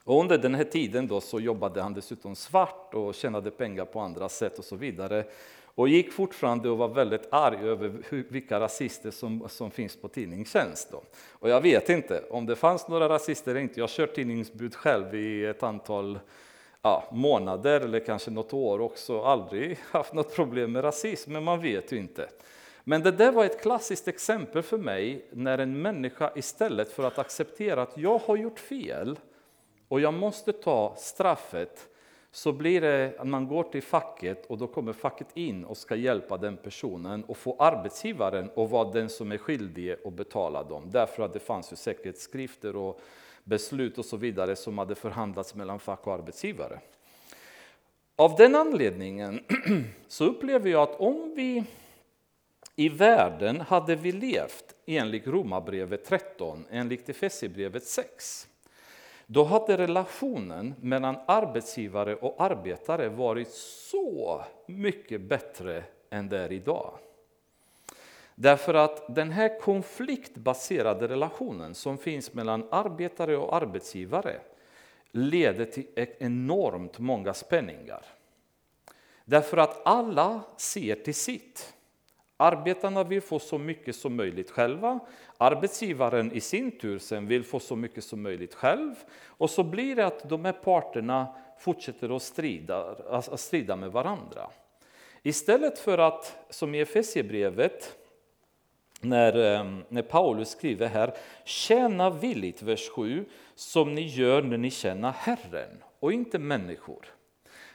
Och 0.04 0.22
under 0.22 0.38
den 0.38 0.56
här 0.56 0.64
tiden 0.64 1.08
då 1.08 1.22
så 1.22 1.40
jobbade 1.40 1.82
han 1.82 1.94
dessutom 1.94 2.36
svart 2.36 2.94
och 2.94 3.16
tjänade 3.16 3.52
pengar 3.52 3.86
på 3.86 4.00
andra 4.00 4.30
sätt 4.30 4.60
och 4.60 4.66
så 4.66 4.76
vidare 4.76 5.26
och 5.64 5.90
gick 5.90 6.14
fortfarande 6.14 6.70
och 6.70 6.78
var 6.78 6.88
väldigt 6.88 7.28
arg 7.32 7.70
över 7.70 8.04
hur, 8.10 8.26
vilka 8.30 8.60
rasister 8.60 9.12
som, 9.12 9.50
som 9.50 9.72
finns 9.72 9.96
på 9.96 10.08
tidningstjänst. 10.08 10.92
Då. 10.92 11.04
Och 11.30 11.50
jag 11.50 11.62
vet 11.62 11.90
inte 11.90 12.24
om 12.30 12.46
det 12.46 12.56
fanns 12.56 12.88
några 12.88 13.10
rasister 13.10 13.52
eller 13.52 13.62
inte. 13.62 13.80
Jag 13.80 13.84
har 13.84 13.94
kört 13.94 14.16
tidningsbud 14.16 14.76
själv 14.76 15.16
i 15.16 15.46
ett 15.46 15.64
antal 15.64 16.20
ja, 16.82 17.04
månader 17.12 17.82
eller 17.82 18.00
kanske 18.00 18.32
något 18.32 18.54
år 18.54 18.82
också. 18.82 19.22
Aldrig 19.22 19.80
haft 19.92 20.14
något 20.14 20.36
problem 20.36 20.72
med 20.72 20.84
rasism, 20.84 21.34
men 21.34 21.44
man 21.44 21.62
vet 21.62 21.92
ju 21.92 21.98
inte. 21.98 22.30
Men 22.84 23.02
det 23.02 23.12
där 23.12 23.32
var 23.32 23.46
ett 23.46 23.62
klassiskt 23.62 24.08
exempel 24.08 24.62
för 24.62 24.78
mig 24.78 25.26
när 25.32 25.58
en 25.58 25.82
människa 25.82 26.32
istället 26.36 26.92
för 26.92 27.04
att 27.04 27.20
acceptera 27.20 27.82
att 27.82 27.98
jag 27.98 28.18
har 28.18 28.36
gjort 28.36 28.60
fel 28.60 29.20
och 29.88 30.02
jag 30.02 30.14
måste 30.14 30.54
ta 30.54 30.96
straffet 30.98 31.88
så 32.32 32.52
blir 32.52 32.82
det 32.82 33.14
att 33.18 33.28
man 33.28 33.48
går 33.48 33.64
till 33.64 33.84
facket 33.84 34.46
och 34.46 34.58
då 34.58 34.68
kommer 34.68 34.94
facket 34.94 35.28
in 35.34 35.66
och 35.66 35.78
ska 35.78 35.96
hjälpa 35.96 36.38
den 36.38 36.58
personen 36.58 37.24
och 37.24 37.38
få 37.38 37.56
arbetsgivaren 37.60 38.50
att 38.56 38.70
vara 38.70 38.92
den 38.92 39.10
som 39.10 39.32
är 39.32 39.38
skyldig 39.38 39.96
att 40.06 40.14
betala 40.14 40.64
dem. 40.64 40.84
Därför 40.92 41.24
att 41.24 41.34
det 41.34 41.40
fanns 41.40 41.72
ju 41.72 41.76
säkerhetsskrifter 41.76 42.76
och 42.76 43.02
beslut 43.44 43.98
och 43.98 44.06
så 44.06 44.18
vidare 44.18 44.56
som 44.56 44.78
hade 44.78 44.96
förhandlats 44.96 45.56
mellan 45.56 45.80
fack 45.80 46.08
och 46.08 46.14
arbetsgivare. 46.14 46.80
Av 48.16 48.36
den 48.36 48.56
anledningen 48.56 49.40
så 50.08 50.26
upplever 50.26 50.70
jag 50.70 50.82
att 50.82 51.00
om 51.00 51.34
vi 51.36 51.64
i 52.76 52.90
världen 52.90 53.62
hade 53.62 53.96
vi 53.96 54.12
levt 54.12 54.76
enligt 54.86 55.28
Romarbrevet 55.28 56.06
13, 56.06 56.66
enligt 56.70 57.10
Efesierbrevet 57.10 57.84
6 57.84 58.48
då 59.34 59.44
hade 59.44 59.78
relationen 59.78 60.74
mellan 60.82 61.18
arbetsgivare 61.28 62.16
och 62.16 62.36
arbetare 62.44 63.10
varit 63.10 63.52
så 63.92 64.44
mycket 64.66 65.22
bättre 65.22 65.84
än 66.10 66.30
det 66.30 66.38
är 66.38 66.52
idag. 66.52 66.94
Därför 68.42 68.74
att 68.74 69.16
den 69.16 69.32
här 69.32 69.60
konfliktbaserade 69.60 71.08
relationen 71.08 71.76
som 71.76 71.98
finns 71.98 72.34
mellan 72.34 72.68
arbetare 72.72 73.38
och 73.38 73.56
arbetsgivare 73.56 74.40
leder 75.12 75.66
till 75.66 75.88
enormt 76.20 77.00
många 77.00 77.34
spänningar. 77.34 78.06
Därför 79.26 79.58
att 79.58 79.82
alla 79.86 80.42
ser 80.58 80.96
till 80.96 81.16
sitt. 81.16 81.74
Arbetarna 82.38 83.04
vill 83.04 83.22
få 83.22 83.40
så 83.40 83.58
mycket 83.58 83.96
som 83.96 84.16
möjligt 84.16 84.52
själva. 84.52 85.00
Arbetsgivaren 85.38 86.32
i 86.32 86.42
sin 86.42 86.80
tur 86.80 87.00
sen 87.00 87.28
vill 87.28 87.44
få 87.44 87.60
så 87.60 87.76
mycket 87.76 88.04
som 88.04 88.22
möjligt 88.22 88.54
själv. 88.54 88.96
Och 89.26 89.50
så 89.50 89.64
blir 89.64 89.96
det 89.96 90.06
att 90.06 90.30
de 90.30 90.46
här 90.46 90.54
parterna 90.54 91.36
fortsätter 91.60 92.16
att 92.16 92.24
strida, 92.24 92.96
alltså 93.10 93.32
att 93.32 93.40
strida 93.40 93.76
med 93.76 93.92
varandra. 93.92 94.50
Istället 95.24 95.80
för 95.80 95.98
att, 95.98 96.46
som 96.50 96.76
i 96.76 96.80
Efesierbrevet, 96.80 97.98
när, 99.02 99.56
eh, 99.56 99.66
när 99.90 100.02
Paulus 100.02 100.50
skriver 100.50 100.88
här, 100.88 101.14
tjäna 101.46 102.10
villigt, 102.10 102.62
vers 102.62 102.90
7, 102.90 103.26
som 103.56 103.96
ni 103.96 104.08
gör 104.08 104.42
när 104.42 104.58
ni 104.58 104.72
tjänar 104.72 105.12
Herren 105.12 105.84
och 106.00 106.14
inte 106.14 106.40
människor. 106.40 107.06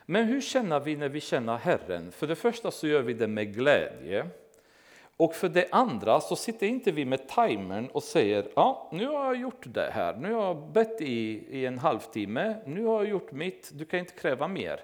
Men 0.07 0.25
hur 0.25 0.41
känner 0.41 0.81
vi 0.81 0.97
när 0.97 1.09
vi 1.09 1.21
känner 1.21 1.57
Herren? 1.57 2.13
För 2.13 2.27
det 2.27 2.37
första 2.37 2.71
så 2.71 2.87
gör 2.87 3.03
vi 3.03 3.15
det 3.15 3.27
med 3.27 3.55
glädje. 3.55 4.27
Och 5.17 5.35
för 5.35 5.49
det 5.49 5.69
andra 5.71 6.21
så 6.21 6.37
sitter 6.37 6.67
inte 6.67 6.93
vi 6.93 7.05
med 7.05 7.29
timern 7.29 7.87
och 7.87 8.03
säger 8.03 8.49
ja, 8.55 8.91
nu 8.93 9.07
har 9.07 9.25
jag 9.25 9.37
gjort 9.37 9.63
det 9.65 9.91
här, 9.93 10.17
nu 10.17 10.33
har 10.33 10.45
jag 10.45 10.73
bett 10.73 11.01
i, 11.01 11.47
i 11.51 11.67
en 11.67 11.79
halvtimme, 11.79 12.57
nu 12.67 12.85
har 12.85 13.03
jag 13.03 13.11
gjort 13.11 13.33
mitt, 13.33 13.71
du 13.75 13.85
kan 13.85 14.01
inte 14.01 14.13
kräva 14.13 14.49
mer. 14.49 14.81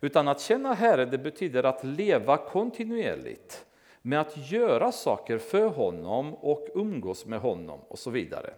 Utan 0.00 0.28
att 0.28 0.40
känna 0.40 0.74
Herren, 0.74 1.10
det 1.10 1.18
betyder 1.18 1.64
att 1.64 1.84
leva 1.84 2.36
kontinuerligt 2.36 3.64
med 4.02 4.20
att 4.20 4.50
göra 4.50 4.92
saker 4.92 5.38
för 5.38 5.66
honom 5.66 6.34
och 6.34 6.68
umgås 6.74 7.26
med 7.26 7.40
honom 7.40 7.80
och 7.88 7.98
så 7.98 8.10
vidare. 8.10 8.54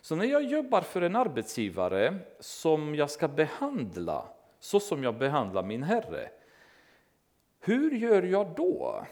Så 0.00 0.16
när 0.16 0.24
jag 0.24 0.42
jobbar 0.42 0.80
för 0.80 1.02
en 1.02 1.16
arbetsgivare 1.16 2.18
som 2.40 2.94
jag 2.94 3.10
ska 3.10 3.28
behandla 3.28 4.24
så 4.60 4.80
som 4.80 5.04
jag 5.04 5.18
behandlar 5.18 5.62
min 5.62 5.82
Herre, 5.82 6.28
hur 7.60 7.90
gör 7.90 8.22
jag 8.22 8.46
då? 8.56 9.04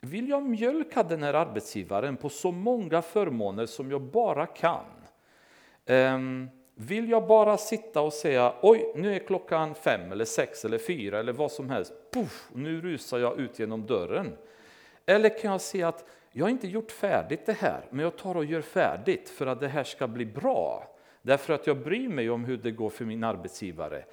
Vill 0.00 0.28
jag 0.28 0.42
mjölka 0.42 1.02
den 1.02 1.22
här 1.22 1.34
arbetsgivaren 1.34 2.16
på 2.16 2.28
så 2.28 2.52
många 2.52 3.02
förmåner 3.02 3.66
som 3.66 3.90
jag 3.90 4.02
bara 4.02 4.46
kan? 4.46 4.84
Um, 5.86 6.50
vill 6.74 7.10
jag 7.10 7.26
bara 7.26 7.56
sitta 7.56 8.00
och 8.00 8.12
säga 8.12 8.54
oj, 8.62 8.92
nu 8.96 9.14
är 9.14 9.18
klockan 9.18 9.74
fem 9.74 10.12
eller 10.12 10.24
sex 10.24 10.64
eller 10.64 10.78
fyra 10.78 11.18
eller 11.18 11.32
vad 11.32 11.52
som 11.52 11.70
helst. 11.70 11.92
Puff, 12.12 12.48
nu 12.52 12.80
rusar 12.80 13.18
jag 13.18 13.40
ut 13.40 13.58
genom 13.58 13.86
dörren. 13.86 14.36
Eller 15.06 15.38
kan 15.38 15.50
jag 15.50 15.60
se 15.60 15.82
att 15.82 16.04
jag 16.32 16.44
har 16.44 16.50
inte 16.50 16.68
gjort 16.68 16.90
färdigt 16.90 17.46
det 17.46 17.52
här, 17.52 17.84
men 17.90 18.04
jag 18.04 18.16
tar 18.16 18.34
och 18.34 18.44
gör 18.44 18.60
färdigt 18.60 19.28
för 19.28 19.46
att 19.46 19.60
det 19.60 19.68
här 19.68 19.84
ska 19.84 20.08
bli 20.08 20.26
bra. 20.26 20.96
Därför 21.22 21.52
att 21.54 21.66
jag 21.66 21.76
bryr 21.76 22.08
mig 22.08 22.30
om 22.30 22.44
hur 22.44 22.56
det 22.56 22.70
går 22.70 22.90
för 22.90 23.04
min 23.04 23.24
arbetsgivare. 23.24 24.04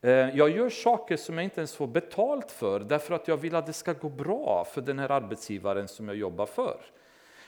Eh, 0.00 0.10
jag 0.10 0.50
gör 0.50 0.68
saker 0.68 1.16
som 1.16 1.38
jag 1.38 1.44
inte 1.44 1.60
ens 1.60 1.74
får 1.74 1.86
betalt 1.86 2.50
för 2.50 2.80
därför 2.80 3.14
att 3.14 3.28
jag 3.28 3.36
vill 3.36 3.54
att 3.54 3.66
det 3.66 3.72
ska 3.72 3.92
gå 3.92 4.08
bra 4.08 4.66
för 4.72 4.80
den 4.80 4.98
här 4.98 5.10
arbetsgivaren 5.10 5.88
som 5.88 6.08
jag 6.08 6.16
jobbar 6.16 6.46
för. 6.46 6.80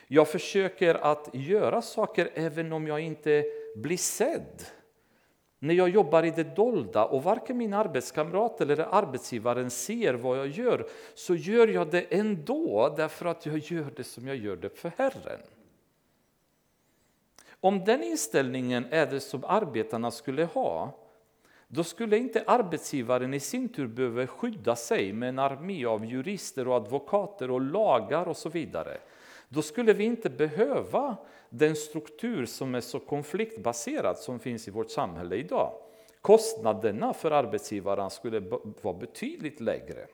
Jag 0.06 0.28
försöker 0.28 0.94
att 0.94 1.28
göra 1.32 1.82
saker 1.82 2.30
även 2.34 2.72
om 2.72 2.86
jag 2.86 3.00
inte 3.00 3.44
blir 3.76 3.96
sedd. 3.96 4.62
När 5.64 5.74
jag 5.74 5.88
jobbar 5.88 6.22
i 6.22 6.30
det 6.30 6.56
dolda 6.56 7.04
och 7.04 7.22
varken 7.22 7.56
min 7.56 7.74
arbetskamrat 7.74 8.60
eller 8.60 8.94
arbetsgivaren 8.94 9.70
ser 9.70 10.14
vad 10.14 10.38
jag 10.38 10.48
gör 10.48 10.86
så 11.14 11.34
gör 11.34 11.68
jag 11.68 11.90
det 11.90 12.00
ändå 12.00 12.94
därför 12.96 13.26
att 13.26 13.46
jag 13.46 13.58
gör 13.58 13.92
det 13.96 14.04
som 14.04 14.28
jag 14.28 14.36
gör 14.36 14.56
det 14.56 14.78
för 14.78 14.92
Herren. 14.96 15.40
Om 17.60 17.84
den 17.84 18.02
inställningen 18.02 18.86
är 18.90 19.06
det 19.06 19.20
som 19.20 19.44
arbetarna 19.44 20.10
skulle 20.10 20.44
ha 20.44 20.98
då 21.68 21.84
skulle 21.84 22.18
inte 22.18 22.44
arbetsgivaren 22.46 23.34
i 23.34 23.40
sin 23.40 23.68
tur 23.68 23.86
behöva 23.86 24.26
skydda 24.26 24.76
sig 24.76 25.12
med 25.12 25.28
en 25.28 25.38
armé 25.38 25.84
av 25.84 26.04
jurister 26.04 26.68
och 26.68 26.76
advokater 26.76 27.50
och 27.50 27.60
lagar 27.60 28.28
och 28.28 28.36
så 28.36 28.48
vidare. 28.48 28.98
Då 29.48 29.62
skulle 29.62 29.92
vi 29.92 30.04
inte 30.04 30.30
behöva 30.30 31.16
den 31.58 31.76
struktur 31.76 32.46
som 32.46 32.74
är 32.74 32.80
så 32.80 32.98
konfliktbaserad 32.98 34.18
som 34.18 34.38
finns 34.40 34.68
i 34.68 34.70
vårt 34.70 34.90
samhälle 34.90 35.36
idag. 35.36 35.72
Kostnaderna 36.20 37.14
för 37.14 37.30
arbetsgivaren 37.30 38.10
skulle 38.10 38.40
vara 38.82 38.94
betydligt 38.94 39.60
lägre. 39.60 40.06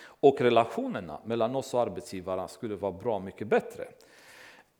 Och 0.00 0.40
relationerna 0.40 1.20
mellan 1.24 1.56
oss 1.56 1.74
och 1.74 1.80
arbetsgivaren 1.80 2.48
skulle 2.48 2.76
vara 2.76 2.92
bra 2.92 3.18
mycket 3.18 3.46
bättre. 3.46 3.88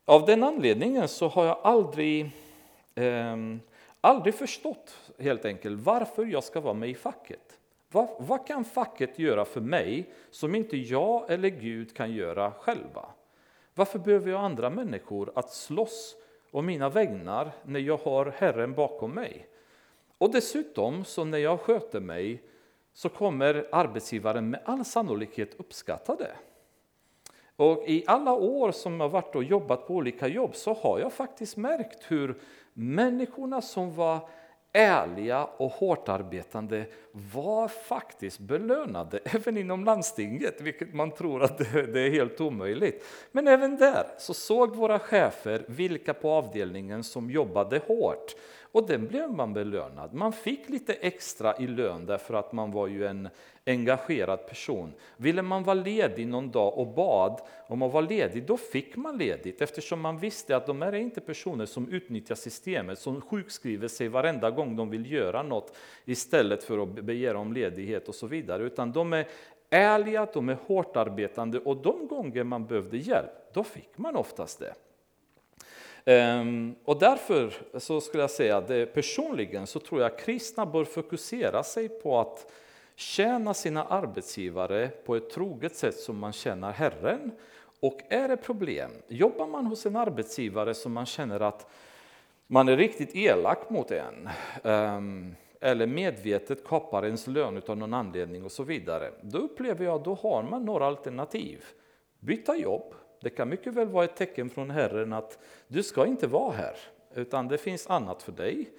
Av 0.05 0.25
den 0.25 0.43
anledningen 0.43 1.07
så 1.07 1.27
har 1.27 1.45
jag 1.45 1.57
aldrig, 1.63 2.31
eh, 2.95 3.35
aldrig 4.01 4.35
förstått 4.35 5.11
helt 5.19 5.45
enkelt 5.45 5.81
varför 5.81 6.25
jag 6.25 6.43
ska 6.43 6.59
vara 6.59 6.73
med 6.73 6.89
i 6.89 6.95
facket. 6.95 7.59
Vad, 7.91 8.09
vad 8.19 8.47
kan 8.47 8.65
facket 8.65 9.19
göra 9.19 9.45
för 9.45 9.61
mig 9.61 10.09
som 10.31 10.55
inte 10.55 10.77
jag 10.77 11.31
eller 11.31 11.49
Gud 11.49 11.95
kan 11.95 12.11
göra 12.11 12.51
själva? 12.51 13.05
Varför 13.79 13.99
behöver 13.99 14.31
jag 14.31 14.41
andra 14.41 14.69
människor 14.69 15.31
att 15.35 15.51
slåss 15.51 16.15
om 16.51 16.65
mina 16.65 16.89
vägnar 16.89 17.51
när 17.63 17.79
jag 17.79 17.97
har 17.97 18.25
Herren 18.25 18.73
bakom 18.73 19.11
mig? 19.11 19.47
Och 20.17 20.31
dessutom, 20.31 21.05
så 21.05 21.25
när 21.25 21.37
jag 21.37 21.59
sköter 21.59 21.99
mig 21.99 22.43
så 22.93 23.09
kommer 23.09 23.67
arbetsgivaren 23.71 24.49
med 24.49 24.61
all 24.65 24.85
sannolikhet 24.85 25.59
uppskatta 25.59 26.15
det. 26.15 26.35
Och 27.55 27.83
I 27.87 28.03
alla 28.07 28.33
år 28.33 28.71
som 28.71 28.99
jag 28.99 29.09
varit 29.09 29.35
och 29.35 29.43
jobbat 29.43 29.87
på 29.87 29.93
olika 29.93 30.27
jobb 30.27 30.55
så 30.55 30.73
har 30.73 30.99
jag 30.99 31.13
faktiskt 31.13 31.57
märkt 31.57 32.11
hur 32.11 32.41
människorna 32.73 33.61
som 33.61 33.95
var 33.95 34.29
ärliga 34.73 35.45
och 35.45 35.71
hårt 35.71 36.09
arbetande 36.09 36.85
var 37.11 37.67
faktiskt 37.67 38.39
belönade, 38.39 39.19
även 39.25 39.57
inom 39.57 39.85
landstinget, 39.85 40.61
vilket 40.61 40.93
man 40.93 41.11
tror 41.11 41.43
att 41.43 41.57
det 41.57 41.99
är 41.99 42.09
helt 42.09 42.41
omöjligt. 42.41 43.05
Men 43.31 43.47
även 43.47 43.77
där 43.77 44.07
så 44.17 44.33
såg 44.33 44.75
våra 44.75 44.99
chefer 44.99 45.65
vilka 45.67 46.13
på 46.13 46.31
avdelningen 46.31 47.03
som 47.03 47.31
jobbade 47.31 47.81
hårt 47.87 48.35
och 48.71 48.87
den 48.87 49.07
blev 49.07 49.31
man 49.31 49.53
belönad. 49.53 50.13
Man 50.13 50.33
fick 50.33 50.69
lite 50.69 50.93
extra 50.93 51.57
i 51.57 51.67
lön 51.67 52.05
därför 52.05 52.33
att 52.33 52.51
man 52.51 52.71
var 52.71 52.87
ju 52.87 53.05
en 53.05 53.29
engagerad 53.65 54.47
person. 54.47 54.93
Ville 55.17 55.41
man 55.41 55.63
vara 55.63 55.73
ledig 55.73 56.27
någon 56.27 56.51
dag 56.51 56.77
och 56.77 56.87
bad 56.87 57.41
om 57.67 57.81
att 57.81 57.93
vara 57.93 58.05
ledig, 58.05 58.45
då 58.45 58.57
fick 58.57 58.95
man 58.95 59.17
ledigt 59.17 59.61
eftersom 59.61 60.01
man 60.01 60.17
visste 60.17 60.55
att 60.55 60.65
de 60.65 60.81
är 60.81 60.95
inte 60.95 61.21
personer 61.21 61.65
som 61.65 61.89
utnyttjar 61.89 62.35
systemet, 62.35 62.99
som 62.99 63.21
sjukskriver 63.21 63.87
sig 63.87 64.07
varenda 64.07 64.51
gång 64.51 64.75
de 64.75 64.89
vill 64.89 65.11
göra 65.11 65.43
något 65.43 65.75
istället 66.05 66.63
för 66.63 66.83
att 66.83 66.89
begära 66.89 67.37
om 67.37 67.53
ledighet 67.53 68.07
och 68.07 68.15
så 68.15 68.27
vidare, 68.27 68.63
utan 68.63 68.91
de 68.91 69.13
är 69.13 69.27
ärliga, 69.69 70.27
de 70.33 70.49
är 70.49 70.57
hårt 70.67 70.97
arbetande 70.97 71.59
och 71.59 71.77
de 71.77 72.07
gånger 72.07 72.43
man 72.43 72.65
behövde 72.65 72.97
hjälp, 72.97 73.53
då 73.53 73.63
fick 73.63 73.97
man 73.97 74.15
oftast 74.15 74.59
det. 74.59 74.73
Ehm, 76.05 76.75
och 76.85 76.99
därför 76.99 77.53
så 77.79 78.01
skulle 78.01 78.23
jag 78.23 78.31
säga 78.31 78.57
att 78.57 78.93
personligen 78.93 79.67
så 79.67 79.79
tror 79.79 80.01
jag 80.01 80.11
att 80.11 80.19
kristna 80.19 80.65
bör 80.65 80.83
fokusera 80.83 81.63
sig 81.63 81.89
på 81.89 82.19
att 82.19 82.51
tjäna 82.95 83.53
sina 83.53 83.83
arbetsgivare 83.83 84.87
på 85.05 85.15
ett 85.15 85.29
troget 85.29 85.75
sätt 85.75 85.95
som 85.95 86.17
man 86.17 86.33
tjänar 86.33 86.71
Herren. 86.71 87.31
Och 87.79 87.99
är 88.09 88.27
det 88.27 88.37
problem, 88.37 88.91
jobbar 89.07 89.47
man 89.47 89.65
hos 89.65 89.85
en 89.85 89.95
arbetsgivare 89.95 90.73
som 90.73 90.93
man 90.93 91.05
känner 91.05 91.39
att 91.39 91.71
man 92.47 92.69
är 92.69 92.77
riktigt 92.77 93.15
elak 93.15 93.69
mot 93.69 93.91
en 93.91 94.29
ehm, 94.63 95.35
eller 95.61 95.87
medvetet 95.87 96.67
kapar 96.67 97.05
ens 97.05 97.27
lön 97.27 97.61
av 97.67 97.77
någon 97.77 97.93
anledning 97.93 98.43
och 98.43 98.51
så 98.51 98.63
vidare. 98.63 99.11
Då 99.21 99.37
upplever 99.37 99.85
jag 99.85 99.95
att 99.95 100.05
då 100.05 100.13
har 100.13 100.43
man 100.43 100.65
några 100.65 100.85
alternativ. 100.85 101.65
Byta 102.19 102.57
jobb, 102.57 102.93
det 103.19 103.29
kan 103.29 103.49
mycket 103.49 103.73
väl 103.73 103.87
vara 103.87 104.05
ett 104.05 104.15
tecken 104.15 104.49
från 104.49 104.69
Herren 104.69 105.13
att 105.13 105.39
du 105.67 105.83
ska 105.83 106.05
inte 106.05 106.27
vara 106.27 106.53
här, 106.53 106.75
utan 107.15 107.47
det 107.47 107.57
finns 107.57 107.87
annat 107.87 108.23
för 108.23 108.31
dig. 108.31 108.69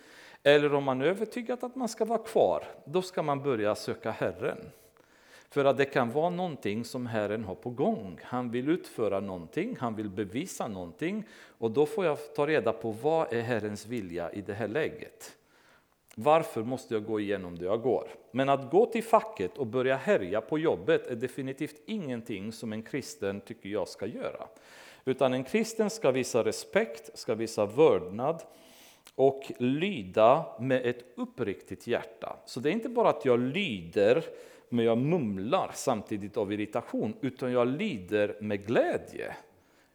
Eller 0.42 0.74
om 0.74 0.84
man 0.84 1.00
är 1.00 1.06
övertygad 1.06 1.64
att 1.64 1.76
man 1.76 1.88
ska 1.88 2.04
vara 2.04 2.18
kvar, 2.18 2.64
då 2.84 3.02
ska 3.02 3.22
man 3.22 3.42
börja 3.42 3.74
söka 3.74 4.10
Herren. 4.10 4.58
För 5.50 5.64
att 5.64 5.76
det 5.76 5.84
kan 5.84 6.10
vara 6.10 6.30
någonting 6.30 6.84
som 6.84 7.06
Herren 7.06 7.44
har 7.44 7.54
på 7.54 7.70
gång. 7.70 8.20
Han 8.22 8.50
vill 8.50 8.68
utföra 8.68 9.20
någonting, 9.20 9.76
han 9.80 9.96
vill 9.96 10.10
bevisa 10.10 10.68
någonting 10.68 11.24
och 11.58 11.70
då 11.70 11.86
får 11.86 12.04
jag 12.04 12.34
ta 12.34 12.46
reda 12.46 12.72
på 12.72 12.90
vad 12.90 13.32
är 13.32 13.42
Herrens 13.42 13.86
vilja 13.86 14.32
i 14.32 14.40
det 14.40 14.54
här 14.54 14.68
läget. 14.68 15.36
Varför 16.14 16.62
måste 16.62 16.94
jag 16.94 17.04
gå 17.04 17.20
igenom 17.20 17.58
det 17.58 17.64
jag 17.64 17.82
går? 17.82 18.08
Men 18.30 18.48
att 18.48 18.70
gå 18.70 18.86
till 18.86 19.04
facket 19.04 19.58
och 19.58 19.66
börja 19.66 19.96
härja 19.96 20.40
på 20.40 20.58
jobbet 20.58 21.06
är 21.06 21.16
definitivt 21.16 21.82
ingenting 21.86 22.52
som 22.52 22.72
en 22.72 22.82
kristen 22.82 23.40
tycker 23.40 23.68
jag 23.68 23.88
ska 23.88 24.06
göra. 24.06 24.46
Utan 25.04 25.34
en 25.34 25.44
kristen 25.44 25.90
ska 25.90 26.10
visa 26.10 26.44
respekt, 26.44 27.18
ska 27.18 27.34
visa 27.34 27.66
vördnad 27.66 28.42
och 29.14 29.52
lyda 29.58 30.46
med 30.60 30.86
ett 30.86 31.04
uppriktigt 31.16 31.86
hjärta. 31.86 32.36
Så 32.46 32.60
det 32.60 32.70
är 32.70 32.72
inte 32.72 32.88
bara 32.88 33.08
att 33.08 33.24
jag 33.24 33.40
lyder, 33.40 34.24
men 34.68 34.84
jag 34.84 34.98
mumlar 34.98 35.70
samtidigt 35.74 36.36
av 36.36 36.52
irritation, 36.52 37.14
utan 37.20 37.52
jag 37.52 37.68
lyder 37.68 38.36
med 38.40 38.66
glädje. 38.66 39.36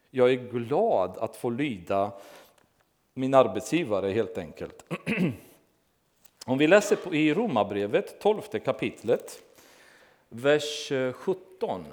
Jag 0.09 0.31
är 0.31 0.35
glad 0.35 1.17
att 1.17 1.35
få 1.35 1.49
lyda 1.49 2.11
min 3.13 3.33
arbetsgivare 3.33 4.11
helt 4.11 4.37
enkelt. 4.37 4.85
Om 6.47 6.57
vi 6.57 6.67
läser 6.67 7.15
i 7.15 7.33
Romarbrevet, 7.33 8.19
12 8.19 8.41
kapitlet, 8.41 9.43
vers 10.29 10.91
eh, 10.91 11.13
17. 11.13 11.85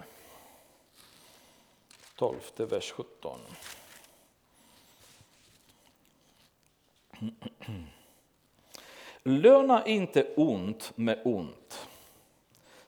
12, 2.16 2.36
vers 2.56 2.92
17. 2.92 3.40
Löna 9.22 9.86
inte 9.86 10.34
ont 10.36 10.92
med 10.94 11.20
ont. 11.24 11.88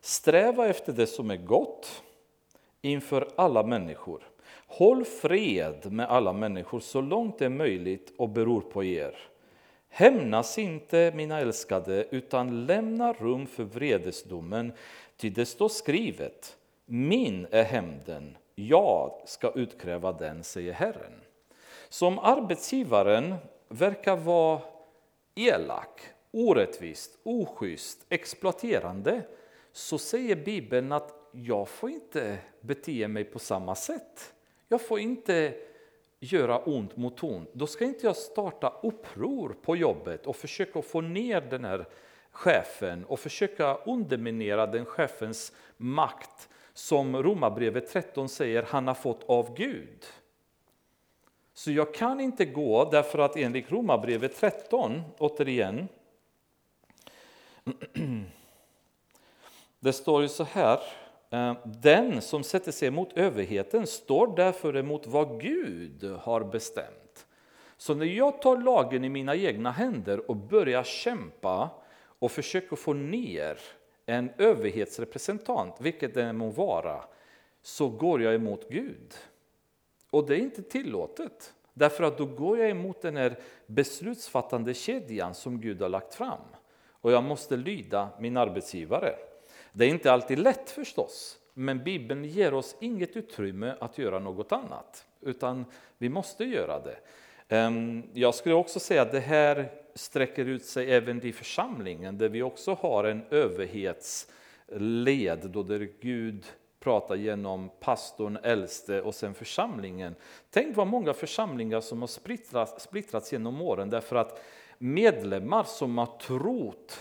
Sträva 0.01 0.67
efter 0.67 0.93
det 0.93 1.07
som 1.07 1.31
är 1.31 1.37
gott 1.37 2.03
inför 2.83 3.29
alla 3.37 3.63
människor. 3.63 4.23
Håll 4.67 5.05
fred 5.05 5.93
med 5.93 6.07
alla 6.07 6.33
människor 6.33 6.81
så 6.81 7.01
långt 7.01 7.39
det 7.39 7.45
är 7.45 7.49
möjligt 7.49 8.13
och 8.19 8.29
beror 8.29 8.61
på 8.61 8.85
er. 8.85 9.34
Hämnas 9.97 10.59
inte, 10.59 11.13
mina 11.15 11.41
älskade, 11.41 12.07
utan 12.11 12.67
lämna 12.67 13.13
rum 13.13 13.47
för 13.47 13.65
vredesdomen, 13.65 14.73
ty 15.17 15.31
det 15.31 15.47
står 15.47 15.69
skrivet, 15.69 16.57
min 16.87 17.47
är 17.51 17.63
hämnden, 17.63 18.37
jag 18.55 19.23
ska 19.27 19.51
utkräva 19.51 20.13
den, 20.13 20.45
säger 20.45 20.73
Herren. 20.73 21.21
Som 21.89 22.19
arbetsgivaren 22.19 23.35
verkar 23.69 24.17
vara 24.17 24.61
elak, 25.35 26.01
orättvist, 26.31 27.19
oschysst, 27.23 28.07
exploaterande, 28.09 29.23
så 29.73 29.99
säger 29.99 30.37
Bibeln 30.37 30.93
att 30.93 31.15
jag 31.33 31.69
får 31.69 31.91
inte 31.91 32.39
bete 32.61 33.09
mig 33.09 33.25
på 33.25 33.39
samma 33.39 33.75
sätt. 33.75 34.35
Jag 34.69 34.81
får 34.81 34.99
inte 34.99 35.55
göra 36.33 36.59
ont 36.59 36.97
mot 36.97 37.23
ont. 37.23 37.51
Då 37.53 37.67
ska 37.67 37.85
inte 37.85 38.07
jag 38.07 38.17
starta 38.17 38.73
uppror 38.83 39.57
på 39.63 39.77
jobbet 39.77 40.27
och 40.27 40.37
försöka 40.37 40.83
få 40.83 41.01
ner 41.01 41.41
den 41.41 41.65
här 41.65 41.87
chefen 42.31 43.05
och 43.05 43.21
försöka 43.21 43.75
underminera 43.75 44.67
den 44.67 44.85
chefens 44.85 45.53
makt 45.77 46.49
som 46.73 47.23
Romarbrevet 47.23 47.91
13 47.91 48.29
säger 48.29 48.63
han 48.63 48.87
har 48.87 48.95
fått 48.95 49.25
av 49.25 49.55
Gud. 49.55 50.05
Så 51.55 51.71
jag 51.71 51.95
kan 51.95 52.21
inte 52.21 52.45
gå 52.45 52.91
därför 52.91 53.19
att 53.19 53.37
enligt 53.37 53.71
Romarbrevet 53.71 54.37
13, 54.37 55.03
återigen, 55.19 55.89
det 59.81 59.93
står 59.93 60.23
ju 60.23 60.29
så 60.29 60.45
här 60.45 60.81
Eh, 61.35 61.57
den 61.65 62.21
som 62.23 62.43
sätter 62.43 62.73
sig 62.73 62.89
emot 62.89 63.19
överheten 63.19 63.87
står 63.87 64.37
därför 64.37 64.77
emot 64.77 65.07
vad 65.07 65.41
Gud 65.41 66.05
har 66.05 66.45
bestämt. 66.45 67.27
Så 67.77 67.95
när 67.95 68.07
jag 68.07 68.43
tar 68.43 68.57
lagen 68.57 69.05
i 69.05 69.09
mina 69.09 69.37
egna 69.37 69.71
händer 69.71 70.31
och 70.31 70.37
börjar 70.37 70.83
kämpa 70.83 71.71
och 72.19 72.31
försöker 72.31 72.77
få 72.77 72.93
ner 72.93 73.59
en 74.07 74.31
överhetsrepresentant, 74.39 75.75
vilket 75.81 76.15
det 76.15 76.33
må 76.33 76.51
vara, 76.51 77.05
så 77.63 77.89
går 77.89 78.23
jag 78.23 78.35
emot 78.35 78.69
Gud. 78.69 79.15
Och 80.11 80.27
det 80.27 80.35
är 80.35 80.39
inte 80.41 80.63
tillåtet, 80.63 81.55
därför 81.73 82.05
att 82.05 82.19
då 82.19 82.27
går 82.27 82.59
jag 82.59 82.71
emot 82.71 83.03
den 83.03 83.17
här 83.17 83.39
beslutsfattande 83.67 84.75
kedjan 84.75 85.35
som 85.35 85.61
Gud 85.61 85.83
har 85.83 85.89
lagt 85.89 86.15
fram. 86.15 86.41
Och 86.91 87.13
jag 87.13 87.25
måste 87.25 87.57
lyda 87.57 88.09
min 88.21 88.37
arbetsgivare. 88.37 89.15
Det 89.77 89.85
är 89.85 89.89
inte 89.89 90.13
alltid 90.13 90.39
lätt 90.39 90.71
förstås, 90.71 91.39
men 91.55 91.85
Bibeln 91.85 92.25
ger 92.25 92.55
oss 92.55 92.77
inget 92.81 93.17
utrymme 93.17 93.75
att 93.81 93.99
göra 93.99 94.19
något 94.19 94.53
annat, 94.53 95.07
utan 95.21 95.65
vi 95.99 96.09
måste 96.09 96.45
göra 96.45 96.81
det. 96.81 96.97
Ehm, 97.49 98.03
jag 98.13 98.35
skulle 98.35 98.55
också 98.55 98.81
säga 98.81 99.03
att 99.03 99.13
det 99.13 99.21
här 99.21 99.71
sträcker 99.95 100.45
ut 100.45 100.65
sig 100.65 100.93
även 100.93 101.27
i 101.27 101.33
församlingen, 101.33 102.19
där 102.19 102.29
vi 102.29 102.43
också 102.43 102.75
har 102.75 103.05
en 103.05 103.23
överhetsled, 103.31 105.51
då 105.51 105.63
där 105.63 105.89
Gud 106.01 106.47
pratar 106.81 107.15
genom 107.15 107.71
pastorn, 107.81 108.39
äldste 108.43 109.03
och 109.03 109.15
sen 109.15 109.35
församlingen. 109.35 110.15
Tänk 110.51 110.77
vad 110.77 110.87
många 110.87 111.15
församlingar 111.15 111.81
som 111.81 112.01
har 112.01 112.09
splittrats, 112.09 112.85
splittrats 112.85 113.33
genom 113.33 113.63
åren 113.63 113.91
därför 113.91 114.17
att 114.17 114.41
medlemmar 114.79 115.65
som 115.65 115.99
har 115.99 116.19
trott 116.19 117.01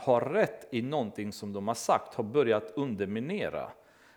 har 0.00 0.20
rätt 0.20 0.66
i 0.70 0.82
någonting 0.82 1.32
som 1.32 1.52
de 1.52 1.68
har 1.68 1.74
sagt 1.74 2.14
har 2.14 2.24
börjat 2.24 2.72
underminera 2.76 3.70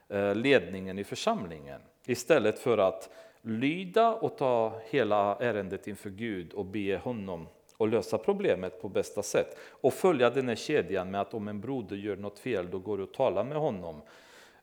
eh, 0.10 0.36
ledningen 0.36 1.00
i 1.00 1.04
församlingen 1.04 1.82
istället 2.06 2.60
för 2.60 2.78
att 2.78 3.10
lyda 3.42 4.14
och 4.14 4.38
ta 4.38 4.82
hela 4.90 5.36
ärendet 5.36 5.88
inför 5.88 6.10
Gud 6.10 6.54
och 6.54 6.66
be 6.66 6.98
honom 6.98 7.48
och 7.78 7.88
lösa 7.88 8.18
problemet 8.18 8.82
på 8.82 8.90
bästa 8.90 9.24
sätt. 9.24 9.58
Och 9.70 9.94
följa 9.94 10.30
den 10.30 10.48
här 10.48 10.56
kedjan 10.56 11.12
med 11.12 11.22
att 11.22 11.34
om 11.34 11.48
en 11.48 11.62
broder 11.62 11.96
gör 11.96 12.16
något 12.16 12.40
fel, 12.40 12.72
då 12.72 12.80
går 12.80 12.98
du 12.98 13.04
och 13.04 13.14
talar 13.14 13.44
med 13.44 13.58
honom. 13.58 14.02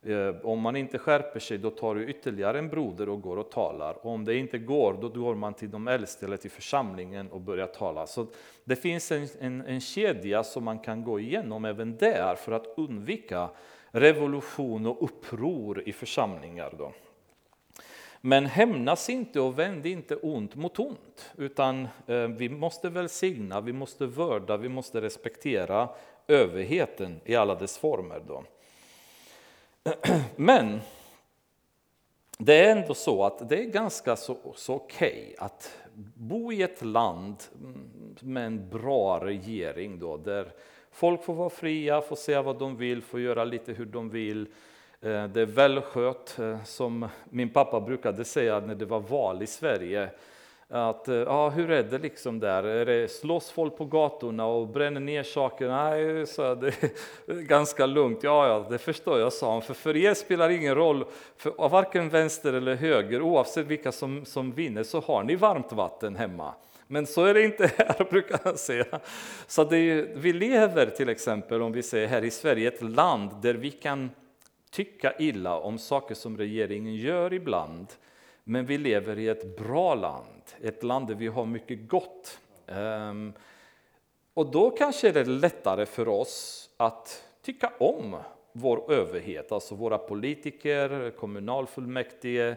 Eh, 0.02 0.34
om 0.42 0.60
man 0.60 0.76
inte 0.76 0.98
skärper 0.98 1.40
sig, 1.40 1.58
då 1.58 1.70
tar 1.70 1.94
du 1.94 2.08
ytterligare 2.08 2.58
en 2.58 2.68
broder 2.68 3.08
och 3.08 3.22
går 3.22 3.36
och 3.36 3.50
talar. 3.50 4.06
Och 4.06 4.10
om 4.12 4.24
det 4.24 4.36
inte 4.36 4.58
går, 4.58 4.98
då 5.00 5.08
går 5.08 5.34
man 5.34 5.54
till 5.54 5.70
de 5.70 5.88
äldste 5.88 6.26
eller 6.26 6.36
till 6.36 6.50
församlingen 6.50 7.30
och 7.30 7.40
börjar 7.40 7.66
tala. 7.66 8.06
Så 8.06 8.26
det 8.64 8.76
finns 8.76 9.12
en, 9.12 9.28
en, 9.40 9.60
en 9.60 9.80
kedja 9.80 10.44
som 10.44 10.64
man 10.64 10.78
kan 10.78 11.04
gå 11.04 11.20
igenom 11.20 11.64
även 11.64 11.96
där 11.96 12.34
för 12.34 12.52
att 12.52 12.66
undvika 12.76 13.50
revolution 13.90 14.86
och 14.86 15.02
uppror 15.02 15.82
i 15.88 15.92
församlingar. 15.92 16.74
Då. 16.78 16.92
Men 18.20 18.46
hämnas 18.46 19.10
inte 19.10 19.40
och 19.40 19.58
vänd 19.58 19.86
inte 19.86 20.16
ont 20.16 20.54
mot 20.54 20.78
ont, 20.78 21.32
utan 21.36 21.88
eh, 22.06 22.28
vi 22.28 22.48
måste 22.48 22.88
välsigna, 22.88 23.60
vi 23.60 23.72
måste 23.72 24.06
vörda, 24.06 24.56
vi 24.56 24.68
måste 24.68 25.00
respektera 25.00 25.88
överheten 26.28 27.20
i 27.24 27.34
alla 27.34 27.54
dess 27.54 27.78
former. 27.78 28.22
Då. 28.28 28.44
Men 30.36 30.80
det 32.38 32.64
är 32.64 32.76
ändå 32.76 32.94
så 32.94 33.24
att 33.24 33.48
det 33.48 33.58
är 33.58 33.64
ganska 33.64 34.16
så, 34.16 34.36
så 34.56 34.74
okej 34.74 35.08
okay 35.08 35.46
att 35.46 35.78
bo 36.14 36.52
i 36.52 36.62
ett 36.62 36.84
land 36.84 37.36
mm, 37.60 37.90
med 38.20 38.46
en 38.46 38.68
bra 38.68 39.24
regering 39.24 39.98
då, 39.98 40.16
där 40.16 40.52
folk 40.90 41.24
får 41.24 41.34
vara 41.34 41.50
fria, 41.50 42.00
får 42.00 42.16
säga 42.16 42.42
vad 42.42 42.58
de 42.58 42.76
vill, 42.76 43.02
får 43.02 43.20
göra 43.20 43.44
lite 43.44 43.72
hur 43.72 43.86
de 43.86 44.10
vill. 44.10 44.46
Eh, 45.00 45.24
det 45.24 45.40
är 45.40 45.46
välskött, 45.46 46.38
eh, 46.38 46.64
som 46.64 47.08
min 47.24 47.48
pappa 47.48 47.80
brukade 47.80 48.24
säga 48.24 48.60
när 48.60 48.74
det 48.74 48.84
var 48.84 49.00
val 49.00 49.42
i 49.42 49.46
Sverige 49.46 50.10
att, 50.70 51.08
eh, 51.08 51.14
ja, 51.14 51.48
hur 51.48 51.70
är 51.70 51.82
det 51.82 51.98
liksom 51.98 52.40
där? 52.40 52.62
Är 52.62 52.86
det, 52.86 53.08
slåss 53.08 53.50
folk 53.50 53.76
på 53.76 53.84
gatorna 53.84 54.46
och 54.46 54.68
bränner 54.68 55.00
ner 55.00 55.22
saker? 55.22 55.68
Nej, 55.68 56.26
så 56.26 56.54
det 56.54 56.68
är 57.26 57.34
ganska 57.42 57.86
lugnt. 57.86 58.22
Ja, 58.22 58.48
ja, 58.48 58.66
det 58.70 58.78
förstår 58.78 59.18
jag, 59.18 59.32
sa 59.32 59.52
han. 59.52 59.62
För, 59.62 59.74
för 59.74 59.96
er 59.96 60.14
spelar 60.14 60.50
ingen 60.50 60.74
roll, 60.74 61.04
för 61.36 61.68
varken 61.68 62.08
vänster 62.08 62.52
eller 62.52 62.74
höger, 62.74 63.22
oavsett 63.22 63.66
vilka 63.66 63.92
som, 63.92 64.24
som 64.24 64.52
vinner, 64.52 64.82
så 64.82 65.00
har 65.00 65.22
ni 65.22 65.36
varmt 65.36 65.72
vatten 65.72 66.16
hemma. 66.16 66.54
Men 66.86 67.06
så 67.06 67.24
är 67.24 67.34
det 67.34 67.44
inte 67.44 67.66
här, 67.76 68.10
brukar 68.10 68.40
han 68.44 68.58
säga. 68.58 69.00
Så 69.46 69.64
det, 69.64 70.06
vi 70.14 70.32
lever 70.32 70.86
till 70.86 71.08
exempel, 71.08 71.62
om 71.62 71.72
vi 71.72 71.82
säger 71.82 72.08
här 72.08 72.24
i 72.24 72.30
Sverige, 72.30 72.68
ett 72.68 72.82
land 72.82 73.30
där 73.42 73.54
vi 73.54 73.70
kan 73.70 74.10
tycka 74.70 75.12
illa 75.18 75.58
om 75.58 75.78
saker 75.78 76.14
som 76.14 76.38
regeringen 76.38 76.94
gör 76.94 77.32
ibland, 77.32 77.86
men 78.48 78.66
vi 78.66 78.78
lever 78.78 79.18
i 79.18 79.28
ett 79.28 79.56
bra 79.56 79.94
land, 79.94 80.42
ett 80.60 80.82
land 80.82 81.06
där 81.06 81.14
vi 81.14 81.26
har 81.26 81.46
mycket 81.46 81.88
gott. 81.88 82.40
Ehm, 82.66 83.32
och 84.34 84.50
då 84.50 84.70
kanske 84.70 85.12
det 85.12 85.20
är 85.20 85.24
lättare 85.24 85.86
för 85.86 86.08
oss 86.08 86.70
att 86.76 87.24
tycka 87.42 87.72
om 87.78 88.16
vår 88.52 88.92
överhet, 88.92 89.52
alltså 89.52 89.74
våra 89.74 89.98
politiker, 89.98 91.10
kommunalfullmäktige, 91.10 92.56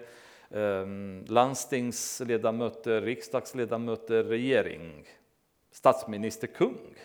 ehm, 0.50 1.26
landstingsledamöter, 1.28 3.02
riksdagsledamöter, 3.02 4.24
regering, 4.24 5.06
statsminister, 5.72 6.48
kung. 6.48 6.96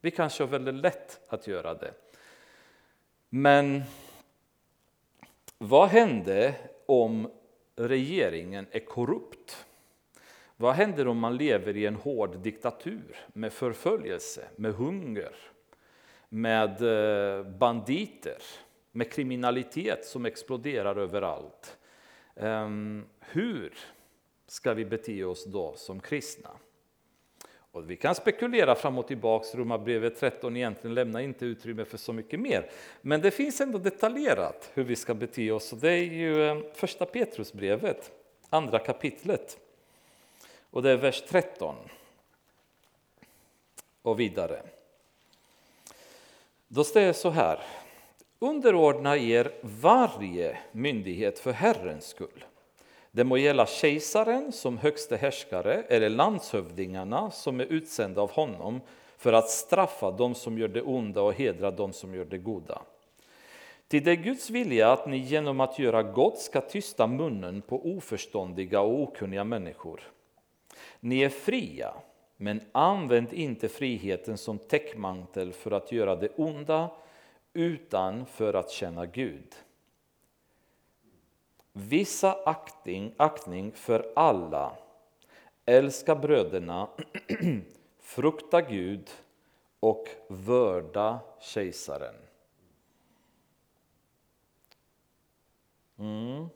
Vi 0.00 0.10
kanske 0.10 0.42
har 0.42 0.48
väldigt 0.48 0.74
lätt 0.74 1.20
att 1.28 1.46
göra 1.46 1.74
det. 1.74 1.94
Men 3.28 3.82
vad 5.58 5.88
hände 5.88 6.54
om 6.86 7.28
regeringen 7.76 8.66
är 8.70 8.80
korrupt? 8.80 9.66
Vad 10.56 10.74
händer 10.74 11.08
om 11.08 11.18
man 11.18 11.36
lever 11.36 11.76
i 11.76 11.86
en 11.86 11.96
hård 11.96 12.38
diktatur 12.38 13.16
med 13.32 13.52
förföljelse, 13.52 14.48
med 14.56 14.74
hunger, 14.74 15.34
med 16.28 16.82
eh, 16.82 17.46
banditer, 17.46 18.42
med 18.92 19.12
kriminalitet 19.12 20.04
som 20.04 20.26
exploderar 20.26 20.96
överallt? 20.96 21.78
Ehm, 22.36 23.04
hur 23.20 23.74
ska 24.46 24.74
vi 24.74 24.84
bete 24.84 25.24
oss 25.24 25.44
då 25.44 25.74
som 25.76 26.00
kristna? 26.00 26.50
Och 27.74 27.90
vi 27.90 27.96
kan 27.96 28.14
spekulera 28.14 28.74
fram 28.74 28.98
och 28.98 29.06
tillbaka, 29.06 29.58
Romarbrevet 29.58 30.20
13 30.20 30.56
egentligen 30.56 30.94
lämnar 30.94 31.20
inte 31.20 31.46
utrymme 31.46 31.84
för 31.84 31.98
så 31.98 32.12
mycket 32.12 32.40
mer. 32.40 32.70
Men 33.00 33.20
det 33.20 33.30
finns 33.30 33.60
ändå 33.60 33.78
detaljerat 33.78 34.70
hur 34.74 34.84
vi 34.84 34.96
ska 34.96 35.14
bete 35.14 35.50
oss. 35.50 35.72
Och 35.72 35.78
det 35.78 35.90
är 35.90 36.02
ju 36.02 36.48
eh, 36.48 36.58
första 36.74 37.06
Petrusbrevet, 37.06 38.12
andra 38.50 38.78
kapitlet. 38.78 39.58
Och 40.70 40.82
det 40.82 40.90
är 40.90 40.96
vers 40.96 41.22
13 41.28 41.74
och 44.02 44.20
vidare. 44.20 44.62
Då 46.68 46.84
står 46.84 47.00
det 47.00 47.14
så 47.14 47.30
här. 47.30 47.60
Underordna 48.38 49.16
er 49.16 49.52
varje 49.60 50.58
myndighet 50.72 51.38
för 51.38 51.52
Herrens 51.52 52.06
skull. 52.06 52.44
Det 53.14 53.24
må 53.24 53.36
gälla 53.36 53.66
kejsaren 53.66 54.52
som 54.52 54.78
högste 54.78 55.16
härskare 55.16 55.82
eller 55.88 56.08
landshövdingarna 56.08 57.30
som 57.30 57.60
är 57.60 57.64
utsända 57.64 58.20
av 58.20 58.30
honom 58.30 58.80
för 59.16 59.32
att 59.32 59.50
straffa 59.50 60.10
dem 60.10 60.34
som 60.34 60.58
gör 60.58 60.68
det 60.68 60.82
onda 60.82 61.22
och 61.22 61.34
hedra 61.34 61.70
dem 61.70 61.92
som 61.92 62.14
gör 62.14 62.24
det 62.24 62.38
goda. 62.38 62.82
Till 63.88 64.04
det 64.04 64.10
är 64.10 64.16
Guds 64.16 64.50
vilja 64.50 64.92
att 64.92 65.06
ni 65.06 65.18
genom 65.18 65.60
att 65.60 65.78
göra 65.78 66.02
gott 66.02 66.38
ska 66.38 66.60
tysta 66.60 67.06
munnen 67.06 67.62
på 67.62 67.96
oförståndiga 67.96 68.80
och 68.80 69.02
okunniga 69.02 69.44
människor. 69.44 70.00
Ni 71.00 71.20
är 71.20 71.28
fria, 71.28 71.94
men 72.36 72.60
använd 72.72 73.32
inte 73.32 73.68
friheten 73.68 74.38
som 74.38 74.58
täckmantel 74.58 75.52
för 75.52 75.70
att 75.70 75.92
göra 75.92 76.16
det 76.16 76.28
onda 76.36 76.90
utan 77.52 78.26
för 78.26 78.54
att 78.54 78.70
känna 78.70 79.06
Gud. 79.06 79.54
Visa 81.76 82.32
aktning, 82.44 83.14
aktning 83.16 83.72
för 83.72 84.12
alla, 84.16 84.76
älska 85.64 86.16
bröderna, 86.16 86.88
frukta 88.00 88.60
Gud 88.60 89.10
och 89.80 90.08
vörda 90.28 91.20
kejsaren. 91.40 92.14
Mm. 95.98 96.46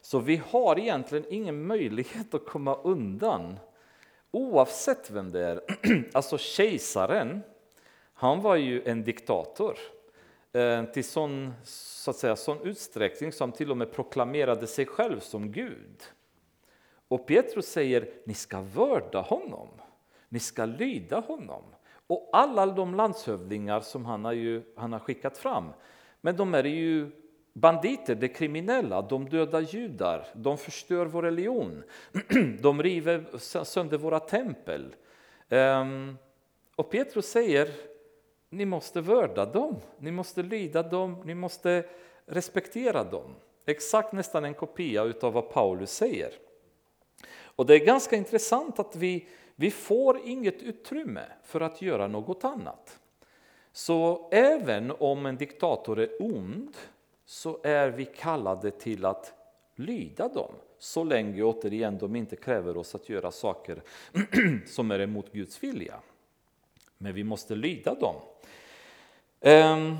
Så 0.00 0.18
vi 0.18 0.36
har 0.36 0.78
egentligen 0.78 1.24
ingen 1.28 1.66
möjlighet 1.66 2.34
att 2.34 2.46
komma 2.46 2.74
undan 2.74 3.58
oavsett 4.30 5.10
vem 5.10 5.32
det 5.32 5.40
är. 5.46 5.60
Alltså 6.12 6.38
kejsaren, 6.38 7.42
han 8.14 8.40
var 8.40 8.56
ju 8.56 8.82
en 8.84 9.04
diktator 9.04 9.78
Eh, 10.52 10.84
till 10.84 11.04
sån, 11.04 11.52
så 11.64 12.10
att 12.10 12.16
säga, 12.16 12.36
sån 12.36 12.60
utsträckning 12.62 13.32
som 13.32 13.52
till 13.52 13.70
och 13.70 13.76
med 13.76 13.92
proklamerade 13.92 14.66
sig 14.66 14.86
själv 14.86 15.20
som 15.20 15.52
Gud. 15.52 16.02
Och 17.08 17.26
Petrus 17.26 17.66
säger, 17.66 18.08
ni 18.24 18.34
ska 18.34 18.60
vörda 18.60 19.20
honom, 19.20 19.68
ni 20.28 20.38
ska 20.38 20.64
lyda 20.64 21.20
honom. 21.20 21.62
Och 22.06 22.30
alla 22.32 22.66
de 22.66 22.94
landshövdingar 22.94 23.80
som 23.80 24.04
han 24.04 24.24
har, 24.24 24.32
ju, 24.32 24.62
han 24.76 24.92
har 24.92 25.00
skickat 25.00 25.38
fram, 25.38 25.72
men 26.20 26.36
de 26.36 26.54
är 26.54 26.64
ju 26.64 27.10
banditer, 27.52 28.14
de 28.14 28.28
kriminella, 28.28 29.02
de 29.02 29.28
dödar 29.28 29.60
judar, 29.60 30.26
de 30.34 30.58
förstör 30.58 31.06
vår 31.06 31.22
religion, 31.22 31.82
de 32.60 32.82
river 32.82 33.24
sönder 33.64 33.98
våra 33.98 34.20
tempel. 34.20 34.94
Ehm, 35.48 36.16
och 36.76 36.90
Petrus 36.90 37.26
säger, 37.26 37.68
ni 38.52 38.64
måste 38.64 39.00
vörda 39.00 39.46
dem, 39.46 39.76
ni 39.98 40.10
måste 40.10 40.42
lyda 40.42 40.82
dem, 40.82 41.16
ni 41.24 41.34
måste 41.34 41.84
respektera 42.26 43.04
dem. 43.04 43.34
Exakt 43.66 44.12
nästan 44.12 44.44
en 44.44 44.54
kopia 44.54 45.12
av 45.22 45.32
vad 45.32 45.50
Paulus 45.50 45.92
säger. 45.92 46.32
Och 47.56 47.66
det 47.66 47.74
är 47.74 47.86
ganska 47.86 48.16
intressant 48.16 48.78
att 48.78 48.96
vi, 48.96 49.28
vi 49.56 49.70
får 49.70 50.20
inget 50.24 50.62
utrymme 50.62 51.22
för 51.42 51.60
att 51.60 51.82
göra 51.82 52.08
något 52.08 52.44
annat. 52.44 52.98
Så 53.72 54.28
även 54.32 54.92
om 54.98 55.26
en 55.26 55.36
diktator 55.36 55.98
är 56.00 56.22
ond 56.22 56.76
så 57.24 57.60
är 57.62 57.88
vi 57.88 58.04
kallade 58.04 58.70
till 58.70 59.04
att 59.04 59.34
lyda 59.74 60.28
dem 60.28 60.54
så 60.78 61.04
länge 61.04 61.42
återigen 61.42 61.98
de 61.98 62.16
inte 62.16 62.36
kräver 62.36 62.76
oss 62.76 62.94
att 62.94 63.08
göra 63.08 63.30
saker 63.30 63.82
som 64.66 64.90
är 64.90 64.98
emot 64.98 65.32
Guds 65.32 65.62
vilja. 65.62 66.00
Men 66.98 67.14
vi 67.14 67.24
måste 67.24 67.54
lyda 67.54 67.94
dem. 67.94 68.16
Ehm. 69.44 69.96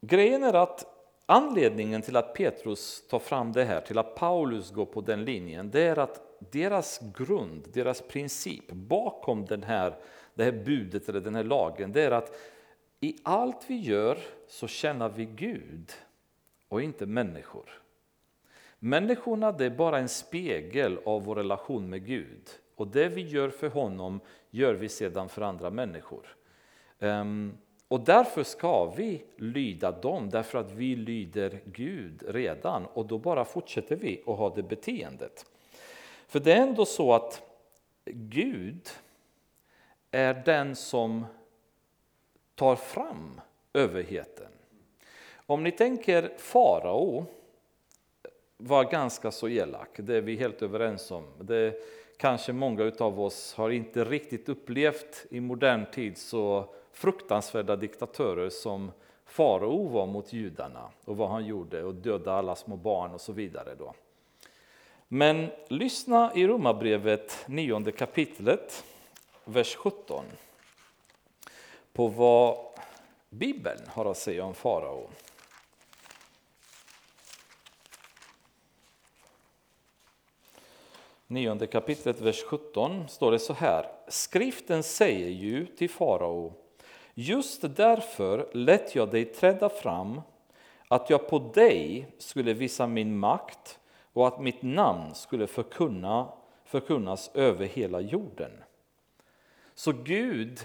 grejen 0.00 0.42
är 0.42 0.54
att 0.54 0.86
anledningen 1.26 2.02
till 2.02 2.16
att 2.16 2.34
Petrus 2.34 3.08
tar 3.08 3.18
fram 3.18 3.52
det 3.52 3.64
här, 3.64 3.80
till 3.80 3.98
att 3.98 4.14
Paulus 4.14 4.70
går 4.70 4.86
på 4.86 5.00
den 5.00 5.24
linjen, 5.24 5.70
det 5.70 5.82
är 5.82 5.98
att 5.98 6.20
deras 6.52 7.00
grund, 7.14 7.68
deras 7.72 8.00
princip 8.00 8.72
bakom 8.72 9.44
den 9.44 9.62
här, 9.62 9.96
det 10.34 10.44
här 10.44 10.52
budet 10.52 11.08
eller 11.08 11.20
den 11.20 11.34
här 11.34 11.44
lagen, 11.44 11.92
det 11.92 12.02
är 12.02 12.10
att 12.10 12.36
i 13.00 13.16
allt 13.22 13.64
vi 13.66 13.76
gör 13.76 14.18
så 14.48 14.68
känner 14.68 15.08
vi 15.08 15.24
Gud 15.24 15.92
och 16.68 16.82
inte 16.82 17.06
människor. 17.06 17.82
Människorna 18.78 19.52
det 19.52 19.64
är 19.64 19.70
bara 19.70 19.98
en 19.98 20.08
spegel 20.08 20.98
av 21.04 21.24
vår 21.24 21.34
relation 21.36 21.90
med 21.90 22.06
Gud. 22.06 22.48
Och 22.76 22.88
det 22.88 23.08
vi 23.08 23.20
gör 23.20 23.50
för 23.50 23.68
honom 23.68 24.20
gör 24.50 24.74
vi 24.74 24.88
sedan 24.88 25.28
för 25.28 25.42
andra 25.42 25.70
människor. 25.70 26.36
Ehm, 27.04 27.58
och 27.88 28.00
därför 28.00 28.42
ska 28.42 28.84
vi 28.84 29.24
lyda 29.36 29.90
dem, 29.90 30.30
därför 30.30 30.58
att 30.58 30.72
vi 30.72 30.96
lyder 30.96 31.60
Gud 31.64 32.22
redan. 32.28 32.86
Och 32.86 33.06
då 33.06 33.18
bara 33.18 33.44
fortsätter 33.44 33.96
vi 33.96 34.22
att 34.26 34.38
ha 34.38 34.54
det 34.54 34.62
beteendet. 34.62 35.46
För 36.26 36.40
det 36.40 36.52
är 36.52 36.62
ändå 36.62 36.84
så 36.84 37.12
att 37.12 37.42
Gud 38.04 38.88
är 40.10 40.42
den 40.44 40.76
som 40.76 41.26
tar 42.54 42.76
fram 42.76 43.40
överheten. 43.72 44.48
Om 45.46 45.62
ni 45.62 45.70
tänker 45.70 46.32
farao 46.38 47.26
var 48.56 48.84
ganska 48.84 49.30
så 49.30 49.48
elak, 49.48 49.90
det 49.96 50.16
är 50.16 50.20
vi 50.20 50.36
helt 50.36 50.62
överens 50.62 51.10
om. 51.10 51.24
Det 51.40 51.74
kanske 52.16 52.52
många 52.52 52.92
av 52.98 53.20
oss 53.20 53.54
har 53.54 53.70
inte 53.70 54.04
riktigt 54.04 54.48
upplevt 54.48 55.26
i 55.30 55.40
modern 55.40 55.86
tid 55.92 56.18
så 56.18 56.74
fruktansvärda 56.94 57.76
diktatörer 57.76 58.50
som 58.50 58.92
farao 59.26 59.88
var 59.88 60.06
mot 60.06 60.32
judarna 60.32 60.90
och 61.04 61.16
vad 61.16 61.30
han 61.30 61.46
gjorde 61.46 61.84
och 61.84 61.94
dödade 61.94 62.38
alla 62.38 62.56
små 62.56 62.76
barn 62.76 63.10
och 63.10 63.20
så 63.20 63.32
vidare. 63.32 63.74
Då. 63.74 63.94
Men 65.08 65.50
lyssna 65.68 66.32
i 66.34 66.46
Romarbrevet 66.46 67.44
9 67.46 67.92
kapitlet, 67.92 68.84
vers 69.44 69.76
17 69.76 70.24
på 71.92 72.08
vad 72.08 72.58
Bibeln 73.30 73.80
har 73.88 74.04
att 74.04 74.16
säga 74.16 74.44
om 74.44 74.54
farao. 74.54 75.10
Nionde 81.26 81.66
kapitlet, 81.66 82.20
vers 82.20 82.42
17 82.42 83.08
står 83.08 83.32
det 83.32 83.38
så 83.38 83.52
här. 83.52 83.86
Skriften 84.08 84.82
säger 84.82 85.28
ju 85.28 85.66
till 85.66 85.90
farao 85.90 86.63
Just 87.14 87.76
därför 87.76 88.48
lät 88.52 88.94
jag 88.94 89.10
dig 89.10 89.24
träda 89.24 89.68
fram 89.68 90.20
att 90.88 91.10
jag 91.10 91.28
på 91.28 91.38
dig 91.38 92.08
skulle 92.18 92.54
visa 92.54 92.86
min 92.86 93.18
makt 93.18 93.78
och 94.12 94.26
att 94.26 94.40
mitt 94.40 94.62
namn 94.62 95.14
skulle 95.14 95.46
förkunna, 95.46 96.28
förkunnas 96.64 97.30
över 97.34 97.66
hela 97.66 98.00
jorden. 98.00 98.50
Så 99.74 99.92
Gud 99.92 100.60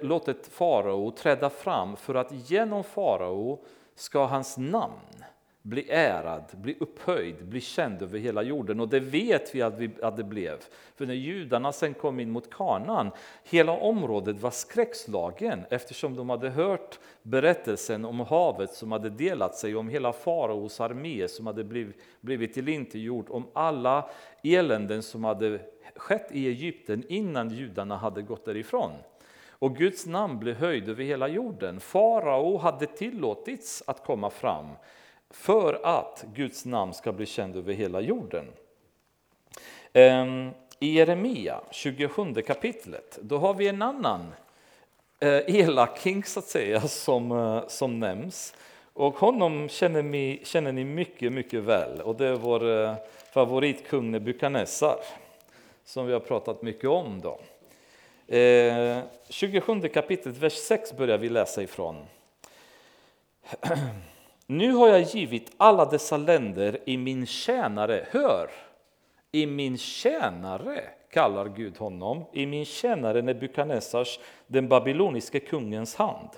låtit 0.00 0.46
farao 0.46 1.10
träda 1.10 1.50
fram 1.50 1.96
för 1.96 2.14
att 2.14 2.50
genom 2.50 2.84
farao 2.84 3.64
ska 3.94 4.26
hans 4.26 4.58
namn 4.58 5.24
bli 5.62 5.90
ärad, 5.90 6.44
bli 6.52 6.76
upphöjd, 6.80 7.44
bli 7.46 7.60
känd 7.60 8.02
över 8.02 8.18
hela 8.18 8.42
jorden. 8.42 8.80
Och 8.80 8.88
det 8.88 9.00
vet 9.00 9.54
vi 9.54 9.62
att, 9.62 9.78
vi 9.78 9.90
att 10.02 10.16
det 10.16 10.24
blev. 10.24 10.58
För 10.96 11.06
när 11.06 11.14
judarna 11.14 11.72
sen 11.72 11.94
kom 11.94 12.20
in 12.20 12.30
mot 12.30 12.50
kanan, 12.50 13.10
hela 13.44 13.72
området 13.72 14.40
var 14.40 14.50
skräckslagen 14.50 15.64
eftersom 15.70 16.16
de 16.16 16.30
hade 16.30 16.50
hört 16.50 16.98
berättelsen 17.22 18.04
om 18.04 18.20
havet 18.20 18.74
som 18.74 18.92
hade 18.92 19.10
delat 19.10 19.54
sig, 19.54 19.76
om 19.76 19.88
hela 19.88 20.12
faraos 20.12 20.80
armé 20.80 21.28
som 21.28 21.46
hade 21.46 21.64
blivit, 21.64 21.96
blivit 22.20 22.54
tillintetgjord, 22.54 23.26
om 23.30 23.46
alla 23.52 24.10
eländen 24.42 25.02
som 25.02 25.24
hade 25.24 25.60
skett 25.96 26.28
i 26.32 26.48
Egypten 26.48 27.04
innan 27.08 27.50
judarna 27.50 27.96
hade 27.96 28.22
gått 28.22 28.44
därifrån 28.44 28.92
och 29.62 29.76
Guds 29.76 30.06
namn 30.06 30.38
blev 30.38 30.56
höjd 30.56 30.88
över 30.88 31.04
hela 31.04 31.28
jorden. 31.28 31.80
Farao 31.80 32.58
hade 32.58 32.86
tillåtits 32.86 33.82
att 33.86 34.04
komma 34.04 34.30
fram 34.30 34.66
för 35.32 35.80
att 35.82 36.24
Guds 36.34 36.64
namn 36.64 36.94
ska 36.94 37.12
bli 37.12 37.26
känd 37.26 37.56
över 37.56 37.72
hela 37.72 38.00
jorden. 38.00 38.46
Ehm, 39.92 40.50
I 40.78 40.94
Jeremia 40.94 41.60
27 41.70 42.34
kapitlet, 42.34 43.18
då 43.22 43.38
har 43.38 43.54
vi 43.54 43.68
en 43.68 43.82
annan 43.82 44.34
eh, 45.20 45.60
elaking 45.60 46.24
så 46.24 46.38
att 46.38 46.46
säga 46.46 46.80
som, 46.80 47.32
eh, 47.32 47.68
som 47.68 48.00
nämns. 48.00 48.54
Och 48.94 49.14
honom 49.14 49.68
känner 49.68 50.02
ni, 50.02 50.40
känner 50.44 50.72
ni 50.72 50.84
mycket, 50.84 51.32
mycket 51.32 51.62
väl 51.62 52.00
och 52.00 52.16
det 52.16 52.26
är 52.26 52.34
vår 52.34 52.70
eh, 52.70 52.94
favoritkung 53.32 54.10
Nebukadnessar 54.10 54.96
som 55.84 56.06
vi 56.06 56.12
har 56.12 56.20
pratat 56.20 56.62
mycket 56.62 56.90
om. 56.90 57.20
då. 57.20 57.40
Ehm, 58.28 59.02
27 59.28 59.88
kapitlet, 59.88 60.36
vers 60.36 60.52
6 60.52 60.92
börjar 60.96 61.18
vi 61.18 61.28
läsa 61.28 61.62
ifrån. 61.62 61.96
Nu 64.52 64.72
har 64.72 64.88
jag 64.88 65.02
givit 65.02 65.52
alla 65.56 65.84
dessa 65.84 66.16
länder 66.16 66.78
i 66.84 66.96
min 66.96 67.26
tjänare, 67.26 68.06
hör, 68.10 68.50
i 69.32 69.46
min 69.46 69.78
tjänare 69.78 70.84
kallar 71.10 71.48
Gud 71.48 71.78
honom, 71.78 72.24
i 72.32 72.46
min 72.46 72.64
tjänare 72.64 73.22
Nebukadnessars, 73.22 74.18
den 74.46 74.68
babyloniske 74.68 75.40
kungens 75.40 75.94
hand. 75.94 76.28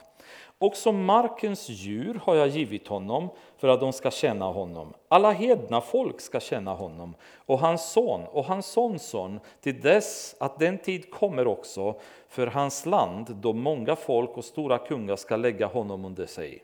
Också 0.59 0.93
markens 0.93 1.69
djur 1.69 2.21
har 2.25 2.35
jag 2.35 2.49
givit 2.49 2.89
honom 2.89 3.29
för 3.59 3.69
att 3.69 3.81
de 3.81 3.93
ska 3.93 4.11
känna 4.11 4.45
honom. 4.45 4.95
Alla 5.09 5.33
hedna 5.33 5.81
folk 5.81 6.21
ska 6.21 6.41
känna 6.41 6.75
honom 6.75 7.15
och 7.37 7.59
hans 7.59 7.93
son 7.93 8.21
och 8.33 8.45
hans 8.45 8.67
sonson 8.67 9.41
till 9.61 9.81
dess 9.81 10.37
att 10.41 10.59
den 10.59 10.79
tid 10.79 11.11
kommer 11.11 11.47
också 11.47 12.01
för 12.29 12.47
hans 12.47 12.87
land 12.87 13.37
då 13.37 13.53
många 13.53 13.97
folk 13.97 14.37
och 14.37 14.45
stora 14.45 14.79
kungar 14.79 15.17
ska 15.17 15.37
lägga 15.37 15.67
honom 15.67 16.05
under 16.05 16.27
sig. 16.27 16.63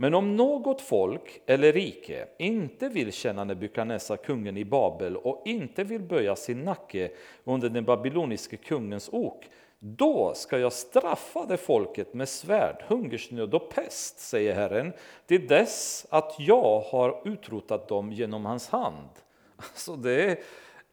Men 0.00 0.14
om 0.14 0.36
något 0.36 0.80
folk 0.80 1.40
eller 1.46 1.72
rike 1.72 2.26
inte 2.38 2.88
vill 2.88 3.12
känna 3.12 3.44
Nebukadnessar, 3.44 4.16
kungen 4.16 4.56
i 4.56 4.64
Babel 4.64 5.16
och 5.16 5.42
inte 5.44 5.84
vill 5.84 6.00
böja 6.02 6.36
sin 6.36 6.64
nacke 6.64 7.10
under 7.44 7.68
den 7.68 7.84
babyloniske 7.84 8.56
kungens 8.56 9.08
ok, 9.12 9.44
då 9.78 10.32
ska 10.34 10.58
jag 10.58 10.72
straffa 10.72 11.46
det 11.46 11.56
folket 11.56 12.14
med 12.14 12.28
svärd, 12.28 12.84
hungersnöd 12.88 13.54
och 13.54 13.70
pest, 13.70 14.20
säger 14.20 14.54
Herren, 14.54 14.92
till 15.26 15.46
dess 15.46 16.06
att 16.10 16.36
jag 16.38 16.80
har 16.80 17.20
utrotat 17.24 17.88
dem 17.88 18.12
genom 18.12 18.44
hans 18.44 18.68
hand. 18.68 19.08
Alltså 19.56 19.96
det 19.96 20.24
är 20.24 20.38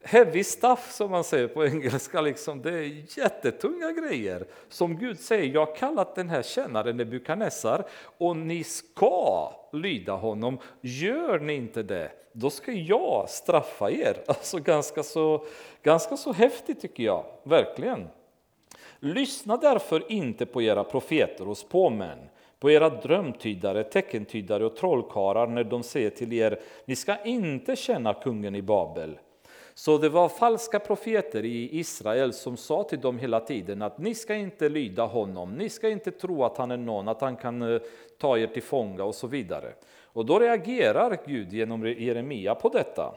heavy 0.08 0.44
stuff 0.44 0.92
som 0.92 1.10
man 1.10 1.24
säger 1.24 1.48
på 1.48 1.66
engelska. 1.66 2.20
Liksom. 2.20 2.62
Det 2.62 2.70
är 2.70 3.18
jättetunga 3.18 3.92
grejer 3.92 4.46
som 4.68 4.98
Gud 4.98 5.20
säger. 5.20 5.54
Jag 5.54 5.66
har 5.66 5.74
kallat 5.74 6.14
den 6.14 6.28
här 6.28 6.42
tjänaren 6.42 6.96
Nebukadnessar 6.96 7.84
och 8.18 8.36
ni 8.36 8.64
ska 8.64 9.52
lyda 9.72 10.12
honom. 10.12 10.58
Gör 10.80 11.38
ni 11.38 11.54
inte 11.54 11.82
det, 11.82 12.10
då 12.32 12.50
ska 12.50 12.72
jag 12.72 13.28
straffa 13.28 13.90
er. 13.90 14.16
Alltså 14.26 14.58
ganska 14.58 15.02
så, 15.02 15.44
ganska 15.82 16.16
så 16.16 16.32
häftigt 16.32 16.80
tycker 16.80 17.02
jag, 17.02 17.24
verkligen. 17.42 18.08
Lyssna 18.98 19.56
därför 19.56 20.12
inte 20.12 20.46
på 20.46 20.62
era 20.62 20.84
profeter 20.84 21.48
och 21.48 21.58
spåmän, 21.58 22.18
på 22.60 22.70
era 22.70 22.90
drömtydare, 22.90 23.84
teckentydare 23.84 24.66
och 24.66 24.76
trollkarlar 24.76 25.46
när 25.46 25.64
de 25.64 25.82
säger 25.82 26.10
till 26.10 26.32
er, 26.32 26.60
ni 26.84 26.96
ska 26.96 27.16
inte 27.24 27.76
känna 27.76 28.14
kungen 28.14 28.54
i 28.54 28.62
Babel. 28.62 29.18
Så 29.78 29.98
det 29.98 30.08
var 30.08 30.28
falska 30.28 30.78
profeter 30.78 31.44
i 31.44 31.78
Israel 31.78 32.32
som 32.32 32.56
sa 32.56 32.82
till 32.82 33.00
dem 33.00 33.18
hela 33.18 33.40
tiden 33.40 33.82
att 33.82 33.98
ni 33.98 34.14
ska 34.14 34.34
inte 34.34 34.68
lyda 34.68 35.04
honom, 35.04 35.54
ni 35.54 35.68
ska 35.68 35.88
inte 35.88 36.10
tro 36.10 36.44
att 36.44 36.56
han 36.56 36.70
är 36.70 36.76
någon, 36.76 37.08
att 37.08 37.20
han 37.20 37.36
kan 37.36 37.62
eh, 37.62 37.80
ta 38.18 38.38
er 38.38 38.46
till 38.46 38.62
fånga 38.62 39.04
och 39.04 39.14
så 39.14 39.26
vidare. 39.26 39.72
Och 40.02 40.26
då 40.26 40.38
reagerar 40.38 41.18
Gud 41.26 41.52
genom 41.52 41.86
Jeremia 41.86 42.54
på 42.54 42.68
detta. 42.68 43.14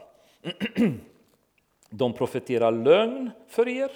De 1.90 2.12
profeterar 2.12 2.72
lögn 2.72 3.30
för 3.48 3.68
er 3.68 3.90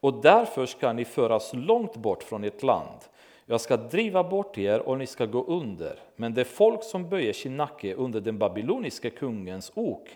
och 0.00 0.22
därför 0.22 0.66
ska 0.66 0.92
ni 0.92 1.04
föras 1.04 1.50
långt 1.54 1.96
bort 1.96 2.22
från 2.22 2.44
ert 2.44 2.62
land. 2.62 3.00
Jag 3.46 3.60
ska 3.60 3.76
driva 3.76 4.24
bort 4.24 4.58
er 4.58 4.78
och 4.78 4.98
ni 4.98 5.06
ska 5.06 5.26
gå 5.26 5.44
under. 5.44 5.98
Men 6.16 6.34
det 6.34 6.44
folk 6.44 6.84
som 6.84 7.08
böjer 7.08 7.32
sin 7.32 7.56
nacke 7.56 7.94
under 7.94 8.20
den 8.20 8.38
babyloniska 8.38 9.10
kungens 9.10 9.72
ok 9.74 10.08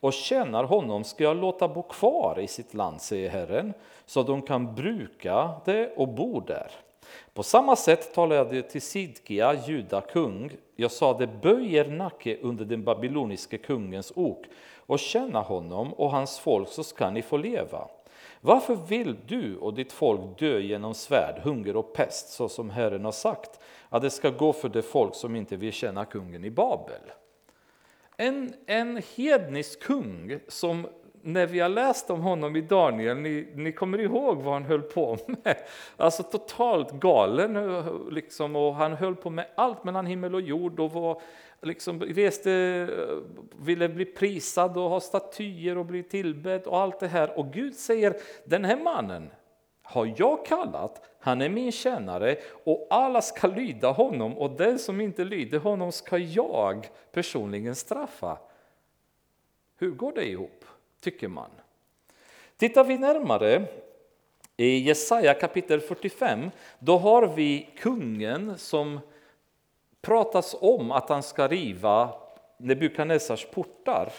och 0.00 0.12
tjänar 0.12 0.64
honom 0.64 1.04
ska 1.04 1.24
jag 1.24 1.36
låta 1.36 1.68
bo 1.68 1.82
kvar 1.82 2.38
i 2.38 2.46
sitt 2.46 2.74
land, 2.74 3.00
säger 3.00 3.30
Herren, 3.30 3.74
så 4.06 4.20
att 4.20 4.26
de 4.26 4.42
kan 4.42 4.74
bruka 4.74 5.50
det 5.64 5.92
och 5.96 6.08
bo 6.08 6.40
där. 6.40 6.70
På 7.34 7.42
samma 7.42 7.76
sätt 7.76 8.14
talade 8.14 8.56
jag 8.56 8.70
till 8.70 8.82
Sidkia, 8.82 9.54
juda 9.66 10.00
kung. 10.00 10.50
Jag 10.76 10.90
sade, 10.90 11.26
böj 11.26 11.74
er 11.74 11.88
nacke 11.88 12.38
under 12.42 12.64
den 12.64 12.84
babyloniske 12.84 13.58
kungens 13.58 14.12
ok 14.16 14.46
och 14.76 14.98
tjäna 14.98 15.40
honom 15.40 15.92
och 15.92 16.10
hans 16.10 16.38
folk 16.38 16.68
så 16.68 16.84
ska 16.84 17.10
ni 17.10 17.22
få 17.22 17.36
leva. 17.36 17.88
Varför 18.40 18.74
vill 18.74 19.16
du 19.26 19.56
och 19.56 19.74
ditt 19.74 19.92
folk 19.92 20.38
dö 20.38 20.58
genom 20.58 20.94
svärd, 20.94 21.40
hunger 21.42 21.76
och 21.76 21.94
pest, 21.94 22.28
så 22.28 22.48
som 22.48 22.70
Herren 22.70 23.04
har 23.04 23.12
sagt 23.12 23.60
att 23.88 24.02
det 24.02 24.10
ska 24.10 24.30
gå 24.30 24.52
för 24.52 24.68
det 24.68 24.82
folk 24.82 25.14
som 25.14 25.36
inte 25.36 25.56
vill 25.56 25.72
känna 25.72 26.04
kungen 26.04 26.44
i 26.44 26.50
Babel? 26.50 27.00
En, 28.20 28.52
en 28.66 29.02
hednisk 29.16 29.80
kung 29.80 30.38
som 30.48 30.86
när 31.22 31.46
vi 31.46 31.60
har 31.60 31.68
läst 31.68 32.10
om 32.10 32.20
honom 32.20 32.56
i 32.56 32.60
Daniel, 32.60 33.16
ni, 33.16 33.48
ni 33.54 33.72
kommer 33.72 34.00
ihåg 34.00 34.42
vad 34.42 34.52
han 34.52 34.64
höll 34.64 34.82
på 34.82 35.18
med. 35.26 35.56
Alltså 35.96 36.22
totalt 36.22 36.92
galen, 36.92 37.56
eh, 37.56 37.86
liksom, 38.10 38.56
och 38.56 38.74
han 38.74 38.92
höll 38.92 39.16
på 39.16 39.30
med 39.30 39.46
allt 39.54 39.84
mellan 39.84 40.06
himmel 40.06 40.34
och 40.34 40.40
jord 40.40 40.80
och 40.80 40.92
var, 40.92 41.22
liksom, 41.62 42.02
reste, 42.02 42.52
eh, 42.52 43.16
ville 43.64 43.88
bli 43.88 44.04
prisad 44.04 44.76
och 44.76 44.90
ha 44.90 45.00
statyer 45.00 45.78
och 45.78 45.86
bli 45.86 46.02
tillbedd 46.02 46.62
och 46.62 46.78
allt 46.78 47.00
det 47.00 47.08
här. 47.08 47.38
Och 47.38 47.52
Gud 47.52 47.74
säger, 47.74 48.16
den 48.44 48.64
här 48.64 48.76
mannen 48.76 49.30
har 49.90 50.14
jag 50.16 50.46
kallat, 50.46 51.02
han 51.18 51.40
är 51.40 51.48
min 51.48 51.72
tjänare 51.72 52.36
och 52.64 52.86
alla 52.90 53.22
ska 53.22 53.46
lyda 53.46 53.90
honom 53.90 54.38
och 54.38 54.50
den 54.50 54.78
som 54.78 55.00
inte 55.00 55.24
lyder 55.24 55.58
honom 55.58 55.92
ska 55.92 56.18
jag 56.18 56.88
personligen 57.12 57.74
straffa. 57.74 58.38
Hur 59.76 59.90
går 59.90 60.12
det 60.12 60.24
ihop, 60.24 60.64
tycker 61.00 61.28
man? 61.28 61.50
Tittar 62.56 62.84
vi 62.84 62.98
närmare 62.98 63.64
i 64.56 64.78
Jesaja 64.78 65.34
kapitel 65.34 65.80
45, 65.80 66.50
då 66.78 66.98
har 66.98 67.26
vi 67.26 67.68
kungen 67.78 68.58
som 68.58 69.00
pratas 70.00 70.56
om 70.60 70.90
att 70.90 71.08
han 71.08 71.22
ska 71.22 71.48
riva 71.48 72.14
Nebukadnessars 72.56 73.46
portar. 73.46 74.12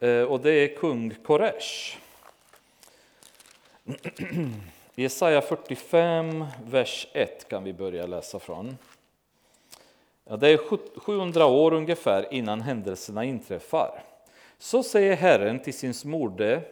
Eh, 0.00 0.22
och 0.22 0.40
det 0.40 0.52
är 0.52 0.76
kung 0.76 1.14
Koresh. 1.24 1.98
Jesaja 4.98 5.40
45, 5.40 6.44
vers 6.64 7.06
1 7.12 7.48
kan 7.48 7.64
vi 7.64 7.72
börja 7.72 8.06
läsa 8.06 8.38
från. 8.38 8.78
Ja, 10.24 10.36
det 10.36 10.48
är 10.48 10.58
700 11.00 11.46
år 11.46 11.74
ungefär 11.74 12.34
innan 12.34 12.60
händelserna 12.60 13.24
inträffar. 13.24 14.02
Så 14.58 14.82
säger 14.82 15.16
Herren 15.16 15.58
till 15.58 15.74
sin 15.74 15.94
smorde, 15.94 16.62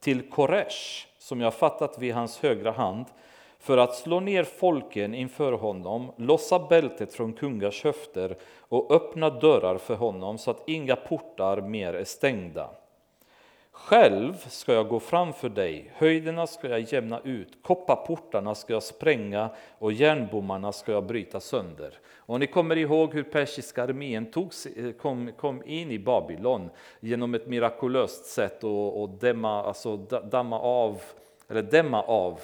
till 0.00 0.30
Koresh, 0.30 1.06
som 1.18 1.40
jag 1.40 1.54
fattat 1.54 1.98
vid 1.98 2.14
hans 2.14 2.38
högra 2.38 2.70
hand, 2.70 3.06
för 3.58 3.78
att 3.78 3.94
slå 3.94 4.20
ner 4.20 4.44
folken 4.44 5.14
inför 5.14 5.52
honom, 5.52 6.12
lossa 6.16 6.58
bältet 6.58 7.14
från 7.14 7.32
kungars 7.32 7.84
höfter 7.84 8.36
och 8.58 8.94
öppna 8.94 9.30
dörrar 9.30 9.78
för 9.78 9.94
honom 9.94 10.38
så 10.38 10.50
att 10.50 10.68
inga 10.68 10.96
portar 10.96 11.60
mer 11.60 11.94
är 11.94 12.04
stängda. 12.04 12.70
Själv 13.84 14.32
ska 14.48 14.72
jag 14.72 14.88
gå 14.88 15.00
framför 15.00 15.48
dig, 15.48 15.90
höjderna 15.94 16.46
ska 16.46 16.68
jag 16.68 16.80
jämna 16.80 17.20
ut, 17.24 17.62
kopparportarna 17.62 18.54
ska 18.54 18.72
jag 18.72 18.82
spränga 18.82 19.50
och 19.78 19.92
järnbommarna 19.92 20.72
ska 20.72 20.92
jag 20.92 21.06
bryta 21.06 21.40
sönder. 21.40 21.98
Och 22.16 22.40
ni 22.40 22.46
kommer 22.46 22.76
ihåg 22.76 23.14
hur 23.14 23.22
persiska 23.22 23.82
armén 23.82 24.30
tog, 24.30 24.52
eh, 24.76 24.92
kom, 24.92 25.32
kom 25.32 25.62
in 25.66 25.90
i 25.90 25.98
Babylon 25.98 26.70
genom 27.00 27.34
ett 27.34 27.46
mirakulöst 27.46 28.24
sätt 28.24 28.64
att 28.64 29.20
dämma, 29.20 29.64
alltså 29.64 29.96
damma 30.30 30.60
av, 30.60 31.00
eller 31.48 31.62
dämma 31.62 32.02
av 32.02 32.40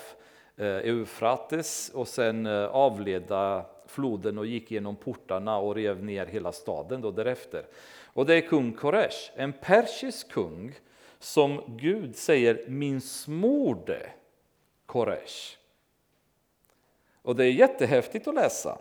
eh, 0.57 0.67
Eufrates 0.67 1.91
och 1.95 2.09
sen 2.09 2.47
eh, 2.47 2.65
avleda 2.65 3.67
floden 3.87 4.39
och 4.39 4.47
gick 4.47 4.71
genom 4.71 4.97
portarna 4.97 5.59
och 5.59 5.75
rev 5.75 6.05
ner 6.05 6.27
hela 6.27 6.53
staden 6.53 7.01
då 7.01 7.11
därefter. 7.11 7.67
Och 8.05 8.27
det 8.27 8.35
är 8.35 8.41
kung 8.41 8.73
Koresh, 8.73 9.31
en 9.37 9.53
persisk 9.53 10.33
kung 10.33 10.75
som 11.19 11.63
Gud 11.67 12.17
säger 12.17 12.65
min 12.69 13.01
smorde 13.01 14.11
Koresh. 14.87 15.57
Och 17.23 17.37
det 17.37 17.45
är 17.45 17.53
jättehäftigt 17.53 18.29
att 18.29 18.35
läsa. 18.35 18.79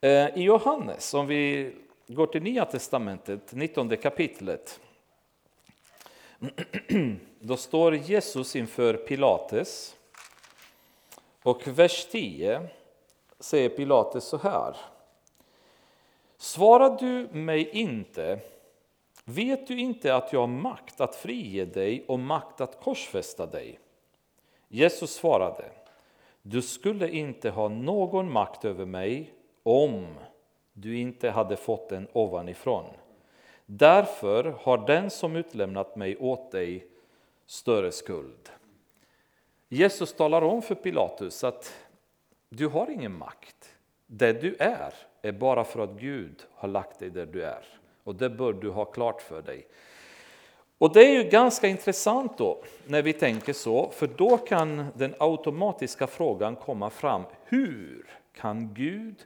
Eh, 0.00 0.38
I 0.38 0.42
Johannes, 0.42 1.14
om 1.14 1.26
vi 1.26 1.72
går 2.06 2.26
till 2.26 2.42
Nya 2.42 2.64
Testamentet, 2.64 3.52
19 3.52 3.96
kapitlet, 3.96 4.80
då 7.40 7.56
står 7.56 7.96
Jesus 7.96 8.56
inför 8.56 8.94
Pilates. 8.94 9.96
Och 11.42 11.68
vers 11.68 12.06
10 12.10 12.68
säger 13.40 13.68
Pilates 13.68 14.24
så 14.24 14.36
här. 14.36 14.76
Svarar 16.36 16.96
du 17.00 17.28
mig 17.38 17.68
inte 17.68 18.40
Vet 19.24 19.66
du 19.66 19.78
inte 19.78 20.14
att 20.14 20.32
jag 20.32 20.40
har 20.40 20.46
makt 20.46 21.00
att 21.00 21.16
frige 21.16 21.64
dig 21.64 22.04
och 22.08 22.18
makt 22.18 22.60
att 22.60 22.80
korsfästa 22.80 23.46
dig? 23.46 23.78
Jesus 24.68 25.14
svarade, 25.14 25.64
du 26.42 26.62
skulle 26.62 27.08
inte 27.10 27.50
ha 27.50 27.68
någon 27.68 28.32
makt 28.32 28.64
över 28.64 28.84
mig 28.84 29.34
om 29.62 30.06
du 30.72 30.98
inte 30.98 31.30
hade 31.30 31.56
fått 31.56 31.88
den 31.88 32.08
ovanifrån. 32.12 32.84
Därför 33.66 34.44
har 34.44 34.86
den 34.86 35.10
som 35.10 35.36
utlämnat 35.36 35.96
mig 35.96 36.16
åt 36.16 36.50
dig 36.52 36.86
större 37.46 37.92
skuld. 37.92 38.50
Jesus 39.68 40.12
talar 40.12 40.42
om 40.42 40.62
för 40.62 40.74
Pilatus 40.74 41.44
att 41.44 41.72
du 42.48 42.66
har 42.66 42.90
ingen 42.90 43.18
makt. 43.18 43.74
det 44.06 44.32
du 44.32 44.56
är 44.58 44.94
är 45.22 45.32
bara 45.32 45.64
för 45.64 45.80
att 45.80 46.00
Gud 46.00 46.46
har 46.54 46.68
lagt 46.68 46.98
dig 46.98 47.10
där 47.10 47.26
du 47.26 47.44
är. 47.44 47.81
Och 48.04 48.14
det 48.14 48.30
bör 48.30 48.52
du 48.52 48.70
ha 48.70 48.84
klart 48.84 49.22
för 49.22 49.42
dig. 49.42 49.66
Och 50.78 50.92
det 50.92 51.04
är 51.04 51.22
ju 51.22 51.30
ganska 51.30 51.68
intressant 51.68 52.38
då 52.38 52.62
när 52.86 53.02
vi 53.02 53.12
tänker 53.12 53.52
så, 53.52 53.90
för 53.90 54.06
då 54.06 54.38
kan 54.38 54.86
den 54.94 55.14
automatiska 55.18 56.06
frågan 56.06 56.56
komma 56.56 56.90
fram. 56.90 57.22
Hur 57.44 58.06
kan 58.32 58.74
Gud 58.74 59.16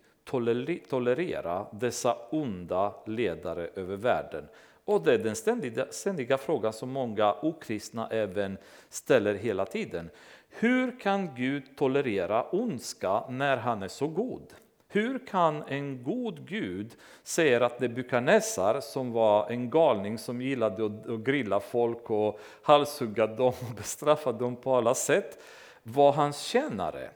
tolerera 0.88 1.66
dessa 1.72 2.16
onda 2.30 2.94
ledare 3.06 3.70
över 3.74 3.96
världen? 3.96 4.44
Och 4.84 5.02
det 5.04 5.14
är 5.14 5.18
den 5.18 5.36
ständiga, 5.36 5.86
ständiga 5.90 6.38
frågan 6.38 6.72
som 6.72 6.90
många 6.90 7.34
okristna 7.34 8.08
även 8.08 8.58
ställer 8.88 9.34
hela 9.34 9.66
tiden. 9.66 10.10
Hur 10.48 11.00
kan 11.00 11.34
Gud 11.34 11.76
tolerera 11.76 12.44
ondska 12.50 13.22
när 13.28 13.56
han 13.56 13.82
är 13.82 13.88
så 13.88 14.08
god? 14.08 14.54
Hur 14.88 15.26
kan 15.26 15.62
en 15.62 16.02
god 16.02 16.48
Gud 16.48 16.96
säga 17.22 17.66
att 17.66 17.80
Nebukadnessar, 17.80 18.80
som 18.80 19.12
var 19.12 19.50
en 19.50 19.70
galning 19.70 20.18
som 20.18 20.42
gillade 20.42 20.86
att 20.86 21.20
grilla 21.20 21.60
folk 21.60 22.10
och 22.10 22.40
halshugga 22.62 23.26
dem 23.26 23.52
och 23.70 23.76
bestraffa 23.76 24.32
dem 24.32 24.56
på 24.56 24.74
alla 24.74 24.94
sätt, 24.94 25.42
var 25.82 26.12
hans 26.12 26.40
tjänare? 26.40 27.10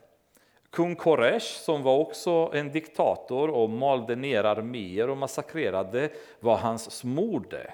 Kung 0.69 0.95
Koresh, 0.95 1.45
som 1.45 1.83
var 1.83 1.97
också 1.97 2.51
en 2.53 2.71
diktator 2.71 3.49
och 3.49 3.69
malde 3.69 4.15
ner 4.15 4.43
arméer 4.43 5.09
och 5.09 5.17
massakrerade, 5.17 6.09
var 6.39 6.57
hans 6.57 6.91
smorde. 6.91 7.73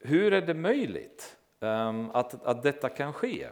Hur 0.00 0.32
är 0.32 0.40
det 0.40 0.54
möjligt 0.54 1.36
ehm, 1.60 2.10
att, 2.10 2.44
att 2.44 2.62
detta 2.62 2.88
kan 2.88 3.12
ske? 3.12 3.48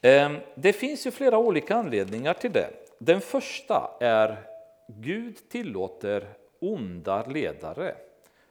Ehm, 0.00 0.36
det 0.54 0.72
finns 0.72 1.06
ju 1.06 1.10
flera 1.10 1.38
olika 1.38 1.74
anledningar 1.74 2.34
till 2.34 2.52
det. 2.52 2.87
Den 2.98 3.20
första 3.20 3.90
är 4.00 4.42
Gud 4.86 5.48
tillåter 5.48 6.28
onda 6.58 7.26
ledare 7.26 7.96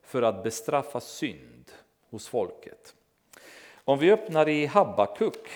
för 0.02 0.22
att 0.22 0.44
bestraffa 0.44 1.00
synd 1.00 1.72
hos 2.10 2.28
folket. 2.28 2.96
Om 3.74 4.00
vi 4.00 4.12
öppnar 4.12 4.50
i 4.50 4.66
Habakuk 4.66 5.50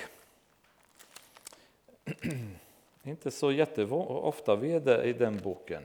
inte 3.03 3.31
så 3.31 3.51
jätteofta 3.51 4.55
vi 4.55 4.71
är 4.71 5.03
i 5.03 5.13
den 5.13 5.37
boken. 5.37 5.83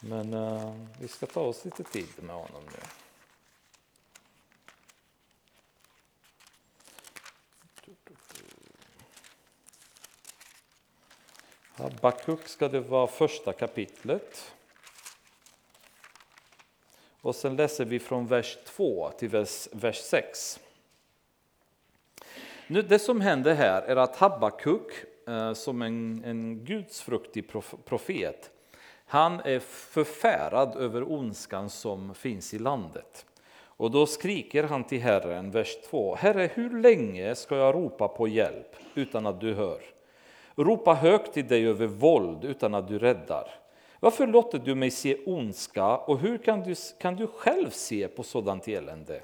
Men 0.00 0.34
eh, 0.34 0.74
vi 1.00 1.08
ska 1.08 1.26
ta 1.26 1.40
oss 1.40 1.64
lite 1.64 1.82
tid 1.82 2.08
med 2.16 2.36
honom 2.36 2.62
nu. 2.64 2.99
Habakuk 11.80 12.48
ska 12.48 12.68
det 12.68 12.80
vara 12.80 13.06
första 13.06 13.52
kapitlet. 13.52 14.52
Och 17.20 17.34
sen 17.34 17.56
läser 17.56 17.84
vi 17.84 17.98
från 17.98 18.26
vers 18.26 18.58
2 18.66 19.10
till 19.18 19.28
vers, 19.28 19.68
vers 19.72 19.96
6. 19.96 20.60
Nu, 22.66 22.82
det 22.82 22.98
som 22.98 23.20
händer 23.20 23.54
här 23.54 23.82
är 23.82 23.96
att 23.96 24.16
Habakuk, 24.16 24.92
eh, 25.28 25.52
som 25.52 25.82
en, 25.82 26.24
en 26.24 26.64
gudsfruktig 26.64 27.50
profet, 27.84 28.50
han 29.06 29.40
är 29.40 29.58
förfärad 29.60 30.76
över 30.76 31.12
ondskan 31.12 31.70
som 31.70 32.14
finns 32.14 32.54
i 32.54 32.58
landet. 32.58 33.26
Och 33.62 33.90
då 33.90 34.06
skriker 34.06 34.64
han 34.64 34.84
till 34.84 35.00
Herren, 35.00 35.50
vers 35.50 35.76
2. 35.90 36.14
Herre, 36.14 36.50
hur 36.54 36.82
länge 36.82 37.34
ska 37.34 37.56
jag 37.56 37.74
ropa 37.74 38.08
på 38.08 38.28
hjälp 38.28 38.76
utan 38.94 39.26
att 39.26 39.40
du 39.40 39.54
hör? 39.54 39.80
Ropa 40.56 40.94
högt 40.94 41.32
till 41.32 41.48
dig 41.48 41.66
över 41.66 41.86
våld 41.86 42.44
utan 42.44 42.74
att 42.74 42.88
du 42.88 42.98
räddar. 42.98 43.50
Varför 44.00 44.26
låter 44.26 44.58
du 44.58 44.74
mig 44.74 44.90
se 44.90 45.16
ondska 45.26 45.96
och 45.96 46.18
hur 46.18 46.38
kan 46.38 46.60
du, 46.60 46.74
kan 47.00 47.16
du 47.16 47.26
själv 47.26 47.70
se 47.70 48.08
på 48.08 48.22
sådant 48.22 48.68
elände? 48.68 49.22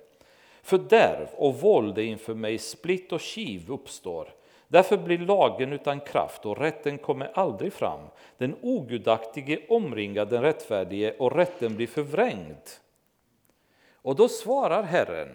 Fördärv 0.63 1.29
och 1.37 1.55
våld 1.55 1.99
är 1.99 2.03
inför 2.03 2.35
mig, 2.35 2.59
splitt 2.59 3.13
och 3.13 3.21
kiv 3.21 3.71
uppstår. 3.71 4.29
Därför 4.69 4.97
blir 4.97 5.19
lagen 5.19 5.73
utan 5.73 6.01
kraft 6.01 6.47
och 6.47 6.59
rätten 6.59 6.99
kommer 6.99 7.31
aldrig 7.35 7.73
fram. 7.73 8.01
Den 8.39 8.57
ogudaktige 8.63 9.59
omringar 9.69 10.27
den 10.27 10.43
rättfärdige 10.43 11.17
och 11.19 11.37
rätten 11.37 11.77
blir 11.77 11.87
förvrängd. 11.87 12.63
Och 13.93 14.17
då 14.17 14.29
svarar 14.29 14.83
Herren, 14.83 15.35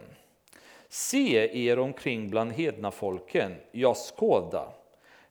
se 0.90 1.68
er 1.68 1.80
omkring 1.80 2.30
bland 2.30 2.52
hedna 2.52 2.92
folken, 2.92 3.56
jag 3.72 3.98
skåda. 3.98 4.74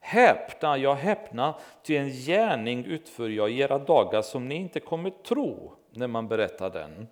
Häpna, 0.00 0.78
jag 0.78 0.94
häpna, 0.94 1.54
ty 1.82 1.96
en 1.96 2.10
gärning 2.10 2.84
utför 2.84 3.28
jag 3.28 3.50
i 3.50 3.60
era 3.60 3.78
dagar 3.78 4.22
som 4.22 4.48
ni 4.48 4.54
inte 4.54 4.80
kommer 4.80 5.10
tro 5.10 5.72
när 5.90 6.06
man 6.06 6.28
berättar 6.28 6.70
den. 6.70 7.08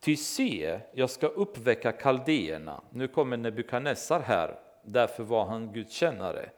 Ty 0.00 0.16
se, 0.16 0.80
jag 0.92 1.10
ska 1.10 1.26
uppväcka 1.26 1.92
kaldéerna. 1.92 2.80
Nu 2.90 3.08
kommer 3.08 3.36
Nebukadnessar 3.36 4.20
här, 4.20 4.58
därför 4.84 5.22
var 5.22 5.44
han 5.44 5.72
gudskännare. 5.72 6.50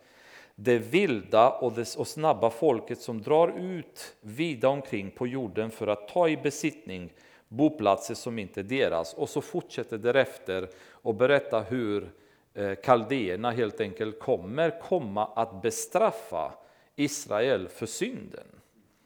Det 0.55 0.79
vilda 0.79 1.51
och, 1.51 1.73
det, 1.73 1.97
och 1.97 2.09
snabba 2.09 2.51
folket 2.51 3.01
som 3.01 3.23
drar 3.23 3.59
ut 3.59 4.16
vida 4.20 4.68
omkring 4.68 5.11
på 5.11 5.27
jorden 5.27 5.70
för 5.70 5.87
att 5.87 6.09
ta 6.09 6.29
i 6.29 6.37
besittning 6.37 7.12
boplatser 7.49 8.14
som 8.14 8.39
inte 8.39 8.61
är 8.61 8.64
deras. 8.64 9.14
Och 9.14 9.29
så 9.29 9.41
fortsätter 9.41 9.99
därefter 9.99 10.68
och 10.91 11.14
berätta 11.14 11.61
hur 11.61 12.12
Eh, 12.55 12.74
kaldéerna 12.74 13.50
helt 13.50 13.80
enkelt 13.80 14.18
kommer 14.18 14.80
komma 14.80 15.28
att 15.34 15.62
bestraffa 15.62 16.53
Israel 16.96 17.68
för 17.68 17.86
synden. 17.86 18.46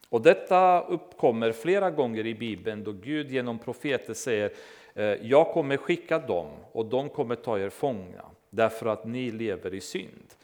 Och 0.08 0.22
detta 0.22 0.80
uppkommer 0.80 1.52
flera 1.52 1.90
gånger 1.90 2.26
i 2.26 2.34
Bibeln 2.34 2.84
då 2.84 2.92
Gud 2.92 3.30
genom 3.30 3.58
profeter 3.58 4.14
säger 4.14 4.52
eh, 4.94 5.04
jag 5.04 5.52
kommer 5.52 5.76
skicka 5.76 6.18
dem 6.18 6.50
och 6.72 6.86
de 6.86 7.08
kommer 7.08 7.34
ta 7.34 7.58
er 7.58 7.70
fångna 7.70 8.24
därför 8.50 8.86
att 8.86 9.04
ni 9.04 9.30
lever 9.30 9.74
i 9.74 9.80
synd. 9.80 10.34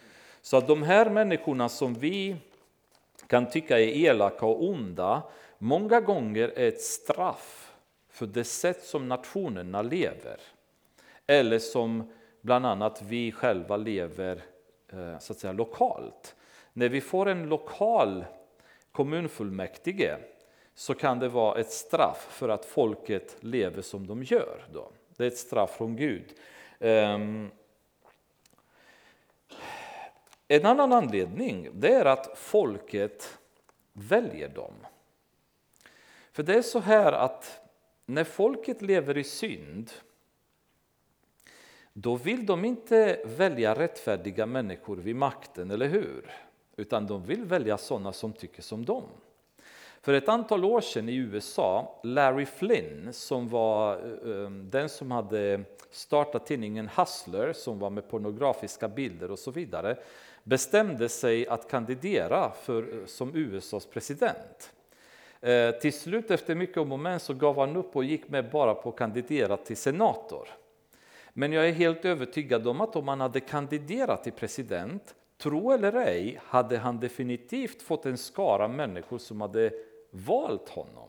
Så 0.42 0.56
att 0.56 0.66
de 0.66 0.82
här 0.82 1.10
människorna 1.10 1.68
som 1.68 1.94
vi 1.94 2.36
kan 3.26 3.50
tycka 3.50 3.78
är 3.78 3.86
elaka 3.86 4.46
och 4.46 4.64
onda 4.64 5.22
många 5.58 6.00
gånger 6.00 6.52
är 6.56 6.68
ett 6.68 6.80
straff 6.80 7.72
för 8.10 8.26
det 8.26 8.44
sätt 8.44 8.84
som 8.84 9.08
nationerna 9.08 9.82
lever. 9.82 10.40
Eller 11.26 11.58
som 11.58 12.12
bland 12.42 12.66
annat 12.66 13.02
vi 13.02 13.32
själva 13.32 13.76
lever 13.76 14.42
eh, 14.92 15.18
så 15.18 15.32
att 15.32 15.38
säga, 15.38 15.52
lokalt. 15.52 16.36
När 16.72 16.88
vi 16.88 17.00
får 17.00 17.28
en 17.28 17.48
lokal 17.48 18.24
kommunfullmäktige 18.92 20.16
så 20.74 20.94
kan 20.94 21.18
det 21.18 21.28
vara 21.28 21.60
ett 21.60 21.70
straff 21.70 22.26
för 22.30 22.48
att 22.48 22.64
folket 22.64 23.36
lever 23.40 23.82
som 23.82 24.06
de 24.06 24.22
gör. 24.22 24.64
Då. 24.72 24.90
Det 25.16 25.24
är 25.24 25.28
ett 25.28 25.38
straff 25.38 25.76
från 25.76 25.96
Gud. 25.96 26.34
Ehm, 26.80 27.50
en 30.48 30.66
annan 30.66 30.92
anledning 30.92 31.68
det 31.72 31.94
är 31.94 32.04
att 32.04 32.38
folket 32.38 33.38
väljer 33.92 34.48
dem. 34.48 34.74
För 36.32 36.42
det 36.42 36.54
är 36.54 36.62
så 36.62 36.78
här 36.78 37.12
att 37.12 37.60
när 38.06 38.24
folket 38.24 38.82
lever 38.82 39.18
i 39.18 39.24
synd 39.24 39.90
då 41.92 42.16
vill 42.16 42.46
de 42.46 42.64
inte 42.64 43.20
välja 43.24 43.74
rättfärdiga 43.74 44.46
människor 44.46 44.96
vid 44.96 45.16
makten, 45.16 45.70
eller 45.70 45.88
hur? 45.88 46.30
utan 46.76 47.06
de 47.06 47.22
vill 47.24 47.44
välja 47.44 47.78
sådana 47.78 48.12
som 48.12 48.32
tycker 48.32 48.62
som 48.62 48.84
dem. 48.84 49.04
För 50.00 50.14
ett 50.14 50.28
antal 50.28 50.64
år 50.64 50.80
sedan 50.80 51.08
i 51.08 51.14
USA, 51.14 52.00
Larry 52.02 52.46
Flynn, 52.46 53.08
som 53.12 53.48
var 53.48 53.94
eh, 53.94 54.50
den 54.50 54.88
som 54.88 55.10
hade 55.10 55.60
startat 55.90 56.46
tidningen 56.46 56.88
Hustler, 56.96 57.52
som 57.52 57.78
var 57.78 57.90
med 57.90 58.08
pornografiska 58.08 58.88
bilder 58.88 59.30
och 59.30 59.38
så 59.38 59.50
vidare, 59.50 59.96
bestämde 60.44 61.08
sig 61.08 61.48
att 61.48 61.70
kandidera 61.70 62.50
för, 62.62 62.82
eh, 62.82 63.06
som 63.06 63.34
USAs 63.34 63.86
president. 63.86 64.72
Eh, 65.40 65.70
till 65.70 65.92
slut, 65.92 66.30
efter 66.30 66.54
mycket 66.54 66.76
om 66.76 66.92
och 66.92 66.98
men, 66.98 67.20
så 67.20 67.34
gav 67.34 67.58
han 67.58 67.76
upp 67.76 67.96
och 67.96 68.04
gick 68.04 68.28
med 68.28 68.50
bara 68.50 68.74
på 68.74 68.88
att 68.88 68.96
kandidera 68.96 69.56
till 69.56 69.76
senator. 69.76 70.48
Men 71.32 71.52
jag 71.52 71.68
är 71.68 71.72
helt 71.72 72.04
övertygad 72.04 72.66
om 72.66 72.80
att 72.80 72.96
om 72.96 73.08
han 73.08 73.20
hade 73.20 73.40
kandiderat 73.40 74.24
till 74.24 74.32
president 74.32 75.14
Tro 75.38 75.72
eller 75.72 75.92
ej 75.92 76.40
hade 76.44 76.78
han 76.78 77.00
definitivt 77.00 77.82
fått 77.82 78.06
en 78.06 78.18
skara 78.18 78.68
människor 78.68 79.18
som 79.18 79.40
hade 79.40 79.72
valt 80.10 80.68
honom. 80.68 81.08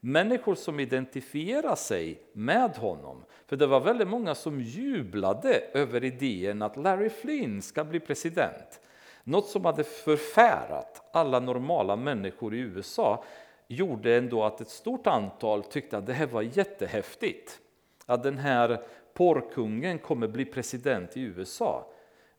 Människor 0.00 0.54
som 0.54 0.80
identifierar 0.80 1.74
sig 1.74 2.22
med 2.32 2.76
honom. 2.76 3.24
För 3.46 3.56
det 3.56 3.66
var 3.66 3.80
väldigt 3.80 4.08
många 4.08 4.34
som 4.34 4.60
jublade 4.60 5.62
över 5.72 6.04
idén 6.04 6.62
att 6.62 6.76
Larry 6.76 7.10
Flynn 7.10 7.62
ska 7.62 7.84
bli 7.84 8.00
president. 8.00 8.80
Något 9.24 9.46
som 9.46 9.64
hade 9.64 9.84
förfärat 9.84 11.10
alla 11.12 11.40
normala 11.40 11.96
människor 11.96 12.54
i 12.54 12.58
USA 12.58 13.24
gjorde 13.68 14.16
ändå 14.16 14.44
att 14.44 14.60
ett 14.60 14.68
stort 14.68 15.06
antal 15.06 15.62
tyckte 15.62 15.98
att 15.98 16.06
det 16.06 16.12
här 16.12 16.26
var 16.26 16.42
jättehäftigt. 16.42 17.60
Att 18.06 18.22
den 18.22 18.38
här 18.38 18.82
porrkungen 19.14 19.98
kommer 19.98 20.28
bli 20.28 20.44
president 20.44 21.16
i 21.16 21.20
USA. 21.20 21.90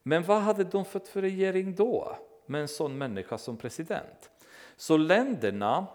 Men 0.03 0.23
vad 0.23 0.41
hade 0.41 0.63
de 0.63 0.85
fått 0.85 1.07
för 1.07 1.21
regering 1.21 1.75
då 1.75 2.17
med 2.45 2.61
en 2.61 2.67
sån 2.67 2.97
människa 2.97 3.37
som 3.37 3.57
president? 3.57 4.29
Så 4.75 4.97
länderna 4.97 5.87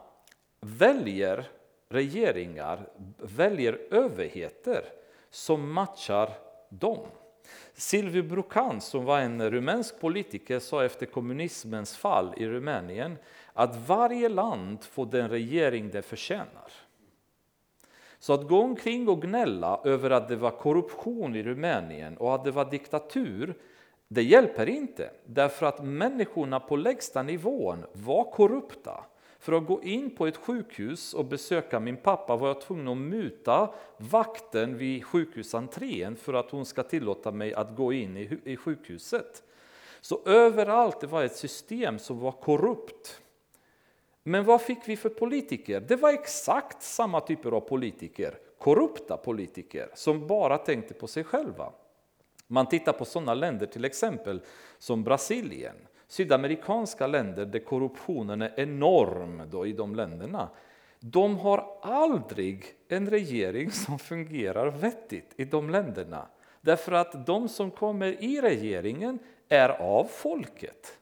väljer 0.61 1.49
regeringar, 1.89 2.89
väljer 3.19 3.79
överheter 3.91 4.85
som 5.31 5.73
matchar 5.73 6.31
dem. 6.69 7.07
Silviu 7.75 8.23
Brucan, 8.23 8.81
som 8.81 9.05
var 9.05 9.21
en 9.21 9.51
rumänsk 9.51 10.01
politiker, 10.01 10.59
sa 10.59 10.85
efter 10.85 11.07
kommunismens 11.07 11.97
fall 11.97 12.35
i 12.37 12.47
Rumänien 12.47 13.19
att 13.53 13.89
varje 13.89 14.29
land 14.29 14.85
får 14.85 15.07
den 15.07 15.29
regering 15.29 15.91
det 15.91 16.03
förtjänar. 16.03 16.73
Så 18.21 18.33
att 18.33 18.49
gå 18.49 18.61
omkring 18.63 19.09
och 19.09 19.23
gnälla 19.23 19.81
över 19.85 20.11
att 20.11 20.29
det 20.29 20.37
var 20.37 20.51
korruption 20.51 21.37
i 21.37 21.43
Rumänien 21.43 22.17
och 22.17 22.35
att 22.35 22.45
det 22.45 22.51
var 22.51 22.71
diktatur, 22.71 23.55
det 24.09 24.23
hjälper 24.23 24.69
inte. 24.69 25.11
Därför 25.27 25.67
att 25.67 25.85
människorna 25.85 26.61
på 26.61 26.77
lägsta 26.77 27.23
nivån 27.23 27.85
var 27.93 28.25
korrupta. 28.25 29.05
För 29.39 29.53
att 29.53 29.67
gå 29.67 29.83
in 29.83 30.17
på 30.17 30.27
ett 30.27 30.37
sjukhus 30.37 31.15
och 31.15 31.25
besöka 31.25 31.81
min 31.81 31.97
pappa 31.97 32.37
var 32.37 32.49
jag 32.49 32.61
tvungen 32.61 32.89
att 32.89 32.97
muta 32.97 33.71
vakten 33.97 34.79
vid 34.79 35.05
sjukhusentrén 35.05 36.17
för 36.17 36.35
att 36.35 36.51
hon 36.51 36.67
ska 36.67 36.83
tillåta 36.83 37.31
mig 37.31 37.55
att 37.55 37.77
gå 37.77 37.93
in 37.93 38.17
i 38.45 38.57
sjukhuset. 38.57 39.43
Så 40.01 40.21
överallt 40.27 41.01
det 41.01 41.07
var 41.07 41.25
ett 41.25 41.37
system 41.37 41.99
som 41.99 42.19
var 42.19 42.33
korrupt. 42.33 43.21
Men 44.23 44.45
vad 44.45 44.63
fick 44.63 44.79
vi 44.89 44.97
för 44.97 45.09
politiker? 45.09 45.81
Det 45.81 45.97
var 45.97 46.11
exakt 46.11 46.83
samma 46.83 47.21
typer 47.21 47.53
av 47.53 47.61
politiker, 47.61 48.39
korrupta 48.59 49.17
politiker 49.17 49.91
som 49.95 50.27
bara 50.27 50.59
tänkte 50.59 50.95
på 50.95 51.07
sig 51.07 51.25
själva. 51.25 51.73
Man 52.47 52.67
tittar 52.67 52.93
på 52.93 53.05
sådana 53.05 53.35
länder 53.35 53.67
till 53.67 53.85
exempel 53.85 54.43
som 54.79 55.05
Brasilien, 55.05 55.77
sydamerikanska 56.09 57.07
länder 57.07 57.47
där 57.47 57.59
korruptionen 57.59 58.43
är 58.43 58.61
enorm 58.61 59.43
då 59.51 59.67
i 59.67 59.73
de 59.73 59.95
länderna. 59.95 60.49
De 61.01 61.39
har 61.39 61.79
aldrig 61.83 62.65
en 62.89 63.11
regering 63.11 63.71
som 63.71 63.99
fungerar 63.99 64.71
vettigt 64.71 65.35
i 65.37 65.45
de 65.45 65.71
länderna. 65.71 66.29
Därför 66.61 66.93
att 66.93 67.27
de 67.27 67.49
som 67.49 67.71
kommer 67.71 68.25
i 68.25 68.41
regeringen 68.41 69.19
är 69.49 69.69
av 69.69 70.05
folket. 70.05 70.99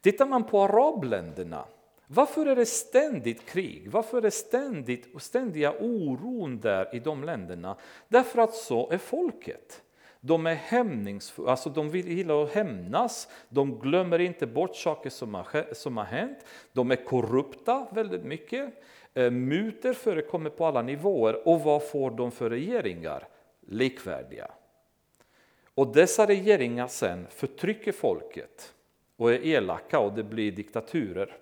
Tittar 0.00 0.26
man 0.26 0.44
på 0.44 0.62
arabländerna 0.62 1.64
varför 2.12 2.46
är 2.46 2.56
det 2.56 2.66
ständigt 2.66 3.46
krig? 3.46 3.90
Varför 3.90 4.18
är 4.18 4.22
det 4.22 4.30
ständigt, 4.30 5.22
ständiga 5.22 5.72
oron 5.80 6.60
där 6.60 6.94
i 6.94 6.98
de 6.98 7.24
länderna? 7.24 7.76
Därför 8.08 8.42
att 8.42 8.54
så 8.54 8.90
är 8.90 8.98
folket. 8.98 9.82
De 10.20 10.46
är 10.46 10.54
hämningsfulla, 10.54 11.50
alltså 11.50 11.70
de 11.70 11.90
vill 11.90 12.08
gilla 12.08 12.42
att 12.42 12.52
hämnas, 12.52 13.28
de 13.48 13.78
glömmer 13.78 14.18
inte 14.18 14.46
bort 14.46 14.76
saker 14.76 15.10
som 15.10 15.34
har, 15.34 15.74
som 15.74 15.96
har 15.96 16.04
hänt. 16.04 16.38
De 16.72 16.90
är 16.90 16.96
korrupta 16.96 17.86
väldigt 17.92 18.24
mycket. 18.24 18.82
Eh, 19.14 19.30
Muter 19.30 19.92
förekommer 19.92 20.50
på 20.50 20.66
alla 20.66 20.82
nivåer 20.82 21.48
och 21.48 21.60
vad 21.60 21.88
får 21.88 22.10
de 22.10 22.30
för 22.30 22.50
regeringar? 22.50 23.28
Likvärdiga. 23.66 24.50
Och 25.74 25.92
dessa 25.92 26.26
regeringar 26.26 26.86
sen 26.86 27.26
förtrycker 27.30 27.92
folket 27.92 28.74
och 29.16 29.32
är 29.32 29.46
elaka 29.46 29.98
och 29.98 30.12
det 30.12 30.24
blir 30.24 30.52
diktaturer. 30.52 31.36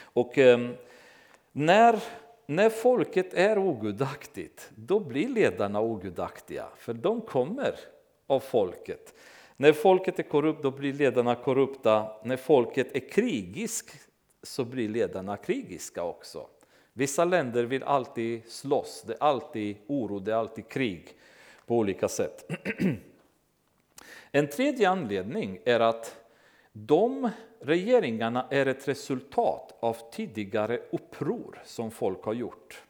Och 0.00 0.38
eh, 0.38 0.70
när, 1.52 2.02
när 2.46 2.70
folket 2.70 3.34
är 3.34 3.58
ogudaktigt, 3.58 4.70
då 4.74 5.00
blir 5.00 5.28
ledarna 5.28 5.80
ogudaktiga, 5.80 6.66
för 6.76 6.94
de 6.94 7.20
kommer 7.20 7.74
av 8.26 8.40
folket. 8.40 9.14
När 9.56 9.72
folket 9.72 10.18
är 10.18 10.22
korrupt, 10.22 10.62
då 10.62 10.70
blir 10.70 10.92
ledarna 10.92 11.34
korrupta. 11.34 12.12
När 12.24 12.36
folket 12.36 12.96
är 12.96 13.08
krigiskt, 13.08 14.08
så 14.42 14.64
blir 14.64 14.88
ledarna 14.88 15.36
krigiska 15.36 16.02
också. 16.02 16.46
Vissa 16.92 17.24
länder 17.24 17.64
vill 17.64 17.82
alltid 17.82 18.42
slåss, 18.48 19.04
det 19.06 19.12
är 19.12 19.22
alltid 19.22 19.76
oro, 19.86 20.18
det 20.18 20.32
är 20.32 20.36
alltid 20.36 20.68
krig 20.68 21.16
på 21.66 21.76
olika 21.76 22.08
sätt. 22.08 22.50
En 24.32 24.48
tredje 24.48 24.90
anledning 24.90 25.58
är 25.64 25.80
att 25.80 26.25
de 26.78 27.30
regeringarna 27.60 28.46
är 28.50 28.66
ett 28.66 28.88
resultat 28.88 29.76
av 29.80 29.96
tidigare 30.12 30.80
uppror 30.90 31.62
som 31.64 31.90
folk 31.90 32.22
har 32.22 32.32
gjort. 32.32 32.82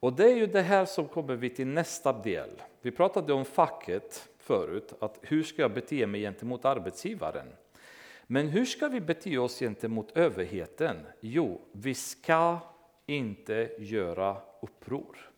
Och 0.00 0.12
det 0.12 0.24
är 0.24 0.36
ju 0.36 0.46
det 0.46 0.62
här 0.62 0.84
som 0.84 1.08
kommer 1.08 1.36
vi 1.36 1.50
till 1.50 1.66
nästa 1.66 2.12
del. 2.12 2.50
Vi 2.80 2.90
pratade 2.90 3.32
om 3.32 3.44
facket 3.44 4.28
förut, 4.38 4.92
att 5.00 5.18
hur 5.22 5.42
ska 5.42 5.62
jag 5.62 5.74
bete 5.74 6.06
mig 6.06 6.20
gentemot 6.20 6.64
arbetsgivaren? 6.64 7.46
Men 8.26 8.48
hur 8.48 8.64
ska 8.64 8.88
vi 8.88 9.00
bete 9.00 9.38
oss 9.38 9.58
gentemot 9.58 10.16
överheten? 10.16 10.96
Jo, 11.20 11.60
vi 11.72 11.94
ska 11.94 12.58
inte 13.06 13.70
göra 13.78 14.36
uppror. 14.62 15.30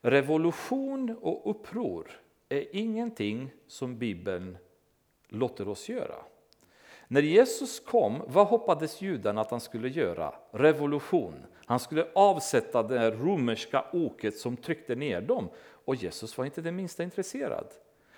Revolution 0.00 1.16
och 1.20 1.50
uppror 1.50 2.10
är 2.48 2.76
ingenting 2.76 3.50
som 3.66 3.98
Bibeln 3.98 4.58
låter 5.28 5.68
oss 5.68 5.88
göra. 5.88 6.24
När 7.12 7.22
Jesus 7.22 7.80
kom, 7.80 8.22
vad 8.26 8.46
hoppades 8.46 9.02
judarna 9.02 9.40
att 9.40 9.50
han 9.50 9.60
skulle 9.60 9.88
göra? 9.88 10.34
Revolution. 10.50 11.46
Han 11.66 11.80
skulle 11.80 12.06
avsätta 12.14 12.82
det 12.82 13.10
romerska 13.10 13.84
oket 13.92 14.36
som 14.36 14.56
tryckte 14.56 14.94
ner 14.94 15.20
dem. 15.20 15.48
Och 15.84 15.94
Jesus 15.94 16.38
var 16.38 16.44
inte 16.44 16.60
det 16.60 16.72
minsta 16.72 17.02
intresserad. 17.02 17.66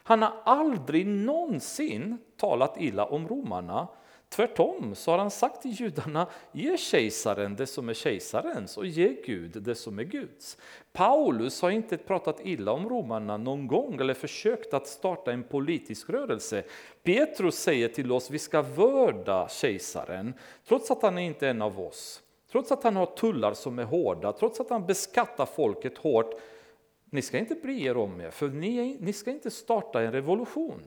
Han 0.03 0.23
har 0.23 0.33
aldrig 0.45 1.07
någonsin 1.07 2.19
talat 2.37 2.81
illa 2.81 3.05
om 3.05 3.29
romarna. 3.29 3.89
Tvärtom 4.33 4.95
så 4.95 5.11
har 5.11 5.19
han 5.19 5.31
sagt 5.31 5.63
till 5.63 5.71
judarna, 5.71 6.29
ge 6.53 6.77
kejsaren 6.77 7.57
det 7.57 7.67
som 7.67 7.89
är 7.89 7.95
kejsarens 7.95 8.77
och 8.77 8.87
ge 8.87 9.17
Gud 9.27 9.63
det 9.63 9.75
som 9.75 9.99
är 9.99 10.03
Guds. 10.03 10.59
Paulus 10.93 11.63
har 11.63 11.71
inte 11.71 11.97
pratat 11.97 12.41
illa 12.45 12.73
om 12.73 12.89
romarna 12.89 13.37
någon 13.37 13.67
gång 13.67 14.01
eller 14.01 14.15
försökt 14.15 14.75
att 14.75 14.87
starta 14.87 15.33
en 15.33 15.43
politisk 15.43 16.11
rörelse. 16.11 16.65
Petrus 17.03 17.55
säger 17.55 17.89
till 17.89 18.13
oss, 18.13 18.31
vi 18.31 18.39
ska 18.39 18.63
vörda 18.63 19.49
kejsaren, 19.49 20.35
trots 20.69 20.91
att 20.91 21.03
han 21.03 21.19
inte 21.19 21.47
är 21.47 21.51
en 21.51 21.63
av 21.63 21.81
oss. 21.81 22.23
Trots 22.53 22.73
att 22.73 22.85
han 22.85 22.97
har 22.97 23.07
tullar 23.07 23.55
som 23.55 23.79
är 23.79 23.85
hårda, 23.85 24.33
trots 24.33 24.61
att 24.61 24.71
han 24.71 24.87
beskattar 24.87 25.47
folket 25.47 25.99
hårt. 25.99 26.35
Ni 27.11 27.23
ska 27.23 27.39
inte 27.39 27.55
bry 27.55 27.85
er 27.85 27.97
om 27.97 28.21
er, 28.21 28.31
för 28.31 28.49
ni, 28.49 28.97
ni 29.01 29.13
ska 29.13 29.31
inte 29.31 29.51
starta 29.51 30.03
en 30.03 30.13
revolution. 30.13 30.83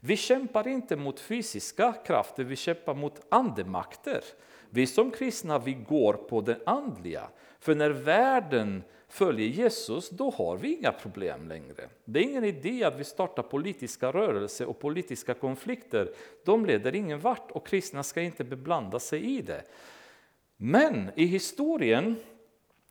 Vi 0.00 0.16
kämpar 0.16 0.68
inte 0.68 0.96
mot 0.96 1.20
fysiska 1.20 1.92
krafter, 1.92 2.44
vi 2.44 2.56
kämpar 2.56 2.94
mot 2.94 3.20
andemakter. 3.28 4.24
Vi 4.70 4.86
som 4.86 5.10
kristna 5.10 5.58
vi 5.58 5.72
går 5.74 6.12
på 6.12 6.40
det 6.40 6.60
andliga. 6.66 7.28
För 7.60 7.74
när 7.74 7.90
världen 7.90 8.82
följer 9.08 9.48
Jesus, 9.48 10.10
då 10.10 10.30
har 10.30 10.56
vi 10.56 10.76
inga 10.76 10.92
problem 10.92 11.48
längre. 11.48 11.88
Det 12.04 12.18
är 12.18 12.22
ingen 12.22 12.44
idé 12.44 12.84
att 12.84 12.98
vi 12.98 13.04
startar 13.04 13.42
politiska 13.42 14.12
rörelser 14.12 14.66
och 14.66 14.78
politiska 14.78 15.34
konflikter. 15.34 16.12
De 16.44 16.66
leder 16.66 16.94
ingen 16.94 17.20
vart 17.20 17.50
och 17.50 17.66
kristna 17.66 18.02
ska 18.02 18.20
inte 18.20 18.44
beblanda 18.44 18.98
sig 18.98 19.38
i 19.38 19.42
det. 19.42 19.62
Men 20.56 21.10
i 21.16 21.24
historien, 21.24 22.16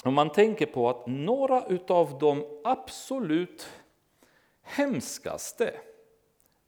om 0.04 0.14
man 0.14 0.32
tänker 0.32 0.66
på 0.66 0.90
att 0.90 1.08
några 1.08 1.64
av 1.88 2.18
de 2.20 2.62
absolut 2.64 3.68
hemskaste 4.62 5.74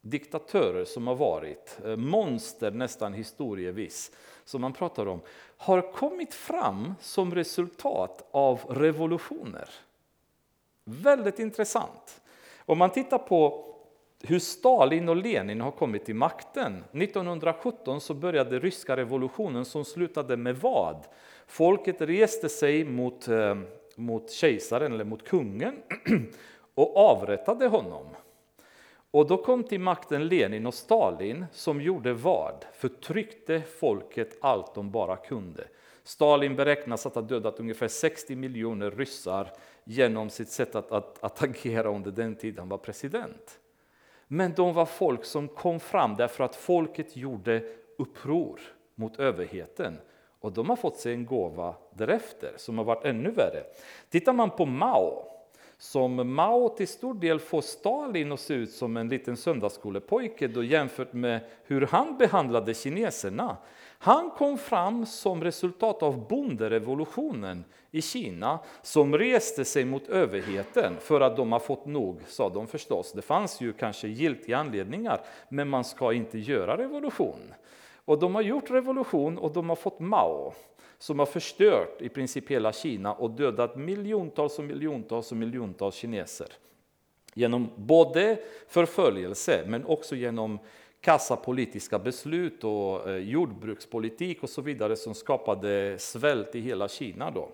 diktatörer 0.01 0.85
som 0.85 1.07
har 1.07 1.15
varit, 1.15 1.79
eh, 1.85 1.95
monster 1.95 2.71
nästan 2.71 3.13
historievis, 3.13 4.11
som 4.45 4.61
man 4.61 4.73
pratar 4.73 5.07
om, 5.07 5.21
har 5.57 5.93
kommit 5.93 6.33
fram 6.33 6.93
som 7.01 7.35
resultat 7.35 8.27
av 8.31 8.59
revolutioner. 8.69 9.69
Väldigt 10.83 11.39
intressant. 11.39 12.21
Om 12.65 12.77
man 12.77 12.89
tittar 12.89 13.17
på 13.17 13.65
hur 14.23 14.39
Stalin 14.39 15.09
och 15.09 15.15
Lenin 15.15 15.61
har 15.61 15.71
kommit 15.71 16.05
till 16.05 16.15
makten. 16.15 16.83
1917 16.91 18.01
så 18.01 18.13
började 18.13 18.59
ryska 18.59 18.97
revolutionen 18.97 19.65
som 19.65 19.85
slutade 19.85 20.37
med 20.37 20.57
vad? 20.57 21.05
Folket 21.47 22.01
reste 22.01 22.49
sig 22.49 22.83
mot, 22.83 23.27
eh, 23.27 23.57
mot 23.95 24.31
kejsaren 24.31 24.93
eller 24.93 25.03
mot 25.03 25.27
kungen 25.27 25.75
och 26.75 26.97
avrättade 26.97 27.67
honom. 27.67 28.05
Och 29.11 29.27
då 29.27 29.37
kom 29.37 29.63
till 29.63 29.79
makten 29.79 30.27
Lenin 30.27 30.65
och 30.65 30.73
Stalin 30.73 31.45
som 31.51 31.81
gjorde 31.81 32.13
vad? 32.13 32.65
Förtryckte 32.73 33.61
folket 33.61 34.37
allt 34.41 34.75
de 34.75 34.91
bara 34.91 35.15
kunde. 35.15 35.67
Stalin 36.03 36.55
beräknas 36.55 37.05
att 37.05 37.15
ha 37.15 37.21
dödat 37.21 37.59
ungefär 37.59 37.87
60 37.87 38.35
miljoner 38.35 38.91
ryssar 38.91 39.51
genom 39.83 40.29
sitt 40.29 40.49
sätt 40.49 40.75
att, 40.75 40.91
att, 40.91 41.23
att 41.23 41.43
agera 41.43 41.89
under 41.89 42.11
den 42.11 42.35
tid 42.35 42.59
han 42.59 42.69
var 42.69 42.77
president. 42.77 43.59
Men 44.27 44.53
de 44.53 44.73
var 44.73 44.85
folk 44.85 45.25
som 45.25 45.47
kom 45.47 45.79
fram 45.79 46.15
därför 46.15 46.43
att 46.43 46.55
folket 46.55 47.17
gjorde 47.17 47.63
uppror 47.97 48.59
mot 48.95 49.19
överheten. 49.19 49.97
Och 50.39 50.51
de 50.51 50.69
har 50.69 50.75
fått 50.75 50.97
sig 50.97 51.13
en 51.13 51.25
gåva 51.25 51.75
därefter 51.93 52.53
som 52.57 52.77
har 52.77 52.85
varit 52.85 53.05
ännu 53.05 53.31
värre. 53.31 53.63
Tittar 54.09 54.33
man 54.33 54.49
på 54.49 54.65
Mao 54.65 55.38
som 55.81 56.35
Mao 56.35 56.69
till 56.69 56.87
stor 56.87 57.13
del 57.13 57.39
får 57.39 57.61
Stalin 57.61 58.31
att 58.31 58.39
se 58.39 58.53
ut 58.53 58.71
som 58.71 58.97
en 58.97 59.09
liten 59.09 59.37
söndagsskolepojke 59.37 60.47
då 60.47 60.63
jämfört 60.63 61.13
med 61.13 61.39
hur 61.63 61.81
han 61.81 62.17
behandlade 62.17 62.73
kineserna. 62.73 63.57
Han 63.99 64.29
kom 64.29 64.57
fram 64.57 65.05
som 65.05 65.43
resultat 65.43 66.03
av 66.03 66.27
bonderevolutionen 66.27 67.63
i 67.91 68.01
Kina 68.01 68.59
som 68.81 69.17
reste 69.17 69.65
sig 69.65 69.85
mot 69.85 70.07
överheten 70.07 70.93
för 70.99 71.21
att 71.21 71.37
de 71.37 71.51
har 71.51 71.59
fått 71.59 71.85
nog, 71.85 72.21
sa 72.27 72.49
de 72.49 72.67
förstås. 72.67 73.11
Det 73.11 73.21
fanns 73.21 73.61
ju 73.61 73.73
kanske 73.73 74.07
giltiga 74.07 74.57
anledningar, 74.57 75.21
men 75.49 75.69
man 75.69 75.83
ska 75.83 76.13
inte 76.13 76.39
göra 76.39 76.77
revolution. 76.77 77.53
Och 78.05 78.19
de 78.19 78.35
har 78.35 78.41
gjort 78.41 78.71
revolution 78.71 79.37
och 79.37 79.53
de 79.53 79.69
har 79.69 79.75
fått 79.75 79.99
Mao 79.99 80.53
som 80.99 81.19
har 81.19 81.25
förstört 81.25 82.01
i 82.01 82.09
princip 82.09 82.51
hela 82.51 82.73
Kina 82.73 83.13
och 83.13 83.31
dödat 83.31 83.75
miljontals 83.75 84.59
och 84.59 84.65
miljontals 84.65 85.31
och 85.31 85.37
miljontals 85.37 85.95
kineser. 85.95 86.47
Genom 87.33 87.69
både 87.75 88.39
förföljelse 88.67 89.63
men 89.67 89.85
också 89.85 90.15
genom 90.15 90.59
kassa 91.01 91.35
politiska 91.35 91.99
beslut 91.99 92.63
och 92.63 93.09
eh, 93.09 93.17
jordbrukspolitik 93.17 94.43
och 94.43 94.49
så 94.49 94.61
vidare 94.61 94.95
som 94.95 95.15
skapade 95.15 95.95
svält 95.99 96.55
i 96.55 96.59
hela 96.59 96.87
Kina. 96.87 97.31
Då. 97.31 97.49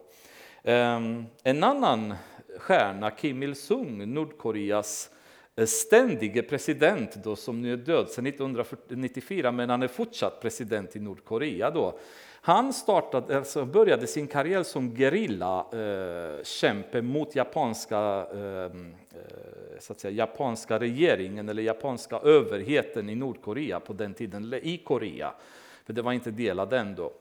Ehm, 0.63 1.25
en 1.43 1.63
annan 1.63 2.13
stjärna, 2.57 3.11
Kim 3.11 3.43
Il-Sung, 3.43 4.13
Nordkoreas 4.13 5.09
eh, 5.55 5.65
ständige 5.65 6.43
president 6.43 7.15
då, 7.23 7.35
som 7.35 7.61
nu 7.61 7.73
är 7.73 7.77
död 7.77 8.09
sedan 8.09 8.25
1994 8.25 9.51
men 9.51 9.69
han 9.69 9.83
är 9.83 9.87
fortsatt 9.87 10.41
president 10.41 10.95
i 10.95 10.99
Nordkorea. 10.99 11.71
Då. 11.71 11.99
Han 12.45 12.73
startade, 12.73 13.37
alltså 13.37 13.65
började 13.65 14.07
sin 14.07 14.27
karriär 14.27 14.63
som 14.63 14.95
gerillakämpe 14.95 16.97
eh, 16.97 17.01
mot 17.01 17.35
japanska, 17.35 18.27
ehm, 18.33 18.95
eh, 19.11 19.79
så 19.79 19.93
att 19.93 19.99
säga, 19.99 20.11
japanska 20.11 20.79
regeringen 20.79 21.49
eller 21.49 21.63
japanska 21.63 22.17
överheten 22.17 23.09
i 23.09 23.15
Nordkorea 23.15 23.79
på 23.79 23.93
den 23.93 24.13
tiden, 24.13 24.43
eller 24.43 24.65
i 24.65 24.77
Korea, 24.77 25.33
för 25.85 25.93
det 25.93 26.01
var 26.01 26.13
inte 26.13 26.31
delat 26.31 26.73
ändå. 26.73 27.13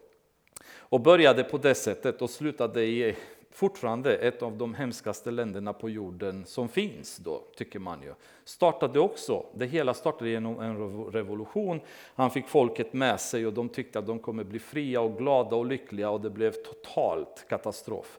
Och 0.77 1.01
började 1.01 1.45
på 1.45 1.59
det 1.59 1.75
sättet 1.75 2.23
och 2.23 2.31
slutade 2.31 2.85
i 2.85 3.17
fortfarande 3.55 4.17
ett 4.17 4.43
av 4.43 4.57
de 4.57 4.75
hemskaste 4.75 5.31
länderna 5.31 5.73
på 5.73 5.91
jorden 5.91 6.45
som 6.47 6.69
finns 6.69 7.17
då, 7.17 7.43
tycker 7.57 7.79
man 7.79 8.03
ju. 8.03 8.15
Startade 8.45 9.01
också, 9.01 9.47
det 9.55 9.67
hela 9.67 9.95
startade 9.95 10.31
genom 10.31 10.61
en 10.61 11.05
revolution. 11.05 11.81
Han 12.15 12.31
fick 12.31 12.49
folket 12.49 12.93
med 12.93 13.21
sig 13.21 13.47
och 13.47 13.53
de 13.53 13.69
tyckte 13.69 13.99
att 13.99 14.07
de 14.07 14.19
kommer 14.19 14.45
bli 14.45 14.59
fria 14.59 15.01
och 15.01 15.19
glada 15.19 15.57
och 15.57 15.67
lyckliga 15.67 16.11
och 16.11 16.21
det 16.21 16.31
blev 16.31 16.51
totalt 16.51 17.45
katastrof. 17.49 18.19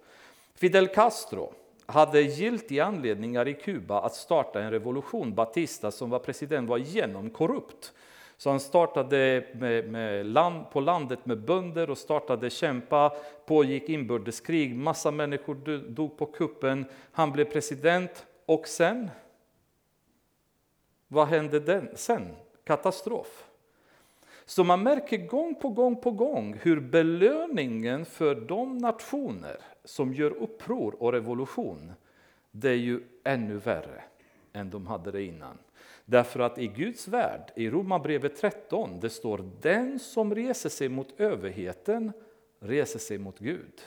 Fidel 0.55 0.87
Castro 0.87 1.53
hade 1.85 2.21
giltiga 2.21 2.85
anledningar 2.85 3.47
i 3.47 3.53
Kuba 3.53 4.01
att 4.01 4.15
starta 4.15 4.61
en 4.61 4.71
revolution. 4.71 5.35
Batista 5.35 5.91
som 5.91 6.09
var 6.09 6.19
president 6.19 6.69
var 6.69 6.77
genomkorrupt. 6.77 7.93
Så 8.37 8.49
han 8.49 8.59
startade 8.59 9.45
med, 9.53 9.91
med 9.91 10.25
land, 10.25 10.69
på 10.71 10.79
landet 10.79 11.25
med 11.25 11.37
bönder 11.37 11.89
och 11.89 11.97
startade 11.97 12.49
kämpa, 12.49 13.13
pågick 13.45 13.89
inbördeskrig, 13.89 14.75
massa 14.75 15.11
människor 15.11 15.55
dog 15.89 16.17
på 16.17 16.25
kuppen. 16.25 16.85
Han 17.11 17.31
blev 17.31 17.45
president 17.45 18.25
och 18.45 18.67
sen? 18.67 19.09
Vad 21.07 21.27
hände 21.27 21.59
den? 21.59 21.89
sen? 21.95 22.35
Katastrof. 22.63 23.45
Så 24.45 24.63
man 24.63 24.83
märker 24.83 25.17
gång 25.17 25.55
på 25.55 25.69
gång 25.69 26.01
på 26.01 26.11
gång 26.11 26.59
hur 26.61 26.79
belöningen 26.79 28.05
för 28.05 28.35
de 28.35 28.77
nationer 28.77 29.57
som 29.83 30.13
gör 30.13 30.31
uppror 30.31 30.95
och 30.99 31.13
revolution, 31.13 31.93
det 32.51 32.69
är 32.69 32.75
ju 32.75 33.01
ännu 33.23 33.57
värre 33.57 34.03
än 34.53 34.69
de 34.69 34.87
hade 34.87 35.11
det 35.11 35.23
innan. 35.23 35.57
Därför 36.05 36.39
att 36.39 36.57
i 36.57 36.67
Guds 36.67 37.07
värld, 37.07 37.51
i 37.55 37.69
Romarbrevet 37.69 38.37
13, 38.37 38.99
det 38.99 39.09
står 39.09 39.51
den 39.61 39.99
som 39.99 40.35
reser 40.35 40.69
sig 40.69 40.89
mot 40.89 41.19
överheten 41.19 42.11
reser 42.59 42.99
sig 42.99 43.17
mot 43.17 43.39
Gud. 43.39 43.81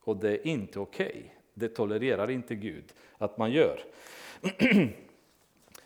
Och 0.00 0.16
det 0.16 0.30
är 0.30 0.46
inte 0.46 0.80
okej. 0.80 1.06
Okay. 1.08 1.22
Det 1.54 1.68
tolererar 1.68 2.30
inte 2.30 2.54
Gud 2.54 2.92
att 3.18 3.38
man 3.38 3.52
gör. 3.52 3.80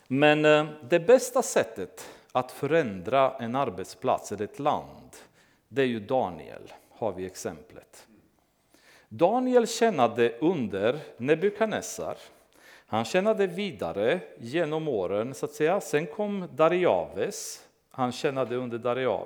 Men 0.07 0.45
eh, 0.45 0.65
det 0.89 0.99
bästa 0.99 1.41
sättet 1.41 2.09
att 2.31 2.51
förändra 2.51 3.37
en 3.37 3.55
arbetsplats 3.55 4.31
eller 4.31 4.43
ett 4.43 4.59
land, 4.59 5.09
det 5.67 5.81
är 5.81 5.85
ju 5.85 5.99
Daniel, 5.99 6.73
har 6.89 7.11
vi 7.11 7.25
exemplet. 7.25 8.07
Daniel 9.09 9.67
tjänade 9.67 10.37
under 10.39 10.99
Nebukadnessar 11.17 12.17
han 12.93 13.05
tjänade 13.05 13.47
vidare 13.47 14.19
genom 14.37 14.87
åren, 14.87 15.33
så 15.33 15.45
att 15.45 15.51
säga. 15.51 15.81
Sen 15.81 16.07
kom 16.07 16.47
Dariaves. 16.55 17.67
Han 17.89 18.11
tjänade 18.11 18.55
under 18.55 18.77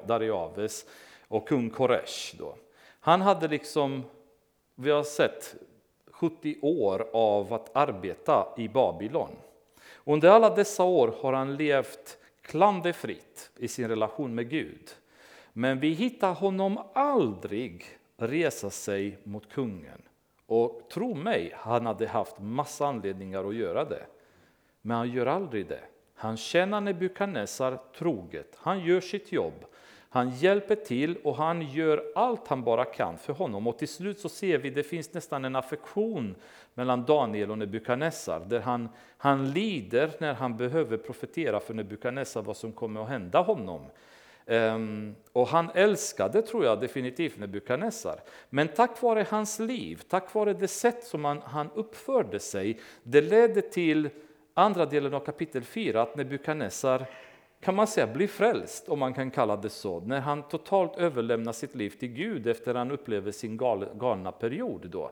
Dariaves 0.07 0.85
och 1.27 1.47
kung 1.47 1.69
Koresh. 1.69 2.35
Då. 2.37 2.55
Han 2.99 3.21
hade 3.21 3.47
liksom, 3.47 4.03
vi 4.75 4.91
har 4.91 5.03
sett, 5.03 5.55
70 6.11 6.55
år 6.61 7.07
av 7.13 7.53
att 7.53 7.75
arbeta 7.75 8.47
i 8.57 8.67
Babylon. 8.67 9.35
Under 10.03 10.29
alla 10.29 10.55
dessa 10.55 10.83
år 10.83 11.15
har 11.21 11.33
han 11.33 11.55
levt 11.55 12.17
klanderfritt 12.41 13.51
i 13.57 13.67
sin 13.67 13.87
relation 13.87 14.35
med 14.35 14.49
Gud. 14.49 14.89
Men 15.53 15.79
vi 15.79 15.89
hittar 15.89 16.33
honom 16.33 16.79
aldrig 16.93 17.85
resa 18.17 18.69
sig 18.69 19.17
mot 19.23 19.49
kungen. 19.49 20.01
Och 20.47 20.81
tro 20.89 21.15
mig, 21.15 21.53
han 21.55 21.85
hade 21.85 22.07
haft 22.07 22.39
massa 22.39 22.87
anledningar 22.87 23.49
att 23.49 23.55
göra 23.55 23.85
det. 23.85 24.05
Men 24.81 24.97
han 24.97 25.11
gör 25.11 25.25
aldrig 25.25 25.67
det. 25.67 25.81
Han 26.15 26.37
tjänar 26.37 26.81
Nebukadnessar 26.81 27.79
troget. 27.97 28.55
Han 28.57 28.79
gör 28.79 29.01
sitt 29.01 29.31
jobb. 29.31 29.65
Han 30.09 30.29
hjälper 30.29 30.75
till 30.75 31.17
och 31.23 31.35
han 31.35 31.61
gör 31.61 32.03
allt 32.15 32.47
han 32.47 32.63
bara 32.63 32.85
kan 32.85 33.17
för 33.17 33.33
honom. 33.33 33.67
Och 33.67 33.77
till 33.77 33.87
slut 33.87 34.19
så 34.19 34.29
ser 34.29 34.57
vi 34.57 34.69
det 34.69 34.83
finns 34.83 35.13
nästan 35.13 35.45
en 35.45 35.55
affektion 35.55 36.35
mellan 36.73 37.05
Daniel 37.05 37.51
och 37.51 37.57
Nebukadnessar. 37.57 38.39
Där 38.39 38.59
han, 38.59 38.89
han 39.17 39.51
lider 39.51 40.11
när 40.19 40.33
han 40.33 40.57
behöver 40.57 40.97
profetera 40.97 41.59
för 41.59 41.73
Nebukadnessar 41.73 42.41
vad 42.41 42.57
som 42.57 42.71
kommer 42.71 43.01
att 43.01 43.09
hända 43.09 43.41
honom. 43.41 43.81
Ehm, 44.47 45.15
och 45.33 45.47
han 45.47 45.69
älskade, 45.73 46.41
tror 46.41 46.65
jag, 46.65 46.79
definitivt 46.79 47.39
Nebukadnessar. 47.39 48.19
Men 48.49 48.67
tack 48.67 49.01
vare 49.01 49.25
hans 49.29 49.59
liv, 49.59 50.01
tack 50.09 50.33
vare 50.33 50.53
det 50.53 50.67
sätt 50.67 51.03
som 51.03 51.25
han, 51.25 51.41
han 51.41 51.69
uppförde 51.75 52.39
sig, 52.39 52.79
det 53.03 53.21
ledde 53.21 53.61
till 53.61 54.09
andra 54.53 54.85
delen 54.85 55.13
av 55.13 55.19
kapitel 55.19 55.63
4, 55.63 56.01
att 56.01 56.15
Nebukadnessar 56.15 57.05
kan 57.59 57.75
man 57.75 57.87
säga 57.87 58.07
blir 58.07 58.27
frälst, 58.27 58.89
om 58.89 58.99
man 58.99 59.13
kan 59.13 59.31
kalla 59.31 59.57
det 59.57 59.69
så, 59.69 59.99
när 59.99 60.19
han 60.19 60.43
totalt 60.43 60.97
överlämnar 60.97 61.51
sitt 61.51 61.75
liv 61.75 61.89
till 61.89 62.09
Gud 62.09 62.47
efter 62.47 62.71
att 62.71 62.77
han 62.77 62.91
upplever 62.91 63.31
sin 63.31 63.57
gal, 63.57 63.85
galna 63.93 64.31
period. 64.31 64.89
Då. 64.89 65.11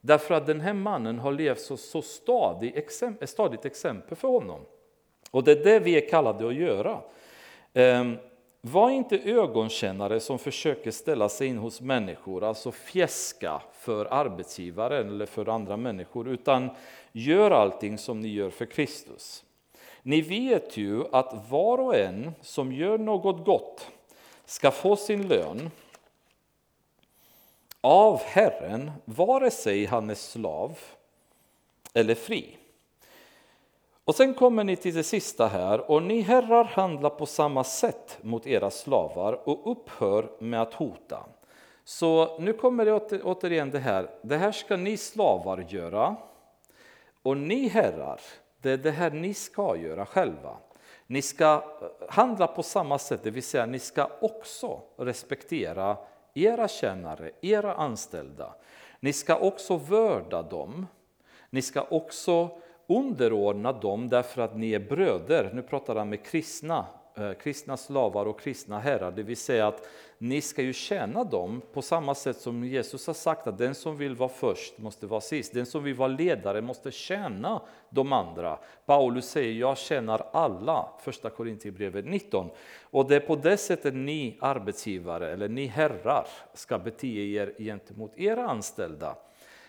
Därför 0.00 0.34
att 0.34 0.46
den 0.46 0.60
här 0.60 0.72
mannen 0.72 1.18
har 1.18 1.32
levt 1.32 1.60
så, 1.60 1.76
så 1.76 2.02
stadig, 2.02 2.86
stadigt 3.24 3.64
exempel 3.64 4.16
för 4.16 4.28
honom. 4.28 4.60
Och 5.30 5.44
det 5.44 5.52
är 5.52 5.64
det 5.64 5.80
vi 5.80 5.96
är 5.96 6.08
kallade 6.08 6.48
att 6.48 6.54
göra. 6.54 7.00
Um, 7.74 8.16
var 8.60 8.90
inte 8.90 9.18
ögonkännare 9.18 10.20
som 10.20 10.38
försöker 10.38 10.90
ställa 10.90 11.28
sig 11.28 11.46
in 11.46 11.58
hos 11.58 11.80
människor, 11.80 12.44
alltså 12.44 12.72
fjäska 12.72 13.62
för 13.72 14.04
arbetsgivaren 14.04 15.08
eller 15.08 15.26
för 15.26 15.48
andra 15.48 15.76
människor, 15.76 16.28
utan 16.28 16.70
gör 17.12 17.50
allting 17.50 17.98
som 17.98 18.20
ni 18.20 18.28
gör 18.28 18.50
för 18.50 18.66
Kristus. 18.66 19.44
Ni 20.02 20.20
vet 20.20 20.76
ju 20.76 21.04
att 21.12 21.50
var 21.50 21.78
och 21.78 21.96
en 21.96 22.32
som 22.42 22.72
gör 22.72 22.98
något 22.98 23.44
gott 23.44 23.90
ska 24.44 24.70
få 24.70 24.96
sin 24.96 25.28
lön 25.28 25.70
av 27.80 28.20
Herren, 28.20 28.90
vare 29.04 29.50
sig 29.50 29.84
han 29.84 30.10
är 30.10 30.14
slav 30.14 30.78
eller 31.94 32.14
fri. 32.14 32.56
Och 34.08 34.14
sen 34.14 34.34
kommer 34.34 34.64
ni 34.64 34.76
till 34.76 34.94
det 34.94 35.02
sista 35.02 35.46
här, 35.46 35.90
och 35.90 36.02
ni 36.02 36.20
herrar 36.20 36.64
handlar 36.64 37.10
på 37.10 37.26
samma 37.26 37.64
sätt 37.64 38.18
mot 38.22 38.46
era 38.46 38.70
slavar 38.70 39.48
och 39.48 39.72
upphör 39.72 40.30
med 40.38 40.62
att 40.62 40.74
hota. 40.74 41.26
Så 41.84 42.38
nu 42.38 42.52
kommer 42.52 42.84
det 42.84 43.22
återigen 43.22 43.70
det 43.70 43.78
här, 43.78 44.10
det 44.22 44.36
här 44.36 44.52
ska 44.52 44.76
ni 44.76 44.96
slavar 44.96 45.64
göra, 45.68 46.16
och 47.22 47.36
ni 47.36 47.68
herrar, 47.68 48.20
det 48.62 48.70
är 48.70 48.76
det 48.76 48.90
här 48.90 49.10
ni 49.10 49.34
ska 49.34 49.76
göra 49.76 50.06
själva. 50.06 50.56
Ni 51.06 51.22
ska 51.22 51.54
eh, 51.54 51.88
handla 52.08 52.46
på 52.46 52.62
samma 52.62 52.98
sätt, 52.98 53.20
det 53.22 53.30
vill 53.30 53.42
säga 53.42 53.66
ni 53.66 53.78
ska 53.78 54.10
också 54.20 54.80
respektera 54.96 55.96
era 56.34 56.68
tjänare, 56.68 57.30
era 57.40 57.74
anställda. 57.74 58.54
Ni 59.00 59.12
ska 59.12 59.38
också 59.38 59.76
vörda 59.76 60.42
dem. 60.42 60.86
Ni 61.50 61.62
ska 61.62 61.86
också 61.90 62.50
underordna 62.88 63.72
dem 63.72 64.08
därför 64.08 64.42
att 64.42 64.56
ni 64.56 64.72
är 64.72 64.80
bröder. 64.80 65.50
Nu 65.54 65.62
pratar 65.62 65.96
han 65.96 66.08
med 66.08 66.24
kristna 66.24 66.86
eh, 67.14 67.32
kristna 67.32 67.76
slavar 67.76 68.26
och 68.26 68.40
kristna 68.40 68.78
herrar, 68.78 69.10
det 69.10 69.22
vill 69.22 69.36
säga 69.36 69.66
att 69.66 69.88
ni 70.18 70.40
ska 70.40 70.62
ju 70.62 70.72
tjäna 70.72 71.24
dem 71.24 71.62
på 71.72 71.82
samma 71.82 72.14
sätt 72.14 72.36
som 72.36 72.64
Jesus 72.64 73.06
har 73.06 73.14
sagt 73.14 73.46
att 73.46 73.58
den 73.58 73.74
som 73.74 73.96
vill 73.96 74.14
vara 74.14 74.28
först 74.28 74.78
måste 74.78 75.06
vara 75.06 75.20
sist. 75.20 75.54
Den 75.54 75.66
som 75.66 75.84
vill 75.84 75.94
vara 75.94 76.08
ledare 76.08 76.60
måste 76.60 76.90
tjäna 76.90 77.62
de 77.90 78.12
andra. 78.12 78.58
Paulus 78.86 79.28
säger 79.28 79.52
jag 79.52 79.78
tjänar 79.78 80.26
alla, 80.32 80.88
första 81.00 81.30
Korintierbrevet 81.30 82.04
19. 82.04 82.50
Och 82.82 83.08
det 83.08 83.16
är 83.16 83.20
på 83.20 83.36
det 83.36 83.56
sättet 83.56 83.94
ni 83.94 84.38
arbetsgivare 84.40 85.32
eller 85.32 85.48
ni 85.48 85.66
herrar 85.66 86.26
ska 86.54 86.78
bete 86.78 87.08
er 87.08 87.54
gentemot 87.58 88.18
era 88.18 88.48
anställda. 88.48 89.16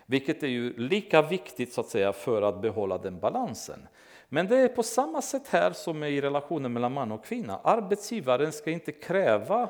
Vilket 0.10 0.44
är 0.44 0.48
ju 0.48 0.74
lika 0.78 1.22
viktigt 1.22 1.74
så 1.74 1.82
att 1.82 1.90
säga 1.90 2.14
för 2.14 2.42
att 2.42 2.62
behålla 2.62 2.98
den 2.98 3.20
balansen. 3.20 3.88
Men 4.30 4.48
det 4.48 4.58
är 4.58 4.68
på 4.68 4.84
samma 4.84 5.22
sätt 5.22 5.48
här 5.48 5.72
som 5.72 6.04
i 6.04 6.22
relationen 6.22 6.74
mellan 6.74 6.94
man 6.94 7.12
och 7.12 7.26
kvinna. 7.26 7.60
Arbetsgivaren 7.64 8.52
ska 8.52 8.72
inte 8.72 8.92
kräva 8.92 9.70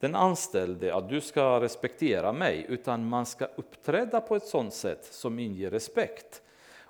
den 0.00 0.14
anställde 0.14 0.94
att 0.94 1.08
du 1.08 1.20
ska 1.20 1.60
respektera 1.60 2.32
mig, 2.32 2.66
utan 2.68 3.08
man 3.08 3.26
ska 3.26 3.44
uppträda 3.44 4.20
på 4.20 4.36
ett 4.36 4.46
sådant 4.46 4.74
sätt 4.74 5.04
som 5.04 5.38
inger 5.38 5.70
respekt. 5.70 6.42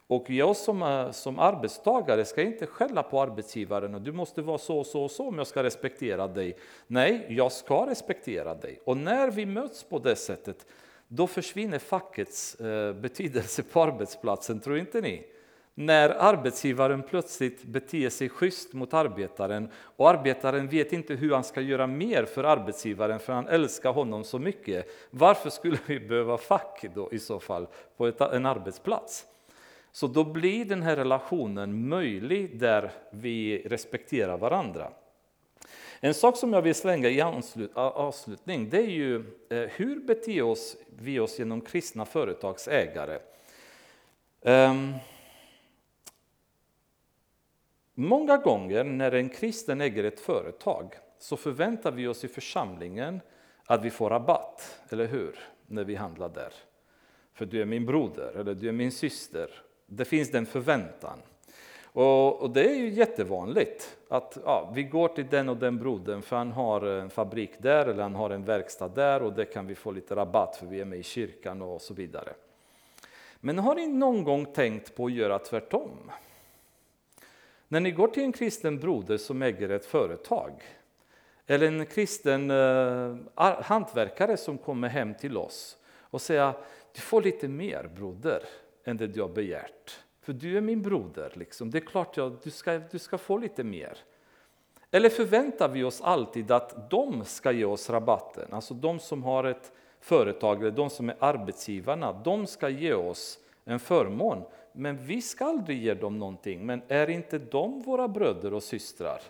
Och 0.07 0.31
jag 0.31 0.57
som, 0.57 0.83
eh, 0.83 1.11
som 1.11 1.39
arbetstagare 1.39 2.25
ska 2.25 2.43
inte 2.43 2.67
skälla 2.67 3.03
på 3.03 3.21
arbetsgivaren 3.21 3.95
och 3.95 4.01
du 4.01 4.13
måste 4.13 4.43
vara 4.43 4.59
så 4.59 4.79
och 4.79 4.87
så 4.87 5.05
och 5.05 5.11
så 5.11 5.29
om 5.29 5.39
jag 5.39 5.47
ska 5.47 5.63
respektera 5.63 6.27
dig. 6.27 6.57
Nej, 6.87 7.27
jag 7.29 7.53
ska 7.53 7.87
respektera 7.87 8.55
dig. 8.55 8.81
Och 8.85 8.97
när 8.97 9.31
vi 9.31 9.47
möts 9.47 9.85
på 9.85 9.99
det 9.99 10.17
sättet, 10.17 10.67
då 11.17 11.27
försvinner 11.27 11.79
fackets 11.79 12.55
eh, 12.55 12.93
betydelse 12.93 13.63
på 13.63 13.83
arbetsplatsen, 13.83 14.61
tror 14.61 14.79
inte 14.79 15.01
ni? 15.01 15.27
När 15.75 16.09
arbetsgivaren 16.09 17.03
plötsligt 17.03 17.65
beter 17.65 18.09
sig 18.09 18.29
schysst 18.29 18.73
mot 18.73 18.95
arbetaren 18.95 19.69
och 19.97 20.11
arbetaren 20.11 20.69
vet 20.69 20.93
inte 20.93 21.15
hur 21.15 21.35
han 21.35 21.45
ska 21.45 21.61
göra 21.61 21.87
mer 21.87 22.25
för 22.25 22.45
arbetsgivaren 22.45 23.19
för 23.19 23.33
han 23.33 23.49
älskar 23.49 23.93
honom 23.93 24.25
så 24.25 24.39
mycket. 24.39 24.87
Varför 25.11 25.51
skulle 25.51 25.79
vi 25.87 26.01
behöva 26.01 26.39
fack 26.39 26.85
då 26.95 27.13
i 27.13 27.19
så 27.19 27.41
fall 27.41 27.67
på 27.97 28.07
ett, 28.07 28.21
en 28.21 28.47
arbetsplats? 28.47 29.27
Så 29.93 30.07
då 30.07 30.25
blir 30.25 30.65
den 30.65 30.83
här 30.83 30.97
relationen 30.97 31.89
möjlig 31.89 32.59
där 32.59 32.91
vi 33.11 33.63
respekterar 33.67 34.39
varandra. 34.39 34.91
En 36.01 36.15
sak 36.15 36.37
som 36.37 36.53
jag 36.53 36.63
vill 36.63 36.75
slänga 36.75 37.09
i 37.09 37.21
avslutning 37.75 38.71
det 38.71 38.79
är 38.79 38.91
ju 38.91 39.17
eh, 39.51 39.59
hur 39.59 40.01
beter 40.01 40.43
oss 40.43 40.77
vi 40.99 41.21
oss 41.21 41.39
genom 41.39 41.61
kristna 41.61 42.05
företagsägare? 42.05 43.19
Um, 44.41 44.95
Många 47.97 48.37
gånger 48.37 48.85
när 48.85 49.13
en 49.13 49.29
kristen 49.29 49.81
äger 49.81 50.05
ett 50.05 50.21
företag 50.21 50.95
så 51.19 51.37
förväntar 51.37 51.93
vi 51.93 52.07
oss 52.07 52.25
i 52.25 52.29
församlingen 52.29 53.21
att 53.65 53.85
vi 53.85 53.91
får 53.91 54.11
rabatt, 54.11 54.81
eller 54.89 55.07
hur? 55.07 55.39
När 55.67 55.85
vi 55.85 55.95
handlar 55.95 56.29
där. 56.29 56.53
För 57.35 57.47
du 57.47 57.61
är 57.61 57.65
min 57.65 57.87
broder 57.87 58.33
eller 58.37 58.55
du 58.55 58.69
är 58.69 58.73
min 58.73 58.93
syster. 58.93 59.51
Det 59.87 60.05
finns 60.05 60.31
den 60.31 60.47
förväntan. 60.47 61.19
Och, 61.95 62.43
och 62.43 62.51
det 62.51 62.71
är 62.71 62.75
ju 62.75 62.89
jättevanligt 62.89 63.97
att 64.09 64.39
ja, 64.45 64.71
vi 64.75 64.83
går 64.83 65.09
till 65.09 65.27
den 65.31 65.49
och 65.49 65.57
den 65.57 65.79
brodern 65.79 66.23
för 66.23 66.37
han 66.37 66.53
har 66.53 66.83
en 66.83 67.11
fabrik 67.11 67.51
där 67.59 67.87
eller 67.87 68.03
han 68.03 68.15
har 68.15 68.31
en 68.31 68.45
verkstad 68.45 68.89
där 68.89 69.23
och 69.23 69.33
det 69.33 69.45
kan 69.45 69.67
vi 69.67 69.75
få 69.75 69.91
lite 69.91 70.17
rabatt 70.17 70.57
för 70.57 70.67
vi 70.67 70.81
är 70.81 70.85
med 70.85 70.99
i 70.99 71.03
kyrkan 71.03 71.63
och 71.63 71.83
så 71.83 71.95
vidare. 71.95 72.33
Men 73.41 73.59
har 73.59 73.75
ni 73.75 73.87
någon 73.87 74.25
gång 74.25 74.47
tänkt 74.47 74.95
på 74.95 75.07
att 75.07 75.13
göra 75.13 75.39
tvärtom? 75.39 76.11
När 77.69 77.81
ni 77.81 77.91
går 77.91 78.09
till 78.09 78.23
en 78.23 78.33
kristen 78.33 78.79
broder 78.79 79.17
som 79.17 79.43
äger 79.43 79.69
ett 79.69 79.87
företag 79.87 80.53
eller 81.47 81.67
en 81.67 81.87
kristen 81.87 82.51
eh, 82.51 83.17
hantverkare 83.63 84.37
som 84.37 84.59
kommer 84.59 84.89
hem 84.89 85.15
till 85.15 85.37
oss 85.37 85.77
och 86.01 86.21
säger 86.21 86.53
du 86.95 87.01
får 87.01 87.23
lite 87.23 87.49
mer 87.49 87.91
broder 87.97 88.43
än 88.85 88.97
det 88.97 89.07
du 89.07 89.21
har 89.21 89.29
begärt. 89.29 90.04
För 90.25 90.33
du 90.33 90.57
är 90.57 90.61
min 90.61 90.83
broder, 90.83 91.33
liksom. 91.35 91.71
det 91.71 91.79
är 91.79 91.87
klart 91.87 92.19
att 92.19 92.43
du 92.43 92.51
ska, 92.51 92.79
du 92.91 92.99
ska 92.99 93.19
få 93.19 93.39
lite 93.39 93.65
mer. 93.65 93.99
Eller 94.91 95.09
förväntar 95.09 95.69
vi 95.69 95.85
oss 95.85 96.01
alltid 96.01 96.51
att 96.51 96.91
de 96.91 97.25
ska 97.25 97.53
ge 97.53 97.65
oss 97.65 97.91
rabatten? 97.91 98.49
Alltså 98.53 98.75
de 98.75 98.99
som 98.99 99.23
har 99.23 99.45
ett 99.45 99.73
företag 100.01 100.61
eller 100.61 100.71
de 100.71 100.91
som 100.91 101.09
är 101.09 101.17
arbetsgivarna, 101.19 102.13
de 102.13 102.47
ska 102.47 102.69
ge 102.69 102.95
oss 102.95 103.39
en 103.65 103.81
förmån 103.81 104.43
men 104.73 105.07
vi 105.07 105.23
ska 105.23 105.45
aldrig 105.45 105.83
ge 105.83 105.95
dem 105.95 106.19
någonting. 106.19 106.67
Men 106.67 106.83
är 106.89 107.11
inte 107.11 107.39
de 107.39 107.83
våra 107.83 108.09
bröder 108.09 108.55
och 108.55 108.63
systrar? 108.63 109.21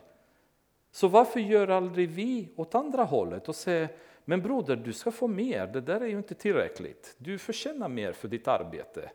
Så 0.90 1.08
varför 1.08 1.40
gör 1.40 1.68
aldrig 1.68 2.10
vi 2.10 2.48
åt 2.56 2.74
andra 2.74 3.04
hållet 3.04 3.48
och 3.48 3.56
säger 3.56 3.88
men 4.24 4.42
broder, 4.42 4.76
du 4.76 4.92
ska 4.92 5.10
få 5.10 5.28
mer, 5.28 5.66
det 5.66 5.80
där 5.80 6.00
är 6.00 6.06
ju 6.06 6.16
inte 6.16 6.34
tillräckligt. 6.34 7.14
Du 7.18 7.38
förtjänar 7.38 7.88
mer 7.88 8.12
för 8.12 8.28
ditt 8.28 8.48
arbete. 8.48 9.10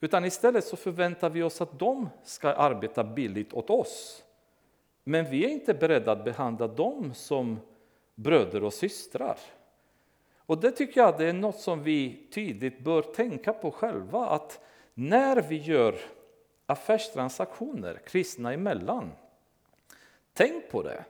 Utan 0.00 0.24
istället 0.24 0.64
så 0.64 0.76
förväntar 0.76 1.30
vi 1.30 1.42
oss 1.42 1.60
att 1.60 1.78
de 1.78 2.08
ska 2.24 2.52
arbeta 2.52 3.04
billigt 3.04 3.52
åt 3.52 3.70
oss. 3.70 4.24
Men 5.04 5.30
vi 5.30 5.44
är 5.44 5.48
inte 5.48 5.74
beredda 5.74 6.12
att 6.12 6.24
behandla 6.24 6.68
dem 6.68 7.14
som 7.14 7.60
bröder 8.14 8.64
och 8.64 8.74
systrar. 8.74 9.38
Och 10.36 10.60
det 10.60 10.70
tycker 10.70 11.00
jag 11.00 11.18
det 11.18 11.26
är 11.26 11.32
något 11.32 11.60
som 11.60 11.82
vi 11.82 12.28
tydligt 12.32 12.80
bör 12.84 13.02
tänka 13.02 13.52
på 13.52 13.70
själva. 13.70 14.26
att 14.26 14.60
när 14.94 15.42
vi 15.42 15.56
gör 15.56 15.94
affärstransaktioner 16.66 18.00
kristna 18.06 18.52
emellan, 18.52 19.10
tänk 20.32 20.70
på 20.70 20.82
det. 20.82 21.04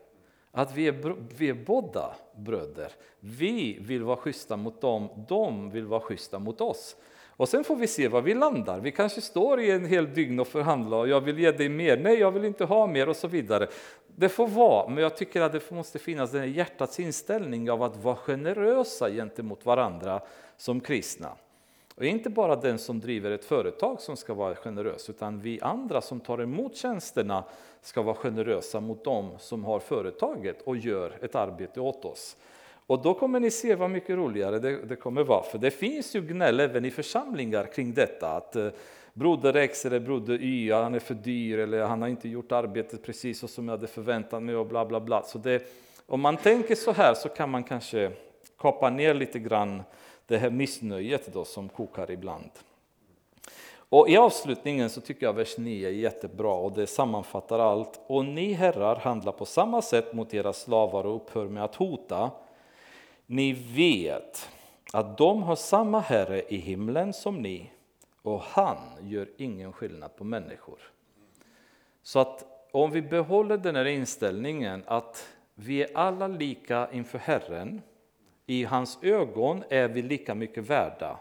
Att 0.50 0.74
vi 0.74 0.88
är, 0.88 1.16
vi 1.36 1.48
är 1.48 1.54
båda 1.54 2.14
bröder. 2.36 2.92
Vi 3.20 3.78
vill 3.80 4.02
vara 4.02 4.16
schyssta 4.16 4.56
mot 4.56 4.80
dem, 4.80 5.24
de 5.28 5.70
vill 5.70 5.86
vara 5.86 6.00
schyssta 6.00 6.38
mot 6.38 6.60
oss. 6.60 6.96
Och 7.38 7.48
sen 7.48 7.64
får 7.64 7.76
vi 7.76 7.86
se 7.86 8.08
var 8.08 8.22
vi 8.22 8.34
landar. 8.34 8.80
Vi 8.80 8.92
kanske 8.92 9.20
står 9.20 9.60
i 9.60 9.70
en 9.70 9.84
hel 9.84 10.14
dygn 10.14 10.40
och 10.40 10.48
förhandlar 10.48 10.98
och 10.98 11.08
jag 11.08 11.20
vill 11.20 11.38
ge 11.38 11.52
dig 11.52 11.68
mer, 11.68 11.96
nej 11.96 12.18
jag 12.18 12.30
vill 12.30 12.44
inte 12.44 12.64
ha 12.64 12.86
mer 12.86 13.08
och 13.08 13.16
så 13.16 13.28
vidare. 13.28 13.68
Det 14.06 14.28
får 14.28 14.48
vara, 14.48 14.88
men 14.88 15.02
jag 15.02 15.16
tycker 15.16 15.40
att 15.40 15.52
det 15.52 15.70
måste 15.70 15.98
finnas 15.98 16.30
den 16.30 16.52
hjärtats 16.52 17.00
inställning 17.00 17.70
av 17.70 17.82
att 17.82 17.96
vara 17.96 18.16
generösa 18.16 19.10
gentemot 19.10 19.66
varandra 19.66 20.20
som 20.56 20.80
kristna. 20.80 21.32
Och 21.94 22.04
inte 22.04 22.30
bara 22.30 22.56
den 22.56 22.78
som 22.78 23.00
driver 23.00 23.30
ett 23.30 23.44
företag 23.44 24.00
som 24.00 24.16
ska 24.16 24.34
vara 24.34 24.54
generös, 24.54 25.10
utan 25.10 25.40
vi 25.40 25.60
andra 25.60 26.00
som 26.00 26.20
tar 26.20 26.42
emot 26.42 26.76
tjänsterna 26.76 27.44
ska 27.82 28.02
vara 28.02 28.16
generösa 28.16 28.80
mot 28.80 29.04
dem 29.04 29.30
som 29.38 29.64
har 29.64 29.80
företaget 29.80 30.62
och 30.62 30.76
gör 30.76 31.18
ett 31.20 31.34
arbete 31.34 31.80
åt 31.80 32.04
oss. 32.04 32.36
Och 32.88 33.02
då 33.02 33.14
kommer 33.14 33.40
ni 33.40 33.50
se 33.50 33.74
vad 33.74 33.90
mycket 33.90 34.16
roligare 34.16 34.58
det, 34.58 34.82
det 34.82 34.96
kommer 34.96 35.24
vara, 35.24 35.42
för 35.42 35.58
det 35.58 35.70
finns 35.70 36.16
ju 36.16 36.20
gnäll 36.20 36.60
även 36.60 36.84
i 36.84 36.90
församlingar 36.90 37.64
kring 37.64 37.94
detta. 37.94 38.30
Att, 38.30 38.56
eh, 38.56 38.68
Broder 39.12 39.56
X 39.56 39.86
eller 39.86 40.00
broder 40.00 40.42
Y, 40.42 40.72
han 40.72 40.94
är 40.94 40.98
för 40.98 41.14
dyr 41.14 41.58
eller 41.58 41.82
han 41.82 42.02
har 42.02 42.08
inte 42.08 42.28
gjort 42.28 42.52
arbetet 42.52 43.02
precis 43.02 43.38
så 43.38 43.48
som 43.48 43.68
jag 43.68 43.76
hade 43.76 43.86
förväntat 43.86 44.42
mig 44.42 44.56
och 44.56 44.66
bla 44.66 44.86
bla 44.86 45.00
bla. 45.00 45.22
Så 45.22 45.38
det, 45.38 45.62
om 46.06 46.20
man 46.20 46.36
tänker 46.36 46.74
så 46.74 46.92
här 46.92 47.14
så 47.14 47.28
kan 47.28 47.50
man 47.50 47.64
kanske 47.64 48.12
kapa 48.58 48.90
ner 48.90 49.14
lite 49.14 49.38
grann 49.38 49.82
det 50.26 50.38
här 50.38 50.50
missnöjet 50.50 51.32
då 51.32 51.44
som 51.44 51.68
kokar 51.68 52.10
ibland. 52.10 52.50
Och 53.88 54.08
I 54.08 54.16
avslutningen 54.16 54.90
så 54.90 55.00
tycker 55.00 55.26
jag 55.26 55.32
vers 55.32 55.58
9 55.58 55.88
är 55.88 55.92
jättebra 55.92 56.52
och 56.52 56.72
det 56.72 56.86
sammanfattar 56.86 57.58
allt. 57.58 58.00
Och 58.06 58.24
ni 58.24 58.52
herrar 58.52 58.96
handlar 58.96 59.32
på 59.32 59.44
samma 59.44 59.82
sätt 59.82 60.12
mot 60.12 60.34
era 60.34 60.52
slavar 60.52 61.06
och 61.06 61.16
upphör 61.16 61.48
med 61.48 61.64
att 61.64 61.74
hota. 61.74 62.30
Ni 63.30 63.52
vet 63.52 64.50
att 64.92 65.18
de 65.18 65.42
har 65.42 65.56
samma 65.56 66.00
herre 66.00 66.42
i 66.48 66.56
himlen 66.56 67.12
som 67.12 67.42
ni 67.42 67.70
och 68.22 68.40
han 68.40 68.78
gör 69.00 69.28
ingen 69.36 69.72
skillnad 69.72 70.16
på 70.16 70.24
människor. 70.24 70.78
Så 72.02 72.18
att 72.18 72.44
om 72.72 72.90
vi 72.90 73.02
behåller 73.02 73.56
den 73.56 73.76
här 73.76 73.84
inställningen 73.84 74.84
att 74.86 75.28
vi 75.54 75.82
är 75.82 75.96
alla 75.96 76.28
lika 76.28 76.88
inför 76.92 77.18
Herren 77.18 77.82
i 78.46 78.64
hans 78.64 78.98
ögon 79.02 79.64
är 79.70 79.88
vi 79.88 80.02
lika 80.02 80.34
mycket 80.34 80.70
värda. 80.70 81.20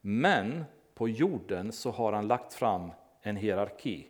Men 0.00 0.64
på 0.94 1.08
jorden 1.08 1.72
så 1.72 1.90
har 1.90 2.12
han 2.12 2.26
lagt 2.26 2.54
fram 2.54 2.90
en 3.22 3.36
hierarki, 3.36 4.06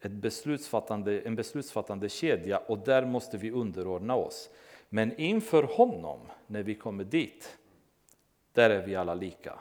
ett 0.00 0.12
beslutsfattande, 0.12 1.20
en 1.20 1.34
beslutsfattande 1.34 2.08
kedja 2.08 2.58
och 2.58 2.78
där 2.78 3.06
måste 3.06 3.38
vi 3.38 3.50
underordna 3.50 4.14
oss. 4.14 4.50
Men 4.92 5.20
inför 5.20 5.62
honom, 5.62 6.20
när 6.46 6.62
vi 6.62 6.74
kommer 6.74 7.04
dit, 7.04 7.58
där 8.52 8.70
är 8.70 8.86
vi 8.86 8.96
alla 8.96 9.14
lika. 9.14 9.58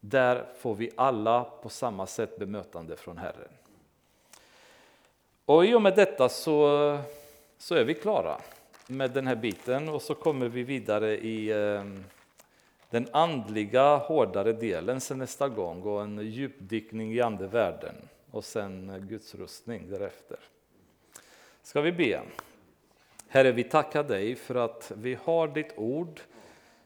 Där 0.00 0.46
får 0.58 0.74
vi 0.74 0.90
alla 0.96 1.44
på 1.44 1.68
samma 1.68 2.06
sätt 2.06 2.38
bemötande 2.38 2.96
från 2.96 3.18
Herren. 3.18 3.52
Och 5.44 5.66
i 5.66 5.74
och 5.74 5.82
med 5.82 5.96
detta 5.96 6.28
så, 6.28 6.98
så 7.58 7.74
är 7.74 7.84
vi 7.84 7.94
klara 7.94 8.40
med 8.86 9.10
den 9.10 9.26
här 9.26 9.36
biten 9.36 9.88
och 9.88 10.02
så 10.02 10.14
kommer 10.14 10.48
vi 10.48 10.62
vidare 10.62 11.18
i 11.18 11.52
ehm, 11.52 12.04
den 12.90 13.08
andliga 13.12 13.96
hårdare 13.96 14.52
delen 14.52 15.00
sen 15.00 15.18
nästa 15.18 15.48
gång 15.48 15.82
och 15.82 16.02
en 16.02 16.18
djupdykning 16.18 17.12
i 17.12 17.20
andevärlden 17.20 17.94
och 18.30 18.44
sen 18.44 19.06
Guds 19.08 19.34
rustning 19.34 19.90
därefter. 19.90 20.38
Ska 21.62 21.80
vi 21.80 21.92
be? 21.92 22.20
Herre, 23.28 23.52
vi 23.52 23.64
tackar 23.64 24.04
dig 24.04 24.34
för 24.34 24.54
att 24.54 24.92
vi 24.96 25.18
har 25.22 25.48
ditt 25.48 25.72
ord 25.76 26.20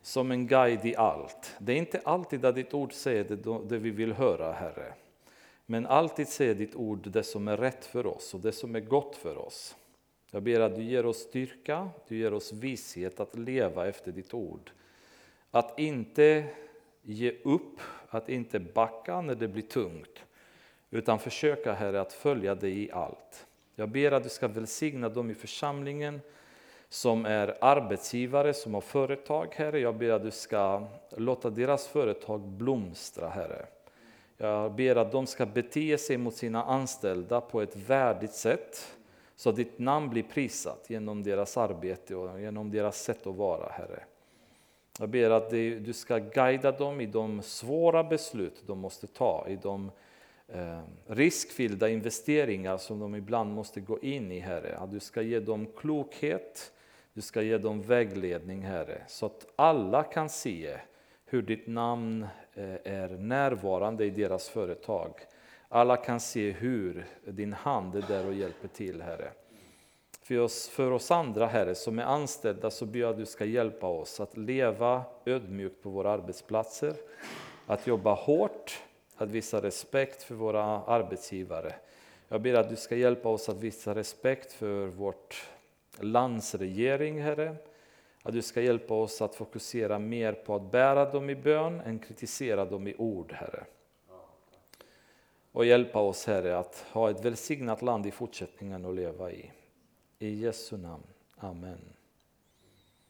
som 0.03 0.31
en 0.31 0.47
guide 0.47 0.85
i 0.87 0.97
allt. 0.97 1.55
Det 1.59 1.73
är 1.73 1.77
inte 1.77 2.01
alltid 2.05 2.45
att 2.45 2.55
ditt 2.55 2.75
ord 2.75 2.93
säger 2.93 3.25
det, 3.25 3.69
det 3.69 3.79
vi 3.79 3.91
vill 3.91 4.13
höra, 4.13 4.53
Herre. 4.53 4.95
Men 5.67 5.87
alltid 5.87 6.29
säger 6.29 6.55
ditt 6.55 6.75
ord 6.75 7.11
det 7.11 7.23
som 7.23 7.49
är 7.49 7.57
rätt 7.57 7.85
för 7.85 8.07
oss 8.07 8.35
och 8.35 8.41
det 8.41 8.53
som 8.53 8.77
är 8.77 8.81
gott 8.81 9.17
för 9.17 9.39
oss. 9.39 9.77
Jag 10.31 10.43
ber 10.43 10.61
att 10.61 10.75
du 10.75 10.83
ger 10.83 11.07
oss 11.07 11.19
styrka, 11.19 11.89
du 12.09 12.17
ger 12.17 12.35
oss 12.35 12.53
vishet 12.53 13.21
att 13.21 13.39
leva 13.39 13.89
efter 13.89 14.13
ditt 14.13 14.35
ord. 14.35 14.71
Att 15.51 15.79
inte 15.79 16.45
ge 17.03 17.33
upp, 17.45 17.81
att 18.09 18.29
inte 18.29 18.61
backa 18.61 19.21
när 19.21 19.35
det 19.35 19.49
blir 19.49 19.63
tungt, 19.63 20.25
utan 20.91 21.19
försöka 21.19 21.73
Herre 21.73 22.01
att 22.01 22.13
följa 22.13 22.55
dig 22.55 22.83
i 22.83 22.93
allt. 22.93 23.47
Jag 23.81 23.89
ber 23.89 24.13
att 24.13 24.23
du 24.23 24.29
ska 24.29 24.49
välsigna 24.49 25.09
dem 25.09 25.31
i 25.31 25.35
församlingen 25.35 26.21
som 26.89 27.27
är 27.27 27.57
arbetsgivare, 27.61 28.55
som 28.55 28.75
har 28.75 28.81
företag, 28.81 29.55
Herre. 29.57 29.81
Jag 29.81 29.95
ber 29.95 30.11
att 30.11 30.23
du 30.23 30.31
ska 30.31 30.87
låta 31.17 31.51
deras 31.51 31.87
företag 31.87 32.41
blomstra, 32.41 33.29
Herre. 33.29 33.67
Jag 34.37 34.73
ber 34.73 34.97
att 34.97 35.13
de 35.13 35.27
ska 35.27 35.47
bete 35.47 35.99
sig 35.99 36.17
mot 36.17 36.35
sina 36.35 36.65
anställda 36.65 37.41
på 37.41 37.61
ett 37.61 37.77
värdigt 37.77 38.33
sätt, 38.33 38.97
så 39.37 39.51
att 39.51 39.57
ditt 39.57 39.79
namn 39.79 40.11
blir 40.11 40.23
prisat 40.23 40.85
genom 40.89 41.23
deras 41.23 41.57
arbete 41.57 42.15
och 42.15 42.41
genom 42.41 42.71
deras 42.71 43.03
sätt 43.03 43.27
att 43.27 43.35
vara, 43.35 43.73
Herre. 43.73 44.05
Jag 44.99 45.09
ber 45.09 45.31
att 45.31 45.51
du 45.51 45.93
ska 45.93 46.19
guida 46.19 46.73
dem 46.73 47.01
i 47.01 47.07
de 47.07 47.43
svåra 47.43 48.05
beslut 48.05 48.63
de 48.67 48.79
måste 48.79 49.07
ta, 49.07 49.47
i 49.49 49.57
de 49.57 49.91
Eh, 50.55 50.81
riskfyllda 51.07 51.89
investeringar 51.89 52.77
som 52.77 52.99
de 52.99 53.15
ibland 53.15 53.55
måste 53.55 53.81
gå 53.81 53.99
in 53.99 54.33
i, 54.33 54.39
Herre. 54.39 54.77
Att 54.77 54.91
du 54.91 55.01
ska 55.01 55.23
ge 55.23 55.41
dem 55.41 55.67
klokhet, 55.77 56.73
du 57.13 57.21
ska 57.21 57.43
ge 57.43 57.59
dem 57.59 57.83
vägledning, 57.83 58.63
Herre, 58.63 59.03
så 59.07 59.27
att 59.27 59.47
alla 59.57 60.03
kan 60.03 60.29
se 60.29 60.79
hur 61.25 61.43
ditt 61.43 61.67
namn 61.67 62.27
eh, 62.55 62.75
är 62.85 63.09
närvarande 63.09 64.05
i 64.05 64.11
deras 64.11 64.49
företag. 64.49 65.13
Alla 65.69 65.97
kan 65.97 66.21
se 66.21 66.51
hur 66.51 67.07
din 67.25 67.53
hand 67.53 67.97
är 67.97 68.03
där 68.09 68.27
och 68.27 68.35
hjälper 68.35 68.69
till, 68.69 69.03
Herre. 69.03 69.31
För 70.23 70.39
oss, 70.39 70.69
för 70.69 70.91
oss 70.91 71.11
andra, 71.11 71.47
Herre, 71.47 71.75
som 71.75 71.99
är 71.99 72.03
anställda, 72.03 72.71
så 72.71 72.87
ber 72.87 73.01
jag 73.01 73.11
att 73.11 73.17
du 73.17 73.27
ska 73.27 73.45
hjälpa 73.45 73.87
oss 73.87 74.21
att 74.21 74.37
leva 74.37 75.03
ödmjukt 75.25 75.83
på 75.83 75.91
våra 75.91 76.11
arbetsplatser, 76.11 76.95
att 77.67 77.87
jobba 77.87 78.15
hårt, 78.15 78.83
att 79.21 79.31
visa 79.31 79.63
respekt 79.63 80.23
för 80.23 80.35
våra 80.35 80.63
arbetsgivare. 80.65 81.75
Jag 82.29 82.43
ber 82.43 82.55
att 82.55 82.69
du 82.69 82.77
ska 82.77 82.97
hjälpa 82.97 83.29
oss 83.29 83.49
att 83.49 83.61
visa 83.61 83.95
respekt 83.95 84.53
för 84.53 84.87
vårt 84.87 85.49
lands 85.99 86.55
regering, 86.55 87.23
Herre. 87.23 87.57
Att 88.23 88.33
du 88.33 88.43
ska 88.43 88.61
hjälpa 88.61 88.95
oss 88.95 89.23
att 89.23 89.35
fokusera 89.35 89.99
mer 89.99 90.33
på 90.33 90.55
att 90.55 90.71
bära 90.71 91.11
dem 91.11 91.31
i 91.31 91.35
bön 91.35 91.81
än 91.81 91.99
kritisera 91.99 92.65
dem 92.65 92.89
i 92.89 92.95
ord, 92.99 93.33
Herre. 93.33 93.65
Och 95.53 95.67
hjälpa 95.67 96.01
oss, 96.01 96.27
Herre, 96.27 96.59
att 96.59 96.87
ha 96.93 97.11
ett 97.11 97.25
välsignat 97.25 97.83
land 97.83 98.07
i 98.07 98.11
fortsättningen 98.11 98.85
att 98.85 98.95
leva 98.95 99.33
i. 99.33 99.51
I 100.19 100.35
Jesu 100.35 100.77
namn. 100.77 101.07
Amen. 101.37 101.79